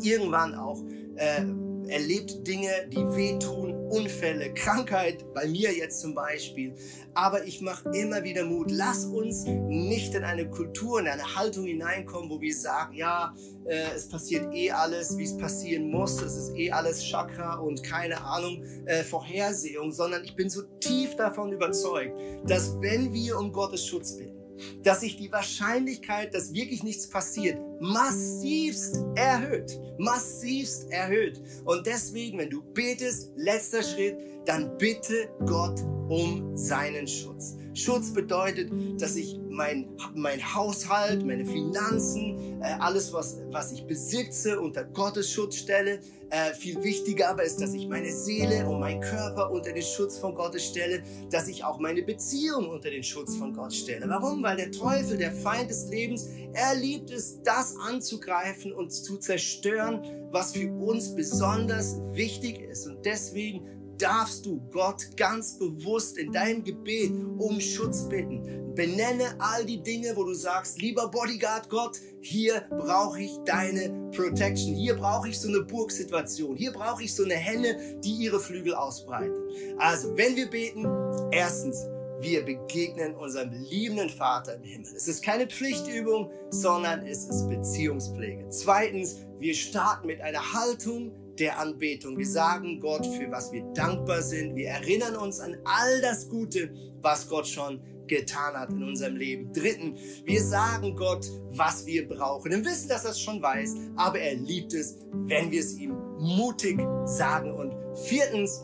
irgendwann 0.04 0.54
auch 0.54 0.84
äh, 1.16 1.46
erlebt 1.90 2.48
Dinge, 2.48 2.70
die 2.92 2.98
wehtun, 2.98 3.77
Unfälle, 3.90 4.54
Krankheit, 4.54 5.34
bei 5.34 5.48
mir 5.48 5.74
jetzt 5.74 6.02
zum 6.02 6.14
Beispiel. 6.14 6.74
Aber 7.14 7.46
ich 7.46 7.62
mache 7.62 7.90
immer 7.90 8.24
wieder 8.24 8.44
Mut. 8.46 8.72
Lass 8.72 9.06
uns 9.06 9.46
nicht 9.46 10.14
in 10.14 10.24
eine 10.24 10.50
Kultur, 10.50 11.00
in 11.00 11.08
eine 11.08 11.36
Haltung 11.36 11.66
hineinkommen, 11.66 12.30
wo 12.30 12.42
wir 12.42 12.56
sagen, 12.56 12.96
ja, 12.96 13.34
äh, 13.66 13.96
es 13.96 14.08
passiert 14.08 14.54
eh 14.54 14.72
alles, 14.72 15.18
wie 15.18 15.24
es 15.24 15.38
passieren 15.38 15.90
muss. 15.90 16.22
Es 16.22 16.36
ist 16.38 16.56
eh 16.56 16.72
alles 16.72 17.04
Chakra 17.04 17.56
und 17.56 17.84
keine 17.84 18.22
Ahnung, 18.22 18.64
äh, 18.86 19.04
Vorhersehung, 19.04 19.92
sondern 19.92 20.24
ich 20.24 20.36
bin 20.36 20.50
so 20.50 20.64
tief 20.80 21.16
davon 21.16 21.52
überzeugt, 21.52 22.14
dass 22.46 22.80
wenn 22.82 23.14
wir 23.14 23.38
um 23.38 23.52
Gottes 23.52 23.86
Schutz 23.86 24.18
bitten, 24.18 24.47
dass 24.84 25.02
sich 25.02 25.18
die 25.18 25.32
Wahrscheinlichkeit, 25.32 26.34
dass 26.34 26.54
wirklich 26.54 26.84
nichts 26.84 27.08
passiert, 27.08 27.58
massivst 27.80 29.04
erhöht. 29.16 29.80
Massivst 29.98 30.92
erhöht. 30.92 31.42
Und 31.66 31.86
deswegen, 31.86 32.38
wenn 32.38 32.50
du 32.50 32.62
betest, 32.74 33.32
letzter 33.36 33.84
Schritt, 33.84 34.18
dann 34.46 34.78
bitte 34.78 35.30
Gott 35.46 35.80
um 36.10 36.56
seinen 36.56 37.08
Schutz. 37.08 37.58
Schutz 37.74 38.12
bedeutet, 38.12 38.72
dass 39.00 39.16
ich 39.16 39.40
mein, 39.50 39.88
mein 40.16 40.42
Haushalt, 40.56 41.26
meine 41.26 41.46
Finanzen, 41.46 42.47
äh, 42.62 42.76
alles, 42.80 43.14
was, 43.14 43.42
was 43.52 43.72
ich 43.72 43.86
besitze, 43.86 44.60
unter 44.60 44.84
Gottes 44.84 45.30
Schutz 45.30 45.56
stelle. 45.56 46.00
Äh, 46.30 46.54
viel 46.54 46.84
wichtiger 46.84 47.30
aber 47.30 47.44
ist, 47.44 47.62
dass 47.62 47.74
ich 47.74 47.88
meine 47.88 48.12
Seele 48.12 48.68
und 48.68 48.80
meinen 48.80 49.00
Körper 49.00 49.50
unter 49.52 49.72
den 49.72 49.84
Schutz 49.84 50.18
von 50.18 50.36
Gott 50.36 50.60
stelle, 50.60 51.02
dass 51.30 51.48
ich 51.48 51.64
auch 51.64 51.80
meine 51.80 52.04
Beziehung 52.04 52.70
unter 52.70 52.90
den 52.90 53.04
Schutz 53.04 53.36
von 53.36 53.54
Gott 53.54 53.74
stelle. 53.74 54.10
Warum? 54.10 54.44
Weil 54.44 54.58
der 54.58 54.72
Teufel, 54.72 55.18
der 55.18 55.32
Feind 55.32 55.70
des 55.70 55.88
Lebens, 55.88 56.28
er 56.54 56.76
liebt 56.76 57.12
es, 57.12 57.42
das 57.44 57.76
anzugreifen 57.78 58.74
und 58.74 58.92
zu 58.92 59.18
zerstören, 59.18 60.02
was 60.32 60.52
für 60.52 60.70
uns 60.72 61.16
besonders 61.16 61.98
wichtig 62.12 62.60
ist. 62.62 62.88
Und 62.88 63.06
deswegen 63.06 63.77
darfst 63.98 64.46
du 64.46 64.62
Gott 64.72 65.16
ganz 65.18 65.58
bewusst 65.58 66.18
in 66.18 66.32
deinem 66.32 66.64
Gebet 66.64 67.12
um 67.38 67.60
Schutz 67.60 68.08
bitten. 68.08 68.74
Benenne 68.76 69.36
all 69.40 69.66
die 69.66 69.82
Dinge, 69.82 70.16
wo 70.16 70.24
du 70.24 70.34
sagst, 70.34 70.80
lieber 70.80 71.10
Bodyguard 71.10 71.68
Gott, 71.70 72.00
hier 72.22 72.62
brauche 72.70 73.20
ich 73.20 73.32
deine 73.46 73.90
Protection. 74.16 74.76
Hier 74.76 74.96
brauche 74.96 75.30
ich 75.30 75.40
so 75.40 75.48
eine 75.48 75.62
Burgsituation. 75.62 76.56
Hier 76.56 76.72
brauche 76.72 77.04
ich 77.04 77.16
so 77.16 77.24
eine 77.24 77.34
Henne, 77.34 78.00
die 78.04 78.14
ihre 78.14 78.40
Flügel 78.40 78.76
ausbreitet. 78.76 79.34
Also, 79.80 80.16
wenn 80.16 80.36
wir 80.36 80.48
beten, 80.48 80.86
erstens, 81.32 81.88
wir 82.20 82.44
begegnen 82.44 83.16
unserem 83.16 83.52
liebenden 83.52 84.10
Vater 84.10 84.56
im 84.56 84.64
Himmel. 84.64 84.92
Es 84.96 85.08
ist 85.08 85.24
keine 85.24 85.48
Pflichtübung, 85.48 86.32
sondern 86.50 87.06
es 87.06 87.26
ist 87.26 87.48
Beziehungspflege. 87.48 88.50
Zweitens, 88.50 89.18
wir 89.40 89.54
starten 89.54 90.08
mit 90.08 90.22
einer 90.22 90.54
Haltung 90.54 91.12
der 91.40 91.60
Anbetung. 91.60 92.18
Wir 92.18 92.28
sagen 92.28 92.80
Gott, 92.80 93.06
für 93.06 93.32
was 93.32 93.52
wir 93.52 93.64
dankbar 93.74 94.22
sind. 94.22 94.56
Wir 94.56 94.70
erinnern 94.70 95.16
uns 95.16 95.40
an 95.40 95.58
all 95.64 96.02
das 96.02 96.30
Gute, 96.30 96.72
was 97.02 97.28
Gott 97.30 97.48
schon 97.48 97.82
getan 98.08 98.56
hat 98.56 98.70
in 98.72 98.84
unserem 98.84 99.16
Leben. 99.16 99.52
Dritten, 99.54 99.96
wir 100.26 100.42
sagen 100.42 100.96
Gott, 100.96 101.30
was 101.52 101.86
wir 101.86 102.08
brauchen. 102.08 102.52
Im 102.52 102.66
Wissen, 102.66 102.90
dass 102.90 103.06
er 103.06 103.12
es 103.12 103.20
schon 103.20 103.42
weiß, 103.42 103.76
aber 103.96 104.20
er 104.20 104.36
liebt 104.36 104.74
es, 104.74 104.98
wenn 105.12 105.52
wir 105.52 105.60
es 105.60 105.78
ihm 105.78 105.96
mutig 106.20 106.80
sagen. 107.06 107.52
Und 107.52 107.74
viertens, 108.08 108.64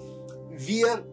wir 0.51 1.05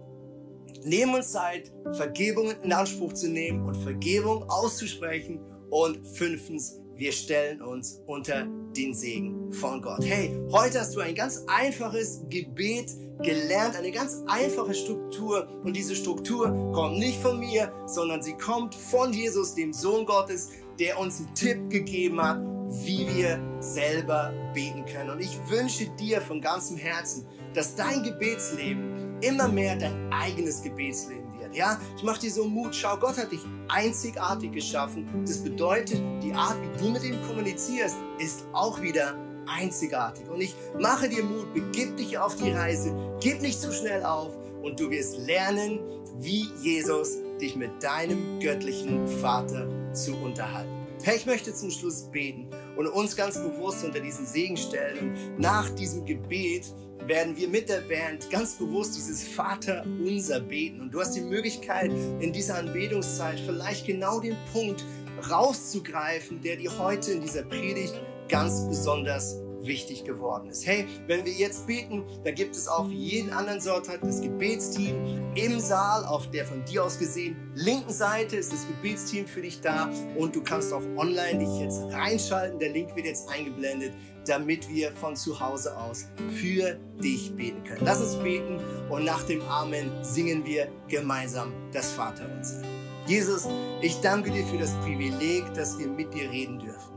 nehmen 0.85 1.15
uns 1.15 1.33
Zeit, 1.33 1.73
Vergebung 1.93 2.53
in 2.63 2.73
Anspruch 2.73 3.13
zu 3.13 3.29
nehmen 3.29 3.67
und 3.67 3.77
Vergebung 3.77 4.45
auszusprechen. 4.49 5.41
Und 5.71 6.05
fünftens, 6.07 6.81
wir 6.97 7.13
stellen 7.13 7.63
uns 7.63 8.03
unter 8.07 8.49
den 8.77 8.95
Segen 8.95 9.53
von 9.53 9.83
Gott. 9.83 10.05
Hey, 10.05 10.39
heute 10.53 10.81
hast 10.81 10.95
du 10.95 11.01
ein 11.01 11.15
ganz 11.15 11.45
einfaches 11.47 12.23
Gebet 12.29 12.91
gelernt, 13.23 13.77
eine 13.77 13.91
ganz 13.91 14.23
einfache 14.27 14.75
Struktur. 14.75 15.49
Und 15.65 15.77
diese 15.77 15.95
Struktur 15.95 16.49
kommt 16.73 16.99
nicht 16.99 17.21
von 17.21 17.39
mir, 17.39 17.73
sondern 17.87 18.23
sie 18.23 18.35
kommt 18.35 18.75
von 18.75 19.13
Jesus, 19.13 19.55
dem 19.55 19.73
Sohn 19.73 20.07
Gottes, 20.07 20.51
der 20.79 20.99
uns 20.99 21.19
einen 21.19 21.35
Tipp 21.35 21.71
gegeben 21.71 22.21
hat, 22.23 22.41
wie 22.85 23.07
wir 23.15 23.41
selber 23.61 24.33
beten 24.55 24.85
können. 24.87 25.11
Und 25.11 25.21
ich 25.21 25.37
wünsche 25.49 25.87
dir 25.97 26.21
von 26.21 26.41
ganzem 26.41 26.77
Herzen, 26.77 27.27
dass 27.55 27.75
dein 27.75 28.03
Gebetsleben 28.03 29.19
immer 29.21 29.49
mehr 29.49 29.77
dein 29.77 30.13
eigenes 30.13 30.63
Gebetsleben 30.63 31.30
werden. 31.51 31.55
Ja, 31.55 31.81
ich 31.97 32.03
mache 32.03 32.21
dir 32.21 32.31
so 32.31 32.45
Mut. 32.45 32.75
Schau, 32.75 32.97
Gott 32.97 33.17
hat 33.17 33.33
dich 33.33 33.41
einzigartig 33.69 34.53
geschaffen. 34.53 35.09
Das 35.27 35.39
bedeutet, 35.39 36.01
die 36.23 36.33
Art, 36.33 36.57
wie 36.63 36.83
du 36.83 36.91
mit 36.91 37.03
ihm 37.05 37.17
kommunizierst, 37.27 37.97
ist 38.19 38.45
auch 38.53 38.81
wieder 38.81 39.17
einzigartig. 39.47 40.29
Und 40.29 40.41
ich 40.41 40.55
mache 40.79 41.09
dir 41.09 41.25
Mut, 41.25 41.53
begib 41.55 41.97
dich 41.97 42.19
auf 42.19 42.37
die 42.37 42.51
Reise, 42.51 42.95
gib 43.21 43.41
nicht 43.43 43.61
zu 43.61 43.73
schnell 43.73 44.05
auf 44.05 44.37
und 44.63 44.79
du 44.79 44.91
wirst 44.91 45.19
lernen, 45.19 45.81
wie 46.19 46.49
Jesus 46.63 47.17
dich 47.41 47.57
mit 47.57 47.83
deinem 47.83 48.39
göttlichen 48.41 49.07
Vater 49.09 49.69
zu 49.93 50.15
unterhalten. 50.17 50.71
Hey, 51.03 51.17
ich 51.17 51.25
möchte 51.25 51.55
zum 51.55 51.71
Schluss 51.71 52.03
beten 52.13 52.49
und 52.77 52.87
uns 52.87 53.17
ganz 53.17 53.39
bewusst 53.39 53.83
unter 53.85 54.01
diesen 54.01 54.27
Segen 54.27 54.59
stellen. 54.59 55.15
Und 55.15 55.41
nach 55.41 55.71
diesem 55.71 56.05
Gebet 56.05 56.75
werden 57.07 57.37
wir 57.37 57.49
mit 57.49 57.69
der 57.69 57.81
Band 57.81 58.31
ganz 58.31 58.55
bewusst 58.55 58.97
dieses 58.97 59.27
Vater 59.27 59.85
unser 60.05 60.41
beten. 60.41 60.81
Und 60.81 60.95
du 60.95 61.01
hast 61.01 61.15
die 61.15 61.21
Möglichkeit, 61.21 61.91
in 62.21 62.33
dieser 62.33 62.57
Anbetungszeit 62.59 63.41
vielleicht 63.41 63.87
genau 63.87 64.21
den 64.21 64.37
Punkt 64.53 64.85
rauszugreifen, 65.31 66.41
der 66.41 66.57
dir 66.57 66.77
heute 66.79 67.13
in 67.13 67.21
dieser 67.21 67.43
Predigt 67.43 68.01
ganz 68.29 68.67
besonders 68.69 69.37
wichtig 69.63 70.05
geworden 70.05 70.49
ist. 70.49 70.67
Hey, 70.67 70.87
wenn 71.07 71.25
wir 71.25 71.33
jetzt 71.33 71.67
beten, 71.67 72.05
dann 72.25 72.35
gibt 72.35 72.57
es 72.57 72.69
auch 72.69 72.89
jeden 72.89 73.31
anderen 73.31 73.61
Sonntag 73.61 74.01
das 74.01 74.21
Gebetsteam 74.21 75.35
im 75.35 75.61
Saal, 75.61 76.05
auf 76.05 76.31
der 76.31 76.47
von 76.47 76.65
dir 76.65 76.85
aus 76.85 76.99
gesehen 76.99 77.37
linken 77.55 77.93
Seite 77.93 78.37
ist 78.37 78.53
das 78.53 78.67
Gebetsteam 78.67 79.27
für 79.27 79.43
dich 79.43 79.61
da 79.61 79.91
und 80.17 80.35
du 80.35 80.43
kannst 80.43 80.73
auch 80.73 80.83
online 80.97 81.39
dich 81.39 81.61
jetzt 81.61 81.83
reinschalten. 81.93 82.59
Der 82.59 82.71
Link 82.71 82.95
wird 82.97 83.07
jetzt 83.07 83.29
eingeblendet, 83.29 83.93
damit 84.31 84.69
wir 84.69 84.93
von 84.93 85.17
zu 85.17 85.41
Hause 85.41 85.77
aus 85.77 86.07
für 86.31 86.79
dich 87.03 87.35
beten 87.35 87.65
können. 87.65 87.81
Lass 87.85 88.01
uns 88.01 88.15
beten 88.15 88.61
und 88.89 89.05
nach 89.05 89.25
dem 89.25 89.43
Amen 89.43 89.91
singen 90.03 90.45
wir 90.47 90.69
gemeinsam 90.89 91.53
das 91.73 91.91
Vaterunser. 91.93 92.63
Jesus, 93.07 93.49
ich 93.83 94.01
danke 94.01 94.31
dir 94.31 94.47
für 94.47 94.59
das 94.59 94.73
Privileg, 94.85 95.53
dass 95.55 95.77
wir 95.79 95.89
mit 95.89 96.15
dir 96.15 96.31
reden 96.31 96.61
dürfen. 96.61 96.93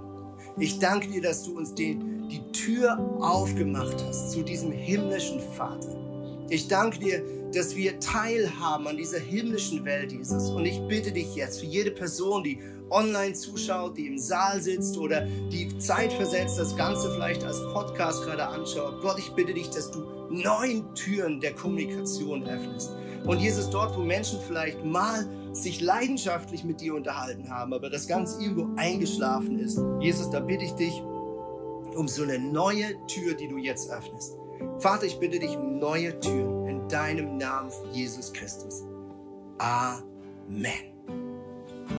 Ich 0.60 0.78
danke 0.78 1.08
dir, 1.08 1.24
dass 1.24 1.44
du 1.44 1.58
uns 1.58 1.74
den, 1.74 2.28
die 2.28 2.52
Tür 2.52 3.00
aufgemacht 3.20 3.96
hast 4.08 4.32
zu 4.32 4.44
diesem 4.44 4.72
himmlischen 4.72 5.42
Vater. 5.58 5.98
Ich 6.50 6.68
danke 6.68 7.00
dir, 7.00 7.24
dass 7.52 7.76
wir 7.76 8.00
teilhaben 8.00 8.88
an 8.88 8.98
dieser 8.98 9.18
himmlischen 9.18 9.84
Welt, 9.86 10.12
Jesus. 10.12 10.52
Und 10.52 10.66
ich 10.66 10.80
bitte 10.88 11.12
dich 11.12 11.34
jetzt 11.36 11.62
für 11.62 11.66
jede 11.66 11.90
Person, 11.90 12.44
die 12.44 12.60
online 12.94 13.34
zuschaut, 13.34 13.98
die 13.98 14.08
im 14.08 14.18
Saal 14.18 14.62
sitzt 14.62 14.98
oder 14.98 15.22
die 15.52 15.78
zeitversetzt 15.80 16.60
das 16.60 16.76
Ganze 16.76 17.12
vielleicht 17.14 17.44
als 17.44 17.60
Podcast 17.74 18.24
gerade 18.24 18.48
anschaut. 18.48 19.02
Gott, 19.02 19.20
ich 19.20 19.32
bitte 19.32 19.54
dich, 19.54 19.70
dass 19.70 19.92
du 19.92 20.04
neuen 20.30 20.94
Türen 20.96 21.40
der 21.42 21.54
Kommunikation 21.54 22.44
öffnest. 22.44 22.92
Und 23.26 23.40
Jesus, 23.40 23.70
dort, 23.70 23.98
wo 23.98 24.02
Menschen 24.02 24.40
vielleicht 24.48 24.84
mal 24.84 25.28
sich 25.54 25.82
leidenschaftlich 25.82 26.64
mit 26.64 26.82
dir 26.82 26.96
unterhalten 26.96 27.50
haben, 27.50 27.74
aber 27.74 27.90
das 27.90 28.08
Ganze 28.08 28.42
irgendwo 28.42 28.68
eingeschlafen 28.76 29.60
ist, 29.60 29.80
Jesus, 30.00 30.30
da 30.30 30.40
bitte 30.40 30.66
ich 30.66 30.74
dich 30.74 31.02
um 31.96 32.08
so 32.08 32.24
eine 32.24 32.40
neue 32.40 32.86
Tür, 33.08 33.36
die 33.36 33.48
du 33.48 33.58
jetzt 33.58 33.92
öffnest. 33.92 34.38
Vater, 34.80 35.06
ich 35.06 35.20
bitte 35.20 35.40
dich 35.40 35.56
um 35.56 35.80
neue 35.80 36.20
Türen 36.20 36.68
in 36.68 36.88
deinem 36.88 37.38
Namen, 37.38 37.72
Jesus 37.92 38.34
Christus. 38.34 38.84
Amen. 39.58 40.93